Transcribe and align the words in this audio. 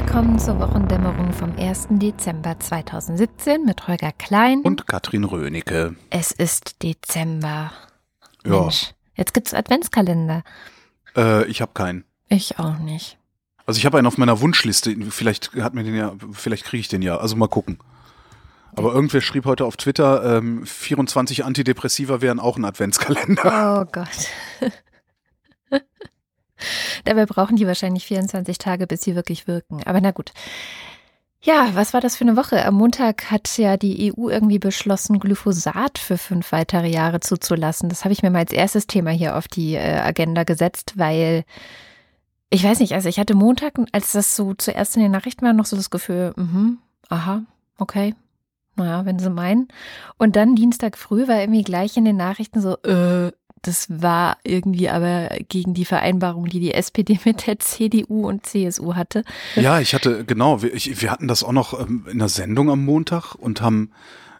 Willkommen 0.00 0.38
zur 0.38 0.60
Wochendämmerung 0.60 1.32
vom 1.32 1.56
1. 1.58 1.88
Dezember 1.90 2.56
2017 2.56 3.64
mit 3.64 3.88
Holger 3.88 4.12
Klein 4.12 4.60
und 4.60 4.86
Katrin 4.86 5.24
Rönecke. 5.24 5.96
Es 6.10 6.30
ist 6.30 6.84
Dezember. 6.84 7.72
Ja. 8.46 8.60
Mensch, 8.60 8.92
jetzt 9.16 9.34
gibt's 9.34 9.54
Adventskalender. 9.54 10.44
Äh, 11.16 11.46
ich 11.46 11.60
habe 11.60 11.72
keinen. 11.74 12.04
Ich 12.28 12.60
auch 12.60 12.78
nicht. 12.78 13.18
Also 13.66 13.78
ich 13.78 13.86
habe 13.86 13.98
einen 13.98 14.06
auf 14.06 14.18
meiner 14.18 14.40
Wunschliste. 14.40 14.94
Vielleicht 15.10 15.52
hat 15.56 15.74
mir 15.74 15.82
den 15.82 15.96
ja, 15.96 16.14
vielleicht 16.30 16.64
kriege 16.64 16.80
ich 16.80 16.88
den 16.88 17.02
ja. 17.02 17.16
Also 17.16 17.34
mal 17.34 17.48
gucken. 17.48 17.80
Aber 18.76 18.94
irgendwer 18.94 19.20
schrieb 19.20 19.46
heute 19.46 19.64
auf 19.64 19.76
Twitter, 19.76 20.38
ähm, 20.38 20.64
24 20.64 21.44
Antidepressiva 21.44 22.20
wären 22.20 22.38
auch 22.38 22.56
ein 22.56 22.64
Adventskalender. 22.64 23.82
Oh 23.82 23.90
Gott. 23.90 24.72
Dabei 27.04 27.26
brauchen 27.26 27.56
die 27.56 27.66
wahrscheinlich 27.66 28.06
24 28.06 28.58
Tage, 28.58 28.86
bis 28.86 29.02
sie 29.02 29.14
wirklich 29.14 29.46
wirken. 29.46 29.82
Aber 29.84 30.00
na 30.00 30.10
gut. 30.10 30.32
Ja, 31.40 31.70
was 31.74 31.94
war 31.94 32.00
das 32.00 32.16
für 32.16 32.24
eine 32.24 32.36
Woche? 32.36 32.64
Am 32.64 32.74
Montag 32.74 33.30
hat 33.30 33.58
ja 33.58 33.76
die 33.76 34.12
EU 34.12 34.28
irgendwie 34.28 34.58
beschlossen, 34.58 35.20
Glyphosat 35.20 35.98
für 35.98 36.18
fünf 36.18 36.50
weitere 36.50 36.88
Jahre 36.88 37.20
zuzulassen. 37.20 37.88
Das 37.88 38.04
habe 38.04 38.12
ich 38.12 38.22
mir 38.22 38.30
mal 38.30 38.40
als 38.40 38.52
erstes 38.52 38.88
Thema 38.88 39.10
hier 39.10 39.36
auf 39.36 39.46
die 39.46 39.74
äh, 39.74 39.98
Agenda 40.00 40.42
gesetzt, 40.42 40.94
weil 40.96 41.44
ich 42.50 42.64
weiß 42.64 42.80
nicht, 42.80 42.94
also 42.94 43.08
ich 43.08 43.20
hatte 43.20 43.34
Montag, 43.34 43.74
als 43.92 44.12
das 44.12 44.34
so 44.34 44.54
zuerst 44.54 44.96
in 44.96 45.02
den 45.02 45.12
Nachrichten 45.12 45.44
war, 45.44 45.52
noch 45.52 45.66
so 45.66 45.76
das 45.76 45.90
Gefühl, 45.90 46.32
mhm, 46.36 46.78
aha, 47.08 47.42
okay, 47.78 48.14
naja, 48.76 49.04
wenn 49.04 49.18
sie 49.18 49.30
meinen. 49.30 49.68
Und 50.16 50.34
dann 50.34 50.56
Dienstag 50.56 50.96
früh 50.96 51.28
war 51.28 51.40
irgendwie 51.40 51.62
gleich 51.62 51.96
in 51.96 52.04
den 52.04 52.16
Nachrichten 52.16 52.60
so, 52.60 52.78
äh, 52.82 53.32
das 53.68 53.86
war 53.88 54.38
irgendwie 54.44 54.88
aber 54.88 55.28
gegen 55.48 55.74
die 55.74 55.84
Vereinbarung, 55.84 56.46
die 56.46 56.60
die 56.60 56.74
SPD 56.74 57.20
mit 57.24 57.46
der 57.46 57.58
CDU 57.58 58.26
und 58.26 58.46
CSU 58.46 58.94
hatte. 58.94 59.24
Ja, 59.54 59.80
ich 59.80 59.94
hatte, 59.94 60.24
genau, 60.24 60.62
wir, 60.62 60.74
ich, 60.74 61.02
wir 61.02 61.10
hatten 61.10 61.28
das 61.28 61.44
auch 61.44 61.52
noch 61.52 61.78
ähm, 61.78 62.06
in 62.10 62.18
der 62.18 62.28
Sendung 62.28 62.70
am 62.70 62.84
Montag 62.84 63.34
und 63.34 63.60
haben 63.60 63.92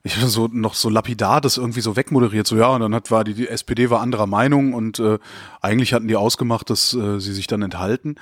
ich 0.04 0.16
habe 0.16 0.28
so 0.28 0.46
noch 0.46 0.74
so 0.74 0.88
lapidar 0.88 1.40
das 1.40 1.56
irgendwie 1.56 1.80
so 1.80 1.96
wegmoderiert, 1.96 2.46
so 2.46 2.56
ja, 2.56 2.68
und 2.68 2.80
dann 2.80 2.94
hat 2.94 3.10
war 3.10 3.24
die, 3.24 3.34
die 3.34 3.48
SPD 3.48 3.90
war 3.90 4.00
anderer 4.00 4.26
Meinung 4.26 4.72
und 4.72 5.00
äh, 5.00 5.18
eigentlich 5.60 5.92
hatten 5.92 6.08
die 6.08 6.16
ausgemacht, 6.16 6.70
dass 6.70 6.94
äh, 6.94 7.18
sie 7.18 7.34
sich 7.34 7.46
dann 7.46 7.62
enthalten. 7.62 8.14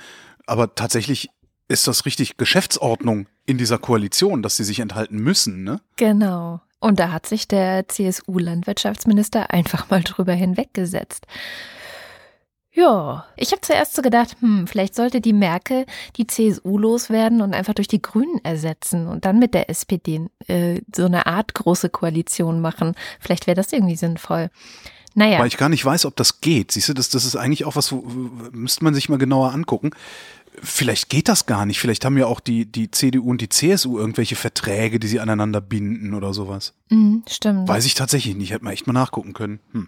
Aber 0.47 0.75
tatsächlich 0.75 1.29
ist 1.67 1.87
das 1.87 2.05
richtig 2.05 2.37
Geschäftsordnung 2.37 3.27
in 3.45 3.57
dieser 3.57 3.77
Koalition, 3.77 4.41
dass 4.41 4.57
sie 4.57 4.63
sich 4.63 4.79
enthalten 4.79 5.17
müssen, 5.17 5.63
ne? 5.63 5.79
Genau. 5.97 6.61
Und 6.79 6.99
da 6.99 7.11
hat 7.11 7.25
sich 7.25 7.47
der 7.47 7.87
CSU-Landwirtschaftsminister 7.87 9.51
einfach 9.51 9.89
mal 9.89 10.03
drüber 10.03 10.33
hinweggesetzt. 10.33 11.25
Ja, 12.71 13.25
ich 13.35 13.51
habe 13.53 13.61
zuerst 13.61 13.95
so 13.95 14.03
gedacht, 14.03 14.37
hm, 14.39 14.67
vielleicht 14.67 14.93
sollte 14.93 15.19
die 15.19 15.33
Merkel 15.33 15.87
die 16.15 16.27
CSU 16.27 16.77
loswerden 16.77 17.41
und 17.41 17.55
einfach 17.55 17.73
durch 17.73 17.87
die 17.87 18.03
Grünen 18.03 18.39
ersetzen 18.43 19.07
und 19.07 19.25
dann 19.25 19.39
mit 19.39 19.55
der 19.55 19.71
SPD 19.71 20.27
äh, 20.47 20.81
so 20.95 21.05
eine 21.05 21.25
Art 21.25 21.55
große 21.55 21.89
Koalition 21.89 22.61
machen. 22.61 22.93
Vielleicht 23.19 23.47
wäre 23.47 23.55
das 23.55 23.73
irgendwie 23.73 23.95
sinnvoll. 23.95 24.51
Naja. 25.15 25.39
Weil 25.39 25.47
ich 25.47 25.57
gar 25.57 25.69
nicht 25.69 25.83
weiß, 25.83 26.05
ob 26.05 26.15
das 26.15 26.41
geht. 26.41 26.71
Siehst 26.71 26.89
du, 26.89 26.93
das, 26.93 27.09
das 27.09 27.25
ist 27.25 27.35
eigentlich 27.35 27.65
auch 27.65 27.75
was, 27.75 27.91
müsste 28.51 28.83
man 28.83 28.93
sich 28.93 29.09
mal 29.09 29.17
genauer 29.17 29.51
angucken 29.53 29.89
vielleicht 30.61 31.09
geht 31.09 31.27
das 31.27 31.45
gar 31.45 31.65
nicht. 31.65 31.79
Vielleicht 31.79 32.05
haben 32.05 32.17
ja 32.17 32.25
auch 32.25 32.39
die, 32.39 32.65
die 32.65 32.91
CDU 32.91 33.29
und 33.29 33.41
die 33.41 33.49
CSU 33.49 33.97
irgendwelche 33.97 34.35
Verträge, 34.35 34.99
die 34.99 35.07
sie 35.07 35.19
aneinander 35.19 35.61
binden 35.61 36.13
oder 36.13 36.33
sowas. 36.33 36.73
Mm, 36.89 37.17
stimmt. 37.27 37.67
Weiß 37.67 37.85
ich 37.85 37.95
tatsächlich 37.95 38.35
nicht. 38.35 38.51
Hätte 38.51 38.63
man 38.63 38.73
echt 38.73 38.87
mal 38.87 38.93
nachgucken 38.93 39.33
können. 39.33 39.59
Hm. 39.71 39.87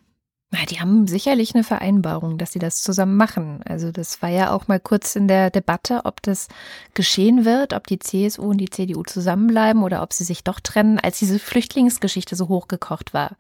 Na, 0.52 0.66
die 0.66 0.80
haben 0.80 1.06
sicherlich 1.06 1.54
eine 1.54 1.64
Vereinbarung, 1.64 2.40
dass 2.40 2.52
sie 2.52 2.58
das 2.58 2.82
zusammen 2.82 3.18
machen. 3.18 3.62
Also 3.66 3.92
das 3.92 4.24
war 4.24 4.30
ja 4.30 4.52
auch 4.52 4.68
mal 4.68 4.80
kurz 4.80 5.16
in 5.16 5.28
der 5.28 5.52
Debatte, 5.52 6.02
ob 6.06 6.24
das 6.24 6.48
geschehen 6.96 7.46
wird, 7.46 7.74
ob 7.74 7.86
die 7.86 8.00
CSU 8.00 8.50
und 8.50 8.58
die 8.58 8.70
CDU 8.70 9.04
zusammenbleiben 9.04 9.84
oder 9.84 10.02
ob 10.02 10.12
sie 10.12 10.24
sich 10.24 10.44
doch 10.44 10.60
trennen, 10.60 11.00
als 11.00 11.20
diese 11.20 11.38
Flüchtlingsgeschichte 11.38 12.36
so 12.36 12.48
hochgekocht 12.48 13.14
war. 13.14 13.38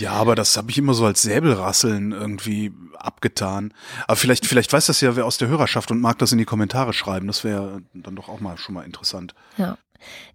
Ja, 0.00 0.12
aber 0.12 0.34
das 0.34 0.56
habe 0.56 0.72
ich 0.72 0.78
immer 0.78 0.94
so 0.94 1.06
als 1.06 1.22
Säbelrasseln 1.22 2.10
irgendwie 2.10 2.72
abgetan. 2.96 3.72
Aber 4.08 4.16
vielleicht, 4.16 4.44
vielleicht 4.44 4.72
weiß 4.72 4.86
das 4.86 5.00
ja 5.00 5.14
wer 5.14 5.26
aus 5.26 5.38
der 5.38 5.46
Hörerschaft 5.46 5.92
und 5.92 6.00
mag 6.00 6.18
das 6.18 6.32
in 6.32 6.38
die 6.38 6.44
Kommentare 6.44 6.92
schreiben. 6.92 7.28
Das 7.28 7.44
wäre 7.44 7.82
dann 7.94 8.16
doch 8.16 8.28
auch 8.28 8.40
mal 8.40 8.58
schon 8.58 8.74
mal 8.74 8.84
interessant. 8.84 9.32
Ja. 9.58 9.78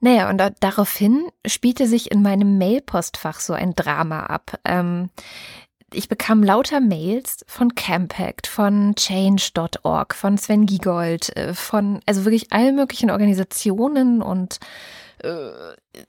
Naja, 0.02 0.30
und 0.30 0.42
daraufhin 0.60 1.30
spielte 1.46 1.88
sich 1.88 2.12
in 2.12 2.22
meinem 2.22 2.58
Mailpostfach 2.58 3.40
so 3.40 3.54
ein 3.54 3.74
Drama 3.76 4.26
ab. 4.26 4.60
Ähm, 4.66 5.10
ich 5.94 6.10
bekam 6.10 6.44
lauter 6.44 6.80
Mails 6.80 7.46
von 7.48 7.76
Campact, 7.76 8.48
von 8.48 8.96
Change.org, 8.96 10.14
von 10.14 10.38
Sven 10.38 10.66
Giegold, 10.66 11.36
äh, 11.36 11.54
von 11.54 12.00
also 12.06 12.26
wirklich 12.26 12.52
allen 12.52 12.76
möglichen 12.76 13.10
Organisationen 13.10 14.22
und 14.22 14.60
äh, 15.20 15.52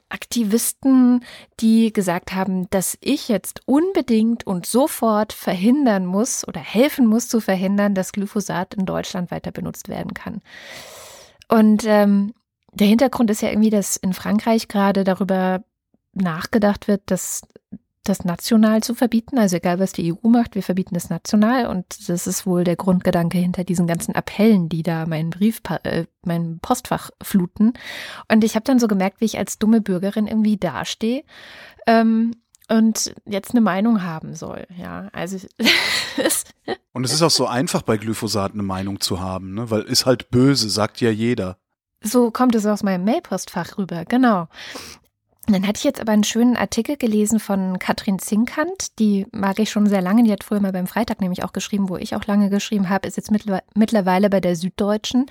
Aktivisten, 0.09 1.25
die 1.61 1.93
gesagt 1.93 2.35
haben, 2.35 2.69
dass 2.71 2.97
ich 3.01 3.29
jetzt 3.29 3.61
unbedingt 3.67 4.47
und 4.47 4.67
sofort 4.67 5.33
verhindern 5.33 6.07
muss 6.07 6.47
oder 6.47 6.61
helfen 6.61 7.07
muss 7.07 7.29
zu 7.29 7.41
verhindern, 7.41 7.95
dass 7.95 8.13
Glyphosat 8.13 8.75
in 8.75 8.87
Deutschland 8.87 9.31
weiter 9.31 9.53
benutzt 9.53 9.89
werden 9.89 10.15
kann. 10.15 10.41
Und 11.49 11.85
ähm, 11.87 12.35
der 12.73 12.87
Hintergrund 12.87 13.31
ist 13.31 13.43
ja 13.43 13.51
irgendwie, 13.51 13.71
dass 13.71 13.97
in 13.97 14.15
Frankreich 14.15 14.69
gerade 14.69 15.05
darüber 15.05 15.63
nachgedacht 16.13 16.89
wird, 16.89 17.03
dass 17.07 17.43
das 18.05 18.25
national 18.25 18.83
zu 18.83 18.95
verbieten. 18.95 19.39
Also 19.39 19.57
egal, 19.57 19.79
was 19.79 19.93
die 19.93 20.13
EU 20.13 20.29
macht, 20.29 20.55
wir 20.55 20.63
verbieten 20.63 20.95
es 20.97 21.11
national. 21.11 21.67
Und 21.67 22.09
das 22.09 22.27
ist 22.27 22.47
wohl 22.47 22.65
der 22.65 22.77
Grundgedanke 22.77 23.39
hinter 23.39 23.65
diesen 23.65 23.87
ganzen 23.87 24.15
Appellen, 24.15 24.69
die 24.69 24.83
da 24.83 25.07
meinen 25.07 25.31
Brief, 25.31 25.61
äh, 25.83 26.05
mein 26.25 26.59
Postfach 26.61 27.11
fluten. 27.23 27.73
Und 28.31 28.45
ich 28.45 28.55
habe 28.55 28.65
dann 28.65 28.79
so 28.79 28.89
gemerkt, 28.89 29.21
wie 29.21 29.27
ich 29.27 29.39
als 29.39 29.59
dumme 29.59 29.81
Bürgerin 29.81 30.27
irgendwie 30.27 30.57
dastehe. 30.57 31.25
Ähm, 31.87 32.33
und 32.69 33.15
jetzt 33.27 33.51
eine 33.51 33.61
Meinung 33.61 34.03
haben 34.03 34.35
soll. 34.35 34.67
Ja, 34.77 35.09
also. 35.13 35.37
und 36.93 37.05
es 37.05 37.13
ist 37.13 37.23
auch 37.23 37.31
so 37.31 37.47
einfach 37.47 37.83
bei 37.83 37.97
Glyphosat 37.97 38.53
eine 38.53 38.63
Meinung 38.63 39.01
zu 39.01 39.21
haben, 39.21 39.55
ne? 39.55 39.71
weil 39.71 39.83
ist 39.83 40.07
halt 40.07 40.31
böse, 40.31 40.71
sagt 40.71 41.01
ja 41.01 41.11
jeder. 41.11 41.59
So 42.03 42.31
kommt 42.31 42.55
es 42.55 42.67
aus 42.67 42.83
meinem 42.83 43.05
Mailpostfach 43.05 43.79
rüber, 43.79 44.05
genau. 44.05 44.49
Dann 45.47 45.67
hatte 45.67 45.79
ich 45.79 45.85
jetzt 45.85 46.01
aber 46.01 46.13
einen 46.13 46.25
schönen 46.25 46.57
Artikel 46.57 46.97
gelesen 46.97 47.39
von 47.39 47.79
Katrin 47.79 48.19
Zinkant, 48.19 48.99
die 48.99 49.27
mag 49.31 49.59
ich 49.59 49.71
schon 49.71 49.87
sehr 49.87 50.01
lange, 50.01 50.23
die 50.23 50.33
hat 50.33 50.43
früher 50.43 50.61
mal 50.61 50.73
beim 50.73 50.87
Freitag 50.87 51.21
nämlich 51.21 51.45
auch 51.45 51.53
geschrieben, 51.53 51.91
wo 51.91 51.97
ich 51.97 52.17
auch 52.17 52.25
lange 52.25 52.49
geschrieben 52.49 52.89
habe, 52.89 53.07
ist 53.07 53.17
jetzt 53.17 53.31
mittlerweile 53.31 54.31
bei 54.31 54.41
der 54.41 54.57
Süddeutschen 54.57 55.27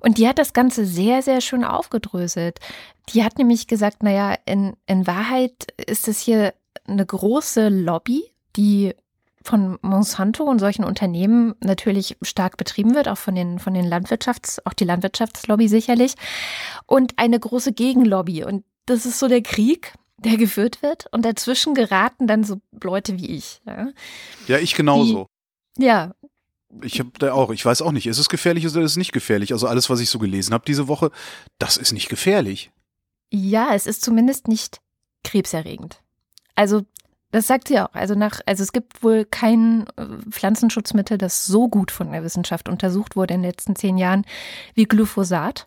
und 0.00 0.18
die 0.18 0.26
hat 0.26 0.38
das 0.38 0.52
Ganze 0.52 0.84
sehr, 0.84 1.22
sehr 1.22 1.40
schön 1.40 1.64
aufgedröselt. 1.64 2.58
Die 3.10 3.22
hat 3.22 3.38
nämlich 3.38 3.68
gesagt, 3.68 4.02
naja, 4.02 4.34
in, 4.46 4.74
in 4.86 5.06
Wahrheit 5.06 5.72
ist 5.76 6.08
es 6.08 6.20
hier 6.20 6.54
eine 6.86 7.06
große 7.06 7.68
Lobby, 7.68 8.24
die 8.56 8.94
von 9.44 9.78
Monsanto 9.82 10.44
und 10.44 10.58
solchen 10.58 10.84
Unternehmen 10.84 11.54
natürlich 11.60 12.16
stark 12.22 12.56
betrieben 12.56 12.94
wird, 12.94 13.08
auch 13.08 13.18
von 13.18 13.34
den, 13.34 13.58
von 13.58 13.74
den 13.74 13.86
Landwirtschafts-, 13.86 14.60
auch 14.64 14.72
die 14.72 14.84
Landwirtschaftslobby 14.84 15.68
sicherlich. 15.68 16.14
Und 16.86 17.14
eine 17.16 17.38
große 17.38 17.72
Gegenlobby. 17.72 18.44
Und 18.44 18.64
das 18.86 19.06
ist 19.06 19.18
so 19.18 19.28
der 19.28 19.42
Krieg, 19.42 19.94
der 20.18 20.36
geführt 20.36 20.82
wird. 20.82 21.06
Und 21.12 21.24
dazwischen 21.24 21.74
geraten 21.74 22.26
dann 22.26 22.44
so 22.44 22.60
Leute 22.82 23.18
wie 23.18 23.30
ich. 23.30 23.60
Ja, 23.66 23.88
ja 24.48 24.58
ich 24.58 24.74
genauso. 24.74 25.28
Die, 25.76 25.84
ja. 25.84 26.14
Ich 26.82 26.98
habe 26.98 27.10
da 27.18 27.32
auch, 27.32 27.50
ich 27.50 27.64
weiß 27.64 27.82
auch 27.82 27.92
nicht, 27.92 28.06
ist 28.06 28.18
es 28.18 28.28
gefährlich 28.28 28.66
oder 28.66 28.80
ist 28.80 28.92
es 28.92 28.96
nicht 28.96 29.12
gefährlich? 29.12 29.52
Also 29.52 29.66
alles, 29.66 29.90
was 29.90 30.00
ich 30.00 30.08
so 30.08 30.18
gelesen 30.18 30.54
habe 30.54 30.64
diese 30.66 30.88
Woche, 30.88 31.10
das 31.58 31.76
ist 31.76 31.92
nicht 31.92 32.08
gefährlich. 32.08 32.70
Ja, 33.30 33.74
es 33.74 33.86
ist 33.86 34.02
zumindest 34.02 34.48
nicht 34.48 34.80
krebserregend. 35.22 36.02
Also 36.54 36.82
das 37.32 37.46
sagt 37.46 37.68
sie 37.68 37.80
auch. 37.80 37.92
Also 37.94 38.14
nach, 38.14 38.40
also 38.46 38.62
es 38.62 38.72
gibt 38.72 39.02
wohl 39.02 39.24
kein 39.24 39.86
äh, 39.96 40.06
Pflanzenschutzmittel, 40.30 41.18
das 41.18 41.46
so 41.46 41.68
gut 41.68 41.90
von 41.90 42.12
der 42.12 42.22
Wissenschaft 42.22 42.68
untersucht 42.68 43.16
wurde 43.16 43.34
in 43.34 43.42
den 43.42 43.50
letzten 43.50 43.74
zehn 43.74 43.96
Jahren 43.98 44.24
wie 44.74 44.84
Glyphosat. 44.84 45.66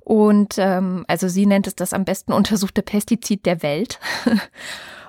Und 0.00 0.54
ähm, 0.58 1.04
also 1.08 1.28
sie 1.28 1.46
nennt 1.46 1.66
es 1.66 1.74
das 1.74 1.92
am 1.92 2.04
besten 2.04 2.32
untersuchte 2.32 2.82
Pestizid 2.82 3.46
der 3.46 3.62
Welt. 3.62 3.98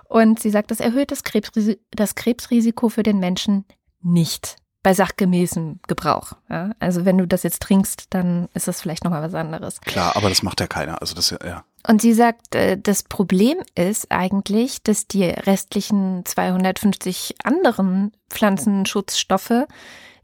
Und 0.10 0.40
sie 0.40 0.50
sagt, 0.50 0.72
das 0.72 0.80
erhöht 0.80 1.12
das, 1.12 1.24
Krebsris 1.24 1.78
das 1.92 2.16
Krebsrisiko 2.16 2.90
für 2.90 3.04
den 3.04 3.20
Menschen 3.20 3.66
nicht 4.02 4.56
bei 4.84 4.94
sachgemäßem 4.94 5.82
Gebrauch. 5.88 6.32
Ja? 6.50 6.72
Also 6.80 7.04
wenn 7.04 7.18
du 7.18 7.28
das 7.28 7.44
jetzt 7.44 7.62
trinkst, 7.62 8.06
dann 8.12 8.48
ist 8.54 8.70
das 8.70 8.80
vielleicht 8.80 9.04
nochmal 9.04 9.22
was 9.22 9.34
anderes. 9.34 9.82
Klar, 9.82 10.16
aber 10.16 10.30
das 10.30 10.44
macht 10.44 10.62
ja 10.62 10.68
keiner. 10.68 11.02
Also 11.02 11.14
das 11.14 11.30
ja. 11.32 11.66
Und 11.86 12.02
sie 12.02 12.14
sagt, 12.14 12.56
äh, 12.56 12.78
das 12.78 13.04
Problem 13.04 13.58
ist 13.76 14.12
eigentlich, 14.12 14.82
dass 14.84 15.08
die 15.08 15.26
restlichen 15.26 16.26
250 16.26 17.36
anderen 17.44 18.14
Pflanzenschutzstoffe 18.30 19.66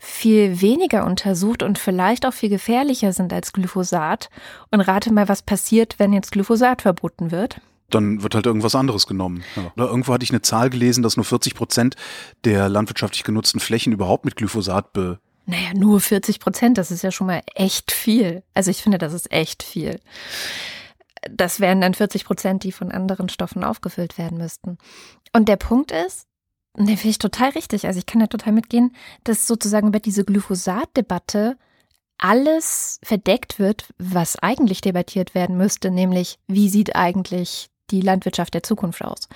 viel 0.03 0.59
weniger 0.59 1.05
untersucht 1.05 1.63
und 1.63 1.79
vielleicht 1.79 2.25
auch 2.25 2.33
viel 2.33 2.49
gefährlicher 2.49 3.13
sind 3.13 3.31
als 3.31 3.53
Glyphosat. 3.53 4.29
Und 4.69 4.81
rate 4.81 5.13
mal, 5.13 5.29
was 5.29 5.41
passiert, 5.41 5.97
wenn 5.97 6.11
jetzt 6.11 6.33
Glyphosat 6.33 6.81
verboten 6.81 7.31
wird. 7.31 7.61
Dann 7.89 8.21
wird 8.21 8.35
halt 8.35 8.45
irgendwas 8.45 8.75
anderes 8.75 9.07
genommen. 9.07 9.45
Ja. 9.55 9.71
Oder 9.77 9.87
irgendwo 9.87 10.13
hatte 10.13 10.25
ich 10.25 10.31
eine 10.31 10.41
Zahl 10.41 10.69
gelesen, 10.69 11.03
dass 11.03 11.15
nur 11.15 11.23
40 11.23 11.55
Prozent 11.55 11.95
der 12.43 12.67
landwirtschaftlich 12.67 13.23
genutzten 13.23 13.61
Flächen 13.61 13.93
überhaupt 13.93 14.25
mit 14.25 14.35
Glyphosat 14.35 14.91
be 14.91 15.19
Naja, 15.45 15.73
nur 15.73 16.01
40 16.01 16.41
Prozent, 16.41 16.77
das 16.77 16.91
ist 16.91 17.01
ja 17.01 17.11
schon 17.11 17.27
mal 17.27 17.41
echt 17.55 17.93
viel. 17.93 18.43
Also 18.53 18.71
ich 18.71 18.83
finde, 18.83 18.97
das 18.97 19.13
ist 19.13 19.31
echt 19.31 19.63
viel. 19.63 20.01
Das 21.31 21.61
wären 21.61 21.79
dann 21.79 21.93
40 21.93 22.25
Prozent, 22.25 22.63
die 22.65 22.73
von 22.73 22.91
anderen 22.91 23.29
Stoffen 23.29 23.63
aufgefüllt 23.63 24.17
werden 24.17 24.37
müssten. 24.37 24.77
Und 25.31 25.47
der 25.47 25.55
Punkt 25.55 25.93
ist, 25.93 26.27
den 26.77 26.97
finde 26.97 27.09
ich 27.09 27.19
total 27.19 27.49
richtig, 27.49 27.85
also 27.85 27.99
ich 27.99 28.05
kann 28.05 28.19
da 28.19 28.27
total 28.27 28.53
mitgehen, 28.53 28.95
dass 29.23 29.47
sozusagen 29.47 29.87
über 29.87 29.99
diese 29.99 30.25
Glyphosat-Debatte 30.25 31.57
alles 32.17 32.99
verdeckt 33.03 33.59
wird, 33.59 33.85
was 33.97 34.37
eigentlich 34.37 34.81
debattiert 34.81 35.35
werden 35.35 35.57
müsste, 35.57 35.91
nämlich 35.91 36.39
wie 36.47 36.69
sieht 36.69 36.95
eigentlich 36.95 37.69
die 37.91 38.01
Landwirtschaft 38.01 38.53
der 38.53 38.63
Zukunft 38.63 39.03
aus? 39.03 39.27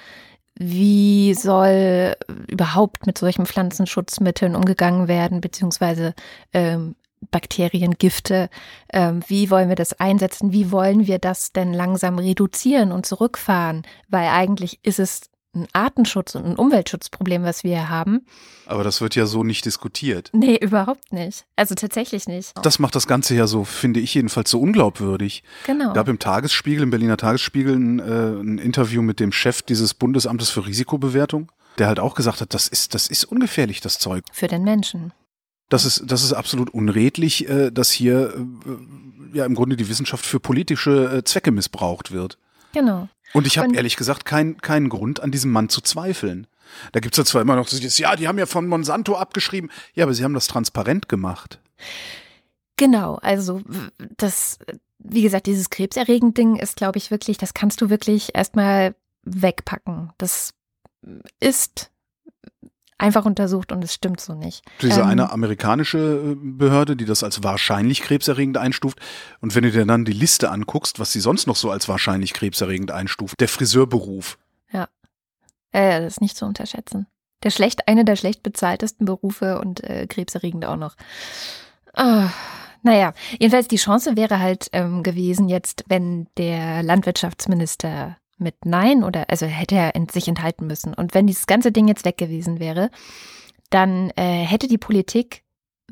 Wie 0.56 1.34
soll 1.36 2.16
überhaupt 2.48 3.06
mit 3.06 3.18
solchen 3.18 3.46
Pflanzenschutzmitteln 3.46 4.56
umgegangen 4.56 5.08
werden, 5.08 5.42
beziehungsweise 5.42 6.16
ähm, 6.54 6.96
Bakterien, 7.30 7.96
Gifte? 8.00 8.50
Ähm, 8.92 9.22
wie 9.28 9.52
wollen 9.52 9.70
wir 9.70 9.76
das 9.76 10.00
einsetzen? 10.00 10.54
Wie 10.54 10.72
wollen 10.72 11.06
wir 11.06 11.20
das 11.20 11.52
denn 11.52 11.74
langsam 11.74 12.18
reduzieren 12.18 12.92
und 12.92 13.06
zurückfahren? 13.06 13.84
Weil 14.08 14.30
eigentlich 14.30 14.80
ist 14.84 15.00
es 15.00 15.30
ein 15.58 15.68
Artenschutz- 15.74 16.36
und 16.36 16.46
ein 16.46 16.56
Umweltschutzproblem, 16.56 17.44
was 17.44 17.64
wir 17.64 17.72
hier 17.72 17.90
haben. 17.90 18.26
Aber 18.66 18.84
das 18.84 19.02
wird 19.02 19.16
ja 19.16 19.26
so 19.26 19.44
nicht 19.44 19.66
diskutiert. 19.66 20.30
Nee, 20.34 20.58
überhaupt 20.58 21.12
nicht. 21.12 21.46
Also 21.56 21.76
tatsächlich 21.76 22.28
nicht. 22.28 22.54
Das 22.62 22.80
macht 22.80 22.96
das 22.96 23.08
Ganze 23.08 23.36
ja 23.36 23.48
so, 23.48 23.64
finde 23.64 24.00
ich 24.00 24.14
jedenfalls, 24.14 24.50
so 24.50 24.60
unglaubwürdig. 24.60 25.44
Genau. 25.66 25.94
gab 25.94 26.08
im 26.08 26.20
Tagesspiegel, 26.20 26.84
im 26.84 26.90
Berliner 26.90 27.18
Tagesspiegel, 27.18 27.76
ein, 27.76 28.00
äh, 28.00 28.04
ein 28.42 28.58
Interview 28.58 29.02
mit 29.02 29.20
dem 29.20 29.32
Chef 29.32 29.62
dieses 29.62 29.94
Bundesamtes 29.94 30.50
für 30.50 30.66
Risikobewertung, 30.66 31.52
der 31.78 31.88
halt 31.88 32.00
auch 32.00 32.16
gesagt 32.16 32.42
hat, 32.42 32.54
das 32.54 32.68
ist, 32.68 32.94
das 32.94 33.08
ist 33.08 33.26
ungefährlich, 33.26 33.82
das 33.82 34.00
Zeug. 34.00 34.24
Für 34.32 34.48
den 34.48 34.64
Menschen. 34.64 35.14
Das 35.70 35.84
ist, 35.84 36.04
das 36.06 36.24
ist 36.24 36.34
absolut 36.34 36.70
unredlich, 36.70 37.50
äh, 37.50 37.72
dass 37.72 37.92
hier 37.92 38.34
äh, 38.36 39.38
ja 39.38 39.46
im 39.46 39.56
Grunde 39.56 39.76
die 39.76 39.90
Wissenschaft 39.90 40.26
für 40.26 40.40
politische 40.40 41.18
äh, 41.18 41.24
Zwecke 41.24 41.52
missbraucht 41.52 42.12
wird. 42.12 42.38
Genau. 42.74 43.10
Und 43.34 43.48
ich 43.48 43.58
habe 43.58 43.76
ehrlich 43.76 43.98
gesagt 43.98 44.26
keinen 44.26 44.58
keinen 44.58 44.90
Grund, 44.90 45.20
an 45.20 45.32
diesem 45.32 45.52
Mann 45.52 45.70
zu 45.70 45.82
zweifeln. 45.82 46.48
Da 46.92 47.00
gibt's 47.00 47.18
ja 47.18 47.26
zwar 47.26 47.42
immer 47.42 47.56
noch 47.56 47.70
dieses, 47.70 47.98
ja, 47.98 48.16
die 48.16 48.28
haben 48.28 48.38
ja 48.38 48.46
von 48.46 48.68
Monsanto 48.68 49.16
abgeschrieben. 49.16 49.70
Ja, 49.94 50.06
aber 50.06 50.14
sie 50.14 50.24
haben 50.24 50.34
das 50.34 50.48
transparent 50.48 51.10
gemacht. 51.10 51.60
Genau, 52.78 53.16
also 53.16 53.62
das, 54.18 54.60
wie 55.00 55.24
gesagt, 55.24 55.48
dieses 55.48 55.70
krebserregend 55.70 56.38
Ding 56.38 56.56
ist, 56.56 56.76
glaube 56.76 56.98
ich, 56.98 57.10
wirklich, 57.12 57.38
das 57.38 57.54
kannst 57.54 57.82
du 57.82 57.90
wirklich 57.90 58.36
erstmal 58.36 58.96
wegpacken. 59.24 60.12
Das 60.18 60.54
ist 61.40 61.92
einfach 62.98 63.26
untersucht 63.26 63.72
und 63.72 63.84
es 63.84 63.94
stimmt 63.94 64.20
so 64.20 64.34
nicht. 64.34 64.64
Diese 64.82 65.02
Ähm, 65.02 65.08
eine 65.08 65.32
amerikanische 65.32 65.98
äh, 65.98 66.36
Behörde, 66.36 66.96
die 66.96 67.06
das 67.06 67.24
als 67.24 67.44
wahrscheinlich 67.44 68.02
krebserregend 68.02 68.58
einstuft. 68.58 69.00
Und 69.40 69.56
wenn 69.56 69.64
du 69.64 69.72
dir 69.72 69.86
dann 69.86 70.06
die 70.06 70.14
Liste 70.14 70.50
anguckst, 70.50 71.00
was 71.00 71.12
sie 71.12 71.20
sonst 71.20 71.48
noch 71.48 71.56
so 71.56 71.70
als 71.72 71.88
wahrscheinlich 71.88 72.34
krebserregend 72.34 72.92
einstuft, 72.92 73.40
der 73.40 73.48
Friseurberuf. 73.48 74.38
Äh, 75.72 76.02
das 76.02 76.14
ist 76.14 76.22
nicht 76.22 76.38
zu 76.38 76.46
unterschätzen. 76.46 77.08
Der 77.44 77.52
schlecht, 77.52 77.88
eine 77.88 78.04
der 78.04 78.16
schlecht 78.16 78.42
bezahltesten 78.42 79.06
Berufe 79.06 79.60
und 79.60 79.84
äh, 79.84 80.08
krebserregend 80.08 80.66
auch 80.66 80.76
noch. 80.76 80.96
Ah, 81.94 82.30
naja, 82.82 83.14
jedenfalls 83.40 83.68
die 83.68 83.78
Chance 83.78 84.16
wäre 84.16 84.40
halt 84.40 84.70
ähm, 84.72 85.04
gewesen 85.04 85.50
jetzt, 85.50 85.84
wenn 85.88 86.28
der 86.38 86.82
Landwirtschaftsminister 86.84 88.18
mit 88.38 88.66
Nein 88.66 89.04
oder 89.04 89.30
also 89.30 89.46
hätte 89.46 89.76
er 89.76 89.92
sich 90.12 90.28
enthalten 90.28 90.68
müssen. 90.68 90.94
Und 90.94 91.14
wenn 91.14 91.28
dieses 91.28 91.48
ganze 91.48 91.72
Ding 91.72 91.88
jetzt 91.88 92.06
weg 92.06 92.18
gewesen 92.18 92.60
wäre, 92.60 92.90
dann 93.70 94.12
äh, 94.16 94.44
hätte 94.44 94.68
die 94.68 94.78
Politik 94.78 95.44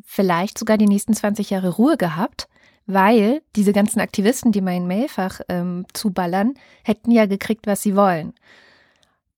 vielleicht 0.05 0.57
sogar 0.57 0.77
die 0.77 0.87
nächsten 0.87 1.13
20 1.13 1.49
Jahre 1.49 1.69
Ruhe 1.69 1.97
gehabt, 1.97 2.47
weil 2.85 3.41
diese 3.55 3.73
ganzen 3.73 3.99
Aktivisten, 3.99 4.51
die 4.51 4.61
mein 4.61 4.87
Mailfach 4.87 5.41
ähm, 5.49 5.85
zuballern, 5.93 6.53
hätten 6.83 7.11
ja 7.11 7.25
gekriegt, 7.25 7.67
was 7.67 7.81
sie 7.81 7.95
wollen. 7.95 8.33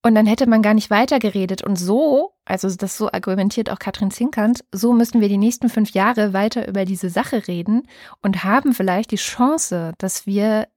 Und 0.03 0.15
dann 0.15 0.25
hätte 0.25 0.47
man 0.47 0.61
gar 0.61 0.73
nicht 0.73 0.89
weitergeredet. 0.89 1.63
Und 1.63 1.77
so, 1.77 2.31
also 2.45 2.73
das 2.73 2.97
so 2.97 3.11
argumentiert 3.11 3.69
auch 3.69 3.79
Katrin 3.79 4.11
Zinkant, 4.11 4.63
so 4.71 4.93
müssen 4.93 5.21
wir 5.21 5.29
die 5.29 5.37
nächsten 5.37 5.69
fünf 5.69 5.91
Jahre 5.91 6.33
weiter 6.33 6.67
über 6.67 6.85
diese 6.85 7.09
Sache 7.09 7.47
reden 7.47 7.87
und 8.21 8.43
haben 8.43 8.73
vielleicht 8.73 9.11
die 9.11 9.17
Chance, 9.17 9.93
dass 9.97 10.25
wir 10.25 10.67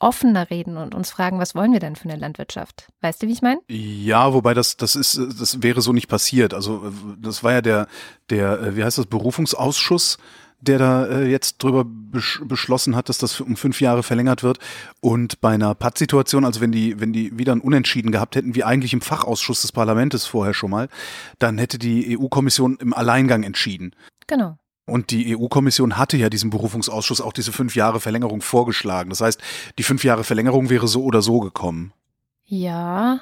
offener 0.00 0.50
reden 0.50 0.76
und 0.76 0.94
uns 0.94 1.10
fragen, 1.10 1.38
was 1.38 1.54
wollen 1.54 1.72
wir 1.72 1.80
denn 1.80 1.94
für 1.94 2.08
eine 2.08 2.18
Landwirtschaft? 2.18 2.88
Weißt 3.02 3.22
du, 3.22 3.28
wie 3.28 3.32
ich 3.32 3.42
meine? 3.42 3.60
Ja, 3.68 4.32
wobei 4.32 4.54
das, 4.54 4.76
das 4.76 4.96
ist, 4.96 5.20
das 5.38 5.62
wäre 5.62 5.80
so 5.80 5.92
nicht 5.92 6.08
passiert. 6.08 6.54
Also 6.54 6.92
das 7.18 7.44
war 7.44 7.52
ja 7.52 7.62
der, 7.62 7.86
der, 8.30 8.60
äh, 8.60 8.76
wie 8.76 8.84
heißt 8.84 8.98
das, 8.98 9.06
Berufungsausschuss, 9.06 10.18
der 10.60 10.78
da 10.78 11.06
äh, 11.06 11.26
jetzt 11.26 11.62
drüber 11.62 11.84
besch 11.86 12.40
beschlossen 12.44 12.96
hat, 12.96 13.08
dass 13.08 13.18
das 13.18 13.40
um 13.40 13.56
fünf 13.56 13.80
Jahre 13.80 14.02
verlängert 14.02 14.42
wird. 14.42 14.58
Und 15.00 15.40
bei 15.40 15.50
einer 15.50 15.74
Pattsituation, 15.74 16.44
also 16.44 16.60
wenn 16.60 16.72
die, 16.72 17.00
wenn 17.00 17.12
die 17.12 17.38
wieder 17.38 17.52
ein 17.52 17.60
Unentschieden 17.60 18.10
gehabt 18.10 18.36
hätten, 18.36 18.54
wie 18.54 18.64
eigentlich 18.64 18.92
im 18.92 19.00
Fachausschuss 19.00 19.62
des 19.62 19.72
Parlaments 19.72 20.26
vorher 20.26 20.54
schon 20.54 20.70
mal, 20.70 20.88
dann 21.38 21.58
hätte 21.58 21.78
die 21.78 22.18
EU-Kommission 22.18 22.76
im 22.80 22.92
Alleingang 22.92 23.42
entschieden. 23.42 23.94
Genau. 24.26 24.58
Und 24.90 25.10
die 25.10 25.36
EU-Kommission 25.36 25.96
hatte 25.96 26.16
ja 26.16 26.28
diesem 26.28 26.50
Berufungsausschuss 26.50 27.20
auch 27.20 27.32
diese 27.32 27.52
fünf 27.52 27.76
Jahre 27.76 28.00
Verlängerung 28.00 28.42
vorgeschlagen. 28.42 29.10
Das 29.10 29.20
heißt, 29.20 29.40
die 29.78 29.82
fünf 29.82 30.04
Jahre 30.04 30.24
Verlängerung 30.24 30.68
wäre 30.68 30.88
so 30.88 31.04
oder 31.04 31.22
so 31.22 31.40
gekommen. 31.40 31.92
Ja, 32.44 33.20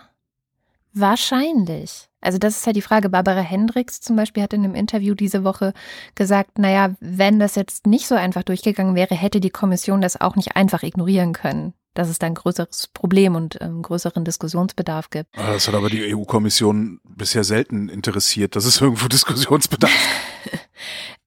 wahrscheinlich. 0.94 2.08
Also 2.20 2.38
das 2.38 2.56
ist 2.56 2.66
halt 2.66 2.76
die 2.76 2.82
Frage. 2.82 3.08
Barbara 3.08 3.40
Hendricks 3.40 4.00
zum 4.00 4.16
Beispiel 4.16 4.42
hat 4.42 4.52
in 4.52 4.64
einem 4.64 4.74
Interview 4.74 5.14
diese 5.14 5.44
Woche 5.44 5.72
gesagt, 6.14 6.58
naja, 6.58 6.94
wenn 7.00 7.38
das 7.38 7.54
jetzt 7.54 7.86
nicht 7.86 8.08
so 8.08 8.14
einfach 8.14 8.42
durchgegangen 8.42 8.94
wäre, 8.94 9.14
hätte 9.14 9.40
die 9.40 9.50
Kommission 9.50 10.00
das 10.00 10.20
auch 10.20 10.34
nicht 10.34 10.56
einfach 10.56 10.82
ignorieren 10.82 11.32
können. 11.32 11.74
Dass 11.94 12.08
es 12.08 12.18
da 12.18 12.26
ein 12.26 12.34
größeres 12.34 12.88
Problem 12.88 13.34
und 13.34 13.58
ähm, 13.60 13.82
größeren 13.82 14.24
Diskussionsbedarf 14.24 15.10
gibt. 15.10 15.36
Ah, 15.36 15.52
Das 15.52 15.68
hat 15.68 15.74
aber 15.74 15.90
die 15.90 16.14
EU-Kommission 16.14 17.00
bisher 17.04 17.44
selten 17.44 17.88
interessiert, 17.88 18.56
dass 18.56 18.64
es 18.64 18.80
irgendwo 18.80 19.08
Diskussionsbedarf 19.08 19.92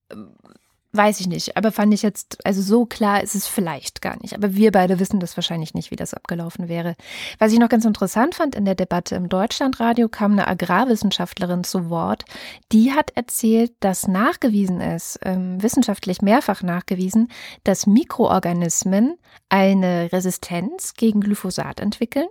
Weiß 0.94 1.22
ich 1.22 1.28
nicht, 1.28 1.56
aber 1.56 1.72
fand 1.72 1.94
ich 1.94 2.02
jetzt, 2.02 2.46
also 2.46 2.62
so 2.62 2.86
klar 2.86 3.24
ist 3.24 3.34
es 3.34 3.48
vielleicht 3.48 4.02
gar 4.02 4.22
nicht. 4.22 4.36
Aber 4.36 4.56
wir 4.56 4.74
beide 4.74 5.00
wissen 5.00 5.22
das 5.22 5.38
wahrscheinlich 5.38 5.74
nicht, 5.74 5.90
wie 5.90 5.96
das 5.96 6.14
abgelaufen 6.14 6.68
wäre. 6.68 6.96
Was 7.40 7.54
ich 7.54 7.60
noch 7.60 7.70
ganz 7.70 7.86
interessant 7.86 8.36
fand 8.36 8.56
in 8.56 8.66
der 8.66 8.76
Debatte 8.76 9.16
im 9.16 9.30
Deutschlandradio 9.30 10.10
kam 10.10 10.34
eine 10.34 10.50
Agrarwissenschaftlerin 10.50 11.64
zu 11.64 11.90
Wort. 11.90 12.26
Die 12.74 12.92
hat 12.92 13.12
erzählt, 13.16 13.72
dass 13.80 14.10
nachgewiesen 14.10 14.82
ist, 14.82 15.18
ähm, 15.24 15.64
wissenschaftlich 15.64 16.22
mehrfach 16.22 16.62
nachgewiesen, 16.62 17.30
dass 17.64 17.88
Mikroorganismen 17.88 19.18
eine 19.48 20.12
Resistenz 20.12 20.94
gegen 20.96 21.22
Glyphosat 21.22 21.80
entwickeln. 21.80 22.28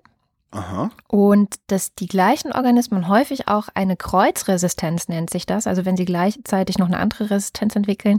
Aha. 0.52 0.90
Und 1.06 1.56
dass 1.68 1.94
die 1.94 2.08
gleichen 2.08 2.52
Organismen 2.52 3.08
häufig 3.08 3.46
auch 3.46 3.68
eine 3.74 3.96
Kreuzresistenz 3.96 5.08
nennt 5.08 5.30
sich 5.30 5.46
das, 5.46 5.66
also 5.66 5.84
wenn 5.84 5.96
sie 5.96 6.04
gleichzeitig 6.04 6.78
noch 6.78 6.88
eine 6.88 6.98
andere 6.98 7.30
Resistenz 7.30 7.76
entwickeln, 7.76 8.18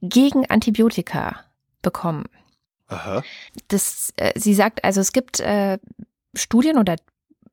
gegen 0.00 0.48
Antibiotika 0.48 1.40
bekommen. 1.82 2.24
Aha. 2.88 3.22
Das, 3.68 4.12
äh, 4.16 4.38
sie 4.38 4.54
sagt, 4.54 4.84
also 4.84 5.00
es 5.00 5.12
gibt 5.12 5.40
äh, 5.40 5.78
Studien 6.34 6.78
oder 6.78 6.96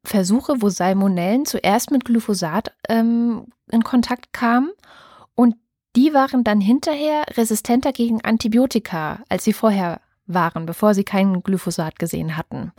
Versuche, 0.06 0.62
wo 0.62 0.70
Salmonellen 0.70 1.46
zuerst 1.46 1.92
mit 1.92 2.06
Glyphosat 2.06 2.74
ähm, 2.90 3.48
in 3.72 3.84
Kontakt 3.84 4.32
kamen 4.32 4.72
und 5.36 5.56
die 5.96 6.14
waren 6.14 6.44
dann 6.44 6.62
hinterher 6.62 7.24
resistenter 7.36 7.92
gegen 7.92 8.24
Antibiotika, 8.24 9.20
als 9.30 9.44
sie 9.44 9.54
vorher 9.54 10.02
waren, 10.26 10.66
bevor 10.66 10.94
sie 10.94 11.04
kein 11.04 11.44
Glyphosat 11.44 12.00
gesehen 12.00 12.38
hatten 12.38 12.72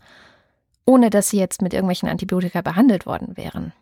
ohne 0.87 1.11
dass 1.11 1.31
sie 1.31 1.39
jetzt 1.39 1.63
mit 1.63 1.73
irgendwelchen 1.73 2.09
Antibiotika 2.09 2.63
behandelt 2.63 3.07
worden 3.07 3.37
wären. 3.37 3.73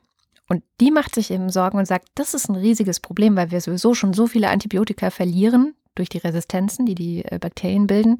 Und 0.48 0.62
die 0.80 0.90
macht 0.90 1.14
sich 1.14 1.30
eben 1.30 1.50
Sorgen 1.50 1.78
und 1.78 1.86
sagt, 1.86 2.08
das 2.14 2.34
ist 2.34 2.48
ein 2.48 2.56
riesiges 2.56 3.00
Problem, 3.00 3.36
weil 3.36 3.50
wir 3.50 3.60
sowieso 3.60 3.94
schon 3.94 4.12
so 4.12 4.26
viele 4.26 4.50
Antibiotika 4.50 5.10
verlieren 5.10 5.74
durch 5.94 6.08
die 6.08 6.18
Resistenzen, 6.18 6.86
die 6.86 6.94
die 6.94 7.24
äh, 7.24 7.38
Bakterien 7.38 7.86
bilden. 7.86 8.18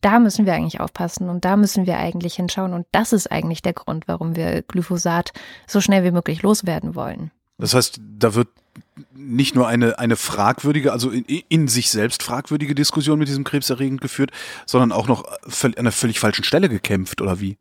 Da 0.00 0.18
müssen 0.18 0.46
wir 0.46 0.54
eigentlich 0.54 0.80
aufpassen 0.80 1.28
und 1.28 1.44
da 1.44 1.56
müssen 1.56 1.86
wir 1.86 1.98
eigentlich 1.98 2.34
hinschauen. 2.34 2.72
Und 2.72 2.86
das 2.92 3.12
ist 3.12 3.30
eigentlich 3.30 3.62
der 3.62 3.72
Grund, 3.72 4.08
warum 4.08 4.36
wir 4.36 4.62
Glyphosat 4.62 5.32
so 5.66 5.80
schnell 5.80 6.04
wie 6.04 6.10
möglich 6.10 6.42
loswerden 6.42 6.94
wollen. 6.94 7.30
Das 7.58 7.74
heißt, 7.74 8.00
da 8.18 8.34
wird 8.34 8.48
nicht 9.14 9.54
nur 9.54 9.68
eine, 9.68 9.98
eine 9.98 10.16
fragwürdige, 10.16 10.92
also 10.92 11.10
in, 11.10 11.24
in 11.24 11.68
sich 11.68 11.90
selbst 11.90 12.22
fragwürdige 12.22 12.74
Diskussion 12.74 13.18
mit 13.18 13.28
diesem 13.28 13.44
Krebserregend 13.44 14.00
geführt, 14.00 14.30
sondern 14.66 14.92
auch 14.92 15.06
noch 15.06 15.24
an 15.62 15.74
einer 15.74 15.92
völlig 15.92 16.20
falschen 16.20 16.44
Stelle 16.44 16.68
gekämpft, 16.68 17.20
oder 17.20 17.40
wie? 17.40 17.56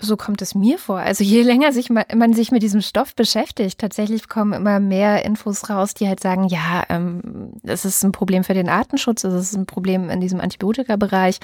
So 0.00 0.16
kommt 0.16 0.40
es 0.42 0.54
mir 0.54 0.78
vor. 0.78 0.98
Also 1.00 1.24
je 1.24 1.42
länger 1.42 1.72
sich 1.72 1.90
ma- 1.90 2.04
man 2.14 2.32
sich 2.32 2.52
mit 2.52 2.62
diesem 2.62 2.80
Stoff 2.82 3.16
beschäftigt, 3.16 3.80
tatsächlich 3.80 4.28
kommen 4.28 4.52
immer 4.52 4.78
mehr 4.78 5.24
Infos 5.24 5.68
raus, 5.68 5.92
die 5.92 6.06
halt 6.06 6.20
sagen, 6.20 6.46
ja, 6.46 6.84
ähm, 6.88 7.54
es 7.64 7.84
ist 7.84 8.04
ein 8.04 8.12
Problem 8.12 8.44
für 8.44 8.54
den 8.54 8.68
Artenschutz, 8.68 9.24
es 9.24 9.34
ist 9.34 9.56
ein 9.56 9.66
Problem 9.66 10.08
in 10.08 10.20
diesem 10.20 10.40
Antibiotika-Bereich. 10.40 11.38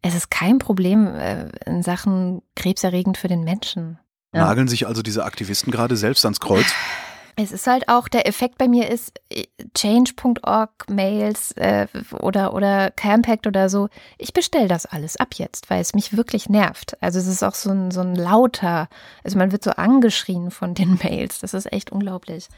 Es 0.00 0.14
ist 0.14 0.30
kein 0.30 0.58
Problem 0.58 1.08
äh, 1.08 1.48
in 1.66 1.82
Sachen 1.82 2.42
krebserregend 2.54 3.18
für 3.18 3.26
den 3.26 3.42
Menschen. 3.42 3.98
Ja. 4.32 4.44
Nageln 4.44 4.68
sich 4.68 4.86
also 4.86 5.02
diese 5.02 5.24
Aktivisten 5.24 5.72
gerade 5.72 5.96
selbst 5.96 6.24
ans 6.24 6.38
Kreuz? 6.38 6.66
Es 7.40 7.52
ist 7.52 7.68
halt 7.68 7.88
auch, 7.88 8.08
der 8.08 8.26
Effekt 8.26 8.58
bei 8.58 8.66
mir 8.66 8.90
ist, 8.90 9.12
äh, 9.30 9.44
change.org, 9.72 10.90
Mails 10.90 11.52
äh, 11.52 11.86
oder, 12.20 12.52
oder 12.52 12.90
Campact 12.90 13.46
oder 13.46 13.68
so. 13.68 13.88
Ich 14.18 14.32
bestelle 14.32 14.66
das 14.66 14.86
alles 14.86 15.16
ab 15.16 15.34
jetzt, 15.34 15.70
weil 15.70 15.80
es 15.80 15.94
mich 15.94 16.16
wirklich 16.16 16.48
nervt. 16.48 17.00
Also 17.00 17.20
es 17.20 17.28
ist 17.28 17.44
auch 17.44 17.54
so 17.54 17.70
ein, 17.70 17.92
so 17.92 18.00
ein 18.00 18.16
lauter, 18.16 18.88
also 19.22 19.38
man 19.38 19.52
wird 19.52 19.62
so 19.62 19.70
angeschrien 19.70 20.50
von 20.50 20.74
den 20.74 20.98
Mails. 21.02 21.38
Das 21.38 21.54
ist 21.54 21.72
echt 21.72 21.92
unglaublich. 21.92 22.48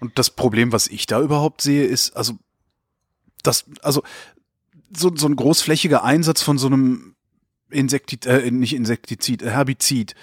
Und 0.00 0.18
das 0.18 0.28
Problem, 0.28 0.70
was 0.70 0.86
ich 0.88 1.06
da 1.06 1.22
überhaupt 1.22 1.62
sehe, 1.62 1.86
ist, 1.86 2.14
also, 2.14 2.34
das, 3.42 3.64
also, 3.80 4.02
so, 4.94 5.10
so 5.16 5.28
ein 5.28 5.36
großflächiger 5.36 6.04
Einsatz 6.04 6.42
von 6.42 6.58
so 6.58 6.66
einem 6.66 7.16
Insektizid, 7.70 8.26
äh, 8.26 8.50
nicht 8.50 8.74
Insektizid, 8.74 9.42
Herbizid, 9.42 10.14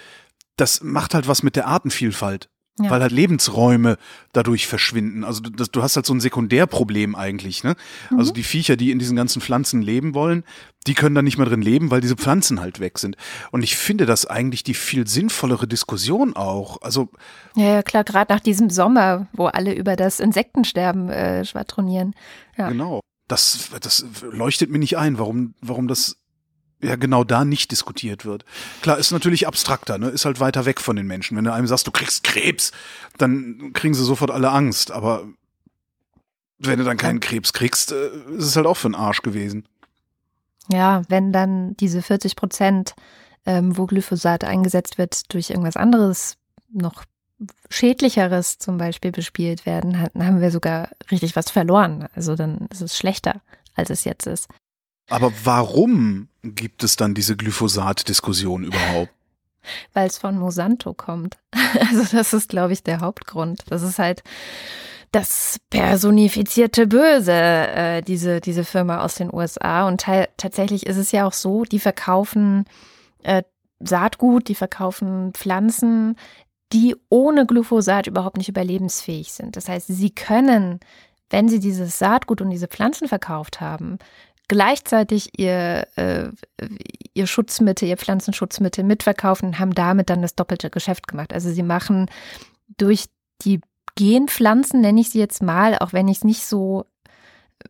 das 0.56 0.82
macht 0.82 1.14
halt 1.14 1.26
was 1.26 1.42
mit 1.42 1.56
der 1.56 1.66
Artenvielfalt. 1.66 2.48
Ja. 2.80 2.90
Weil 2.90 3.02
halt 3.02 3.12
Lebensräume 3.12 3.98
dadurch 4.32 4.66
verschwinden. 4.66 5.22
Also 5.22 5.42
das, 5.42 5.70
du 5.70 5.82
hast 5.82 5.94
halt 5.94 6.06
so 6.06 6.12
ein 6.12 6.18
Sekundärproblem 6.18 7.14
eigentlich. 7.14 7.62
Ne? 7.62 7.76
Mhm. 8.10 8.18
Also 8.18 8.32
die 8.32 8.42
Viecher, 8.42 8.76
die 8.76 8.90
in 8.90 8.98
diesen 8.98 9.16
ganzen 9.16 9.40
Pflanzen 9.40 9.80
leben 9.80 10.12
wollen, 10.12 10.42
die 10.88 10.94
können 10.94 11.14
da 11.14 11.22
nicht 11.22 11.38
mehr 11.38 11.46
drin 11.46 11.62
leben, 11.62 11.92
weil 11.92 12.00
diese 12.00 12.16
Pflanzen 12.16 12.60
halt 12.60 12.80
weg 12.80 12.98
sind. 12.98 13.16
Und 13.52 13.62
ich 13.62 13.76
finde 13.76 14.06
das 14.06 14.26
eigentlich 14.26 14.64
die 14.64 14.74
viel 14.74 15.06
sinnvollere 15.06 15.68
Diskussion 15.68 16.34
auch. 16.34 16.82
Also 16.82 17.10
ja, 17.54 17.74
ja 17.74 17.82
klar, 17.82 18.02
gerade 18.02 18.32
nach 18.32 18.40
diesem 18.40 18.70
Sommer, 18.70 19.28
wo 19.32 19.46
alle 19.46 19.72
über 19.72 19.94
das 19.94 20.18
Insektensterben 20.18 21.10
äh, 21.10 21.44
schwadronieren. 21.44 22.14
Ja. 22.56 22.68
Genau. 22.68 23.00
Das, 23.28 23.70
das 23.80 24.04
leuchtet 24.32 24.70
mir 24.70 24.78
nicht 24.78 24.98
ein, 24.98 25.18
warum, 25.18 25.54
warum 25.62 25.86
das 25.86 26.16
ja 26.84 26.96
genau 26.96 27.24
da 27.24 27.44
nicht 27.44 27.70
diskutiert 27.70 28.24
wird. 28.24 28.44
Klar, 28.82 28.98
ist 28.98 29.10
natürlich 29.10 29.46
abstrakter, 29.46 29.98
ne? 29.98 30.08
ist 30.08 30.24
halt 30.24 30.40
weiter 30.40 30.64
weg 30.64 30.80
von 30.80 30.96
den 30.96 31.06
Menschen. 31.06 31.36
Wenn 31.36 31.44
du 31.44 31.52
einem 31.52 31.66
sagst, 31.66 31.86
du 31.86 31.90
kriegst 31.90 32.24
Krebs, 32.24 32.72
dann 33.18 33.72
kriegen 33.72 33.94
sie 33.94 34.04
sofort 34.04 34.30
alle 34.30 34.50
Angst. 34.50 34.90
Aber 34.90 35.24
wenn 36.58 36.78
du 36.78 36.84
dann 36.84 36.96
keinen 36.96 37.20
Krebs 37.20 37.52
kriegst, 37.52 37.92
äh, 37.92 38.08
ist 38.36 38.46
es 38.46 38.56
halt 38.56 38.66
auch 38.66 38.76
für 38.76 38.88
den 38.88 38.94
Arsch 38.94 39.22
gewesen. 39.22 39.66
Ja, 40.70 41.02
wenn 41.08 41.32
dann 41.32 41.76
diese 41.76 42.02
40 42.02 42.36
Prozent, 42.36 42.94
ähm, 43.46 43.76
wo 43.76 43.86
Glyphosat 43.86 44.44
eingesetzt 44.44 44.98
wird, 44.98 45.32
durch 45.32 45.50
irgendwas 45.50 45.76
anderes 45.76 46.36
noch 46.72 47.04
schädlicheres 47.68 48.58
zum 48.58 48.78
Beispiel 48.78 49.12
bespielt 49.12 49.66
werden, 49.66 50.08
dann 50.14 50.26
haben 50.26 50.40
wir 50.40 50.50
sogar 50.50 50.90
richtig 51.10 51.36
was 51.36 51.50
verloren. 51.50 52.08
Also 52.14 52.36
dann 52.36 52.68
ist 52.70 52.80
es 52.80 52.96
schlechter, 52.96 53.42
als 53.74 53.90
es 53.90 54.04
jetzt 54.04 54.26
ist. 54.26 54.48
Aber 55.08 55.32
warum 55.44 56.28
gibt 56.42 56.82
es 56.84 56.96
dann 56.96 57.14
diese 57.14 57.36
Glyphosat-Diskussion 57.36 58.64
überhaupt? 58.64 59.10
Weil 59.92 60.06
es 60.06 60.18
von 60.18 60.38
Monsanto 60.38 60.94
kommt. 60.94 61.36
Also 61.90 62.16
das 62.16 62.32
ist, 62.32 62.48
glaube 62.48 62.72
ich, 62.72 62.84
der 62.84 63.00
Hauptgrund. 63.00 63.64
Das 63.68 63.82
ist 63.82 63.98
halt 63.98 64.22
das 65.10 65.58
personifizierte 65.70 66.86
Böse, 66.86 67.32
äh, 67.32 68.00
diese, 68.00 68.40
diese 68.40 68.64
Firma 68.64 69.00
aus 69.00 69.16
den 69.16 69.32
USA. 69.32 69.88
Und 69.88 70.04
tatsächlich 70.36 70.86
ist 70.86 70.96
es 70.96 71.10
ja 71.10 71.26
auch 71.26 71.32
so, 71.32 71.64
die 71.64 71.80
verkaufen 71.80 72.64
äh, 73.24 73.42
Saatgut, 73.80 74.48
die 74.48 74.54
verkaufen 74.54 75.32
Pflanzen, 75.34 76.16
die 76.72 76.96
ohne 77.08 77.46
Glyphosat 77.46 78.06
überhaupt 78.06 78.36
nicht 78.36 78.48
überlebensfähig 78.48 79.32
sind. 79.32 79.56
Das 79.56 79.68
heißt, 79.68 79.86
sie 79.88 80.10
können, 80.10 80.80
wenn 81.30 81.48
sie 81.48 81.60
dieses 81.60 81.98
Saatgut 81.98 82.40
und 82.40 82.50
diese 82.50 82.68
Pflanzen 82.68 83.08
verkauft 83.08 83.60
haben, 83.60 83.98
gleichzeitig 84.48 85.38
ihr, 85.38 85.86
äh, 85.96 86.28
ihr 87.14 87.26
Schutzmittel, 87.26 87.88
ihr 87.88 87.96
Pflanzenschutzmittel 87.96 88.84
mitverkaufen 88.84 89.48
und 89.48 89.58
haben 89.58 89.74
damit 89.74 90.10
dann 90.10 90.22
das 90.22 90.34
doppelte 90.34 90.70
Geschäft 90.70 91.08
gemacht. 91.08 91.32
Also 91.32 91.50
sie 91.50 91.62
machen 91.62 92.10
durch 92.76 93.06
die 93.42 93.60
Genpflanzen, 93.96 94.80
nenne 94.80 95.00
ich 95.00 95.10
sie 95.10 95.18
jetzt 95.18 95.42
mal, 95.42 95.78
auch 95.78 95.92
wenn 95.92 96.08
ich 96.08 96.18
es 96.18 96.24
nicht 96.24 96.44
so 96.44 96.84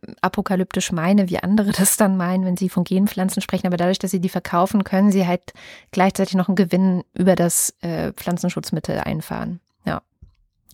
äh, 0.01 0.13
apokalyptisch 0.21 0.91
meine, 0.91 1.29
wie 1.29 1.39
andere 1.39 1.71
das 1.77 1.97
dann 1.97 2.17
meinen, 2.17 2.45
wenn 2.45 2.57
sie 2.57 2.69
von 2.69 2.83
Genpflanzen 2.83 3.41
sprechen, 3.41 3.67
aber 3.67 3.77
dadurch, 3.77 3.99
dass 3.99 4.11
sie 4.11 4.21
die 4.21 4.29
verkaufen, 4.29 4.83
können 4.83 5.11
sie 5.11 5.27
halt 5.27 5.53
gleichzeitig 5.91 6.35
noch 6.35 6.49
einen 6.49 6.55
Gewinn 6.55 7.03
über 7.13 7.35
das 7.35 7.75
äh, 7.81 8.11
Pflanzenschutzmittel 8.13 8.99
einfahren. 8.99 9.59
Ja. 9.85 10.01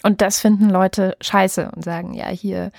Und 0.04 0.22
das 0.22 0.40
finden 0.40 0.70
Leute 0.70 1.16
scheiße 1.22 1.72
und 1.76 1.84
sagen, 1.84 2.14
ja, 2.14 2.30
hier, 2.30 2.72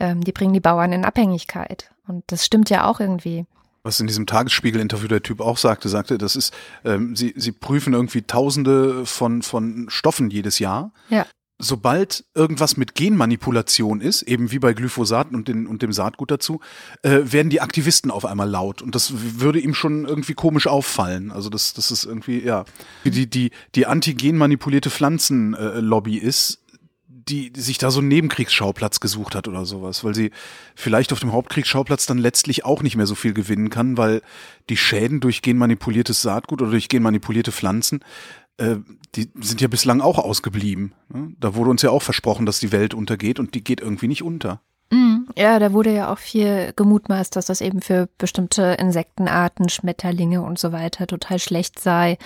ähm, 0.00 0.22
die 0.22 0.32
bringen 0.32 0.54
die 0.54 0.60
Bauern 0.60 0.92
in 0.92 1.04
Abhängigkeit. 1.04 1.91
Und 2.06 2.24
das 2.28 2.44
stimmt 2.44 2.70
ja 2.70 2.86
auch 2.86 3.00
irgendwie. 3.00 3.46
Was 3.84 3.98
in 3.98 4.06
diesem 4.06 4.26
Tagesspiegel-Interview 4.26 5.08
der 5.08 5.22
Typ 5.22 5.40
auch 5.40 5.58
sagte, 5.58 5.88
sagte, 5.88 6.16
das 6.16 6.36
ist, 6.36 6.54
ähm, 6.84 7.16
sie, 7.16 7.34
sie 7.36 7.52
prüfen 7.52 7.94
irgendwie 7.94 8.22
tausende 8.22 9.04
von, 9.06 9.42
von 9.42 9.86
Stoffen 9.88 10.30
jedes 10.30 10.60
Jahr. 10.60 10.92
Ja. 11.08 11.26
Sobald 11.58 12.24
irgendwas 12.34 12.76
mit 12.76 12.94
Genmanipulation 12.94 14.00
ist, 14.00 14.22
eben 14.22 14.50
wie 14.50 14.58
bei 14.58 14.72
Glyphosat 14.72 15.32
und, 15.32 15.46
den, 15.46 15.66
und 15.66 15.82
dem 15.82 15.92
Saatgut 15.92 16.30
dazu, 16.30 16.60
äh, 17.02 17.20
werden 17.24 17.50
die 17.50 17.60
Aktivisten 17.60 18.10
auf 18.10 18.24
einmal 18.24 18.48
laut. 18.48 18.82
Und 18.82 18.94
das 18.94 19.12
würde 19.14 19.60
ihm 19.60 19.74
schon 19.74 20.04
irgendwie 20.04 20.34
komisch 20.34 20.66
auffallen. 20.66 21.30
Also 21.30 21.50
das, 21.50 21.72
das 21.72 21.90
ist 21.90 22.04
irgendwie, 22.04 22.40
ja. 22.42 22.64
Die, 23.04 23.28
die, 23.28 23.50
die 23.74 23.86
anti-genmanipulierte 23.86 24.90
Pflanzenlobby 24.90 26.18
äh, 26.18 26.22
ist, 26.22 26.61
die, 27.28 27.52
sich 27.56 27.78
da 27.78 27.90
so 27.90 28.00
einen 28.00 28.08
Nebenkriegsschauplatz 28.08 29.00
gesucht 29.00 29.34
hat 29.34 29.48
oder 29.48 29.64
sowas, 29.64 30.04
weil 30.04 30.14
sie 30.14 30.30
vielleicht 30.74 31.12
auf 31.12 31.20
dem 31.20 31.32
Hauptkriegsschauplatz 31.32 32.06
dann 32.06 32.18
letztlich 32.18 32.64
auch 32.64 32.82
nicht 32.82 32.96
mehr 32.96 33.06
so 33.06 33.14
viel 33.14 33.32
gewinnen 33.32 33.70
kann, 33.70 33.96
weil 33.96 34.22
die 34.68 34.76
Schäden 34.76 35.20
durch 35.20 35.42
genmanipuliertes 35.42 36.22
Saatgut 36.22 36.62
oder 36.62 36.72
durch 36.72 36.88
genmanipulierte 36.88 37.52
Pflanzen, 37.52 38.00
äh, 38.58 38.76
die 39.14 39.30
sind 39.40 39.60
ja 39.60 39.68
bislang 39.68 40.00
auch 40.00 40.18
ausgeblieben. 40.18 40.94
Ne? 41.08 41.34
Da 41.38 41.54
wurde 41.54 41.70
uns 41.70 41.82
ja 41.82 41.90
auch 41.90 42.02
versprochen, 42.02 42.46
dass 42.46 42.60
die 42.60 42.72
Welt 42.72 42.94
untergeht 42.94 43.38
und 43.38 43.54
die 43.54 43.64
geht 43.64 43.80
irgendwie 43.80 44.08
nicht 44.08 44.22
unter. 44.22 44.60
Mhm. 44.90 45.28
Ja, 45.36 45.58
da 45.58 45.72
wurde 45.72 45.94
ja 45.94 46.12
auch 46.12 46.18
viel 46.18 46.72
gemutmaßt, 46.76 47.34
dass 47.36 47.46
das 47.46 47.60
eben 47.60 47.80
für 47.80 48.08
bestimmte 48.18 48.76
Insektenarten, 48.78 49.68
Schmetterlinge 49.68 50.42
und 50.42 50.58
so 50.58 50.72
weiter 50.72 51.06
total 51.06 51.38
schlecht 51.38 51.78
sei. 51.78 52.18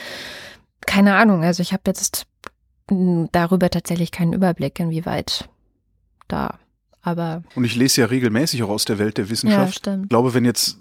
Keine 0.87 1.17
Ahnung, 1.17 1.43
also 1.43 1.63
ich 1.63 1.73
habe 1.73 1.83
jetzt 1.87 2.27
darüber 2.89 3.71
tatsächlich 3.71 4.11
keinen 4.11 4.33
Überblick, 4.33 4.79
inwieweit 4.79 5.49
da. 6.29 6.59
Aber 7.03 7.43
und 7.55 7.65
ich 7.65 7.77
lese 7.77 8.01
ja 8.01 8.07
regelmäßig 8.09 8.63
auch 8.65 8.69
aus 8.69 8.85
der 8.85 8.99
Welt 8.99 9.17
der 9.19 9.31
Wissenschaft. 9.31 9.87
Ja. 9.87 9.99
Ich 10.03 10.09
glaube, 10.09 10.35
wenn 10.35 10.45
jetzt 10.45 10.79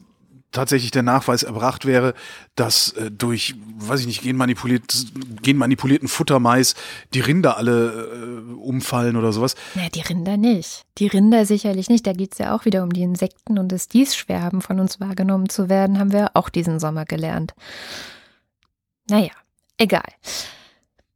tatsächlich 0.56 0.92
der 0.92 1.04
Nachweis 1.04 1.44
erbracht 1.44 1.86
wäre, 1.86 2.14
dass 2.56 2.94
äh, 2.94 3.12
durch, 3.12 3.56
weiß 3.78 4.00
ich 4.00 4.08
nicht, 4.08 4.24
genmanipuliert, 4.24 4.84
genmanipulierten 5.44 6.08
Futtermais 6.08 6.76
die 7.14 7.20
Rinder 7.20 7.58
alle 7.58 8.44
äh, 8.50 8.54
umfallen 8.54 9.18
oder 9.18 9.34
sowas. 9.34 9.56
Ja, 9.76 9.90
die 9.90 10.02
Rinder 10.02 10.38
nicht. 10.38 10.84
Die 10.98 11.08
Rinder 11.08 11.46
sicherlich 11.46 11.90
nicht. 11.90 12.08
Da 12.08 12.14
geht 12.14 12.34
es 12.34 12.38
ja 12.40 12.56
auch 12.56 12.66
wieder 12.66 12.84
um 12.84 12.92
die 12.92 13.04
Insekten 13.04 13.60
und 13.60 13.72
das 13.72 13.88
Diesschwerben 13.88 14.62
von 14.62 14.80
uns 14.80 15.00
wahrgenommen 15.00 15.50
zu 15.50 15.70
werden, 15.70 16.00
haben 16.00 16.14
wir 16.14 16.32
auch 16.34 16.50
diesen 16.50 16.80
Sommer 16.80 17.06
gelernt. 17.06 17.54
Naja, 19.10 19.32
egal. 19.78 20.08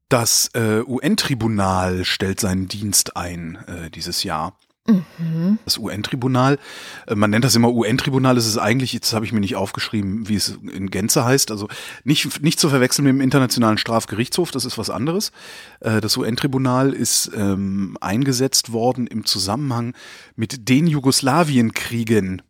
Das 0.10 0.50
äh, 0.56 0.82
UN-Tribunal 0.82 2.04
stellt 2.04 2.40
seinen 2.40 2.68
Dienst 2.68 3.16
ein 3.16 3.60
äh, 3.68 3.92
dieses 3.92 4.24
Jahr. 4.24 4.58
Mhm. 4.88 5.60
Das 5.66 5.78
UN-Tribunal, 5.78 6.58
äh, 7.06 7.14
man 7.14 7.30
nennt 7.30 7.46
das 7.46 7.56
immer 7.56 7.72
UN-Tribunal, 7.72 8.36
es 8.36 8.48
ist 8.48 8.58
eigentlich, 8.58 8.92
jetzt 8.92 9.14
habe 9.14 9.26
ich 9.26 9.32
mir 9.32 9.40
nicht 9.40 9.56
aufgeschrieben, 9.56 10.28
wie 10.28 10.36
es 10.36 10.58
in 10.72 10.90
Gänze 10.90 11.26
heißt, 11.26 11.52
also 11.52 11.68
nicht, 12.04 12.42
nicht 12.42 12.60
zu 12.60 12.70
verwechseln 12.70 13.06
mit 13.06 13.14
dem 13.14 13.22
Internationalen 13.22 13.78
Strafgerichtshof, 13.78 14.50
das 14.50 14.66
ist 14.66 14.80
was 14.80 14.90
anderes. 14.90 15.32
Äh, 15.80 16.02
das 16.02 16.18
UN-Tribunal 16.18 16.92
ist 16.92 17.30
ähm, 17.36 17.96
eingesetzt 18.02 18.72
worden 18.72 19.06
im 19.06 19.26
Zusammenhang 19.26 19.94
mit 20.36 20.70
den 20.70 20.88
Jugoslawienkriegen 20.88 22.42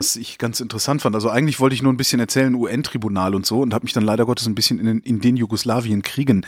was 0.00 0.16
ich 0.16 0.38
ganz 0.38 0.60
interessant 0.60 1.02
fand. 1.02 1.14
Also 1.14 1.28
eigentlich 1.28 1.60
wollte 1.60 1.74
ich 1.74 1.82
nur 1.82 1.92
ein 1.92 1.98
bisschen 1.98 2.20
erzählen, 2.20 2.54
UN-Tribunal 2.54 3.34
und 3.34 3.44
so 3.44 3.60
und 3.60 3.74
habe 3.74 3.84
mich 3.84 3.92
dann 3.92 4.02
leider 4.02 4.24
Gottes 4.24 4.46
ein 4.46 4.54
bisschen 4.54 4.78
in, 4.78 5.00
in 5.00 5.20
den 5.20 5.36
Jugoslawien-Kriegen 5.36 6.46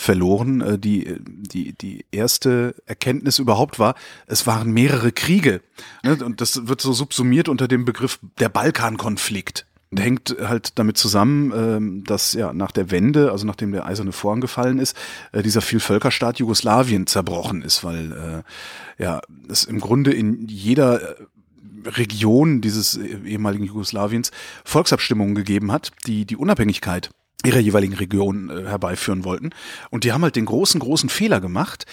verloren. 0.00 0.60
Äh, 0.60 0.78
die, 0.78 1.16
die, 1.20 1.72
die 1.74 2.04
erste 2.10 2.74
Erkenntnis 2.86 3.38
überhaupt 3.38 3.78
war, 3.78 3.94
es 4.26 4.46
waren 4.46 4.72
mehrere 4.72 5.12
Kriege. 5.12 5.60
Ne? 6.02 6.16
Und 6.24 6.40
das 6.40 6.66
wird 6.66 6.80
so 6.80 6.92
subsumiert 6.92 7.48
unter 7.48 7.68
dem 7.68 7.84
Begriff 7.84 8.18
der 8.38 8.48
Balkankonflikt. 8.48 9.66
Hängt 9.96 10.36
halt 10.40 10.78
damit 10.78 10.96
zusammen, 10.98 11.52
ähm, 11.54 12.04
dass 12.04 12.32
ja 12.32 12.52
nach 12.52 12.70
der 12.70 12.92
Wende, 12.92 13.32
also 13.32 13.44
nachdem 13.44 13.72
der 13.72 13.86
eiserne 13.86 14.12
Vorhang 14.12 14.40
gefallen 14.40 14.78
ist, 14.78 14.96
äh, 15.32 15.42
dieser 15.42 15.62
Vielvölkerstaat 15.62 16.38
Jugoslawien 16.38 17.08
zerbrochen 17.08 17.62
ist, 17.62 17.82
weil 17.82 18.44
äh, 18.98 19.02
ja 19.02 19.20
es 19.48 19.64
im 19.64 19.80
Grunde 19.80 20.12
in 20.12 20.46
jeder 20.46 21.16
Region 21.84 22.60
dieses 22.60 22.96
ehemaligen 22.96 23.64
Jugoslawiens 23.64 24.30
Volksabstimmungen 24.64 25.34
gegeben 25.34 25.72
hat, 25.72 25.90
die 26.06 26.24
die 26.24 26.36
Unabhängigkeit 26.36 27.10
ihrer 27.44 27.58
jeweiligen 27.58 27.94
Region 27.94 28.50
äh, 28.50 28.68
herbeiführen 28.68 29.24
wollten. 29.24 29.50
Und 29.90 30.04
die 30.04 30.12
haben 30.12 30.22
halt 30.22 30.36
den 30.36 30.46
großen, 30.46 30.80
großen 30.80 31.08
Fehler 31.08 31.40
gemacht, 31.40 31.86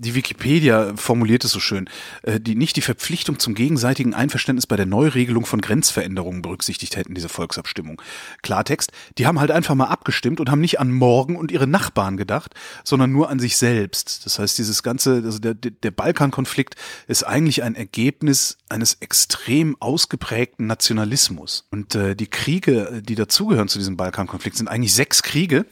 die 0.00 0.14
Wikipedia 0.14 0.94
formuliert 0.96 1.44
es 1.44 1.52
so 1.52 1.60
schön, 1.60 1.88
äh, 2.22 2.40
die 2.40 2.54
nicht 2.54 2.76
die 2.76 2.80
Verpflichtung 2.80 3.38
zum 3.38 3.54
gegenseitigen 3.54 4.14
Einverständnis 4.14 4.66
bei 4.66 4.76
der 4.76 4.86
Neuregelung 4.86 5.46
von 5.46 5.60
Grenzveränderungen 5.60 6.42
berücksichtigt 6.42 6.96
hätten, 6.96 7.14
diese 7.14 7.28
Volksabstimmung. 7.28 8.00
Klartext, 8.42 8.92
die 9.18 9.26
haben 9.26 9.40
halt 9.40 9.50
einfach 9.50 9.74
mal 9.74 9.86
abgestimmt 9.86 10.40
und 10.40 10.50
haben 10.50 10.60
nicht 10.60 10.80
an 10.80 10.90
morgen 10.92 11.36
und 11.36 11.52
ihre 11.52 11.66
Nachbarn 11.66 12.16
gedacht, 12.16 12.54
sondern 12.84 13.12
nur 13.12 13.30
an 13.30 13.38
sich 13.38 13.56
selbst. 13.56 14.26
Das 14.26 14.38
heißt, 14.38 14.58
dieses 14.58 14.82
ganze, 14.82 15.22
also 15.24 15.38
der, 15.38 15.54
der 15.54 15.90
Balkankonflikt 15.90 16.76
ist 17.06 17.24
eigentlich 17.24 17.62
ein 17.62 17.74
Ergebnis 17.74 18.58
eines 18.68 18.94
extrem 19.00 19.76
ausgeprägten 19.80 20.66
Nationalismus. 20.66 21.66
Und 21.70 21.94
äh, 21.94 22.14
die 22.14 22.28
Kriege, 22.28 23.02
die 23.04 23.14
dazugehören 23.14 23.68
zu 23.68 23.78
diesem 23.78 23.96
Balkankonflikt, 23.96 24.56
sind 24.56 24.68
eigentlich 24.68 24.94
sechs 24.94 25.22
Kriege 25.22 25.66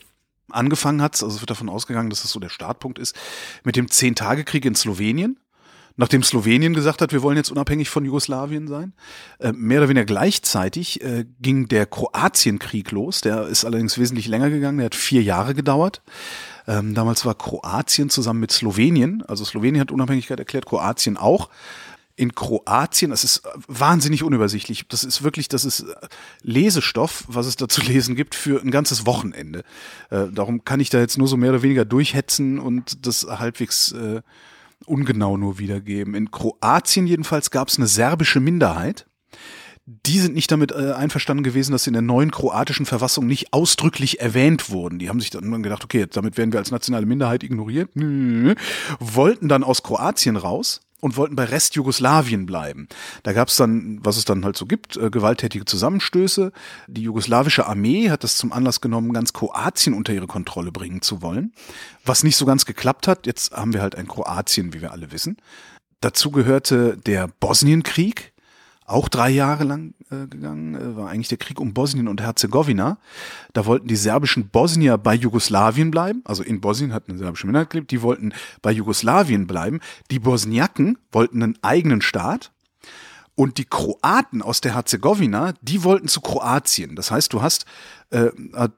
angefangen 0.50 1.02
hat, 1.02 1.14
also 1.14 1.34
es 1.34 1.40
wird 1.40 1.50
davon 1.50 1.68
ausgegangen, 1.68 2.10
dass 2.10 2.22
das 2.22 2.30
so 2.30 2.40
der 2.40 2.48
Startpunkt 2.48 2.98
ist, 2.98 3.16
mit 3.64 3.76
dem 3.76 3.90
Zehn-Tage-Krieg 3.90 4.64
in 4.64 4.74
Slowenien. 4.74 5.38
Nachdem 6.00 6.22
Slowenien 6.22 6.74
gesagt 6.74 7.02
hat, 7.02 7.12
wir 7.12 7.22
wollen 7.22 7.36
jetzt 7.36 7.50
unabhängig 7.50 7.90
von 7.90 8.04
Jugoslawien 8.04 8.68
sein. 8.68 8.92
Äh, 9.40 9.50
mehr 9.52 9.80
oder 9.80 9.88
weniger 9.88 10.06
gleichzeitig 10.06 11.02
äh, 11.02 11.26
ging 11.40 11.66
der 11.66 11.86
Kroatienkrieg 11.86 12.92
los. 12.92 13.20
Der 13.20 13.48
ist 13.48 13.64
allerdings 13.64 13.98
wesentlich 13.98 14.28
länger 14.28 14.48
gegangen. 14.48 14.78
Der 14.78 14.86
hat 14.86 14.94
vier 14.94 15.24
Jahre 15.24 15.54
gedauert. 15.54 16.02
Ähm, 16.68 16.94
damals 16.94 17.24
war 17.24 17.34
Kroatien 17.34 18.10
zusammen 18.10 18.40
mit 18.40 18.52
Slowenien, 18.52 19.24
also 19.26 19.42
Slowenien 19.42 19.80
hat 19.80 19.90
Unabhängigkeit 19.90 20.38
erklärt, 20.38 20.66
Kroatien 20.66 21.16
auch 21.16 21.48
in 22.18 22.34
Kroatien, 22.34 23.12
das 23.12 23.22
ist 23.22 23.42
wahnsinnig 23.68 24.24
unübersichtlich. 24.24 24.88
Das 24.88 25.04
ist 25.04 25.22
wirklich, 25.22 25.46
das 25.46 25.64
ist 25.64 25.86
Lesestoff, 26.42 27.24
was 27.28 27.46
es 27.46 27.54
da 27.54 27.68
zu 27.68 27.80
lesen 27.86 28.16
gibt 28.16 28.34
für 28.34 28.60
ein 28.60 28.72
ganzes 28.72 29.06
Wochenende. 29.06 29.62
Äh, 30.10 30.26
darum 30.32 30.64
kann 30.64 30.80
ich 30.80 30.90
da 30.90 30.98
jetzt 30.98 31.16
nur 31.16 31.28
so 31.28 31.36
mehr 31.36 31.50
oder 31.50 31.62
weniger 31.62 31.84
durchhetzen 31.84 32.58
und 32.58 33.06
das 33.06 33.24
halbwegs 33.24 33.92
äh, 33.92 34.22
ungenau 34.84 35.36
nur 35.36 35.60
wiedergeben. 35.60 36.14
In 36.14 36.32
Kroatien 36.32 37.06
jedenfalls 37.06 37.52
gab 37.52 37.68
es 37.68 37.76
eine 37.76 37.86
serbische 37.86 38.40
Minderheit. 38.40 39.06
Die 39.86 40.18
sind 40.18 40.34
nicht 40.34 40.50
damit 40.50 40.72
äh, 40.72 40.92
einverstanden 40.92 41.44
gewesen, 41.44 41.70
dass 41.70 41.84
sie 41.84 41.90
in 41.90 41.94
der 41.94 42.02
neuen 42.02 42.32
kroatischen 42.32 42.84
Verfassung 42.84 43.28
nicht 43.28 43.52
ausdrücklich 43.52 44.20
erwähnt 44.20 44.70
wurden. 44.70 44.98
Die 44.98 45.08
haben 45.08 45.20
sich 45.20 45.30
dann 45.30 45.62
gedacht, 45.62 45.84
okay, 45.84 46.06
damit 46.10 46.36
werden 46.36 46.52
wir 46.52 46.58
als 46.58 46.72
nationale 46.72 47.06
Minderheit 47.06 47.44
ignoriert. 47.44 47.90
Wollten 48.98 49.48
dann 49.48 49.62
aus 49.62 49.84
Kroatien 49.84 50.36
raus 50.36 50.80
und 51.00 51.16
wollten 51.16 51.36
bei 51.36 51.44
Restjugoslawien 51.44 52.46
bleiben. 52.46 52.88
Da 53.22 53.32
gab 53.32 53.48
es 53.48 53.56
dann, 53.56 53.98
was 54.02 54.16
es 54.16 54.24
dann 54.24 54.44
halt 54.44 54.56
so 54.56 54.66
gibt, 54.66 54.96
äh, 54.96 55.10
gewalttätige 55.10 55.64
Zusammenstöße. 55.64 56.52
Die 56.88 57.02
jugoslawische 57.02 57.66
Armee 57.66 58.10
hat 58.10 58.24
das 58.24 58.36
zum 58.36 58.52
Anlass 58.52 58.80
genommen, 58.80 59.12
ganz 59.12 59.32
Kroatien 59.32 59.94
unter 59.94 60.12
ihre 60.12 60.26
Kontrolle 60.26 60.72
bringen 60.72 61.02
zu 61.02 61.22
wollen. 61.22 61.52
Was 62.04 62.24
nicht 62.24 62.36
so 62.36 62.46
ganz 62.46 62.64
geklappt 62.64 63.06
hat. 63.06 63.26
Jetzt 63.26 63.52
haben 63.52 63.72
wir 63.72 63.82
halt 63.82 63.94
ein 63.94 64.08
Kroatien, 64.08 64.72
wie 64.72 64.80
wir 64.80 64.92
alle 64.92 65.12
wissen. 65.12 65.36
Dazu 66.00 66.30
gehörte 66.30 66.96
der 66.96 67.28
Bosnienkrieg, 67.40 68.32
auch 68.88 69.08
drei 69.08 69.30
Jahre 69.30 69.64
lang 69.64 69.94
äh, 70.10 70.26
gegangen, 70.26 70.74
äh, 70.74 70.96
war 70.96 71.08
eigentlich 71.08 71.28
der 71.28 71.38
Krieg 71.38 71.60
um 71.60 71.74
Bosnien 71.74 72.08
und 72.08 72.20
Herzegowina. 72.20 72.98
Da 73.52 73.66
wollten 73.66 73.86
die 73.86 73.96
serbischen 73.96 74.48
Bosnier 74.48 74.98
bei 74.98 75.14
Jugoslawien 75.14 75.90
bleiben, 75.90 76.22
also 76.24 76.42
in 76.42 76.60
Bosnien 76.60 76.92
hat 76.92 77.08
eine 77.08 77.18
serbische 77.18 77.46
Minderheit 77.46 77.70
gelebt, 77.70 77.90
die 77.90 78.02
wollten 78.02 78.32
bei 78.62 78.72
Jugoslawien 78.72 79.46
bleiben. 79.46 79.80
Die 80.10 80.18
Bosniaken 80.18 80.98
wollten 81.12 81.42
einen 81.42 81.58
eigenen 81.62 82.02
Staat. 82.02 82.52
Und 83.34 83.58
die 83.58 83.66
Kroaten 83.66 84.42
aus 84.42 84.60
der 84.60 84.74
Herzegowina, 84.74 85.54
die 85.62 85.84
wollten 85.84 86.08
zu 86.08 86.20
Kroatien. 86.20 86.96
Das 86.96 87.12
heißt, 87.12 87.32
du 87.32 87.40
hast 87.40 87.66
äh, 88.10 88.30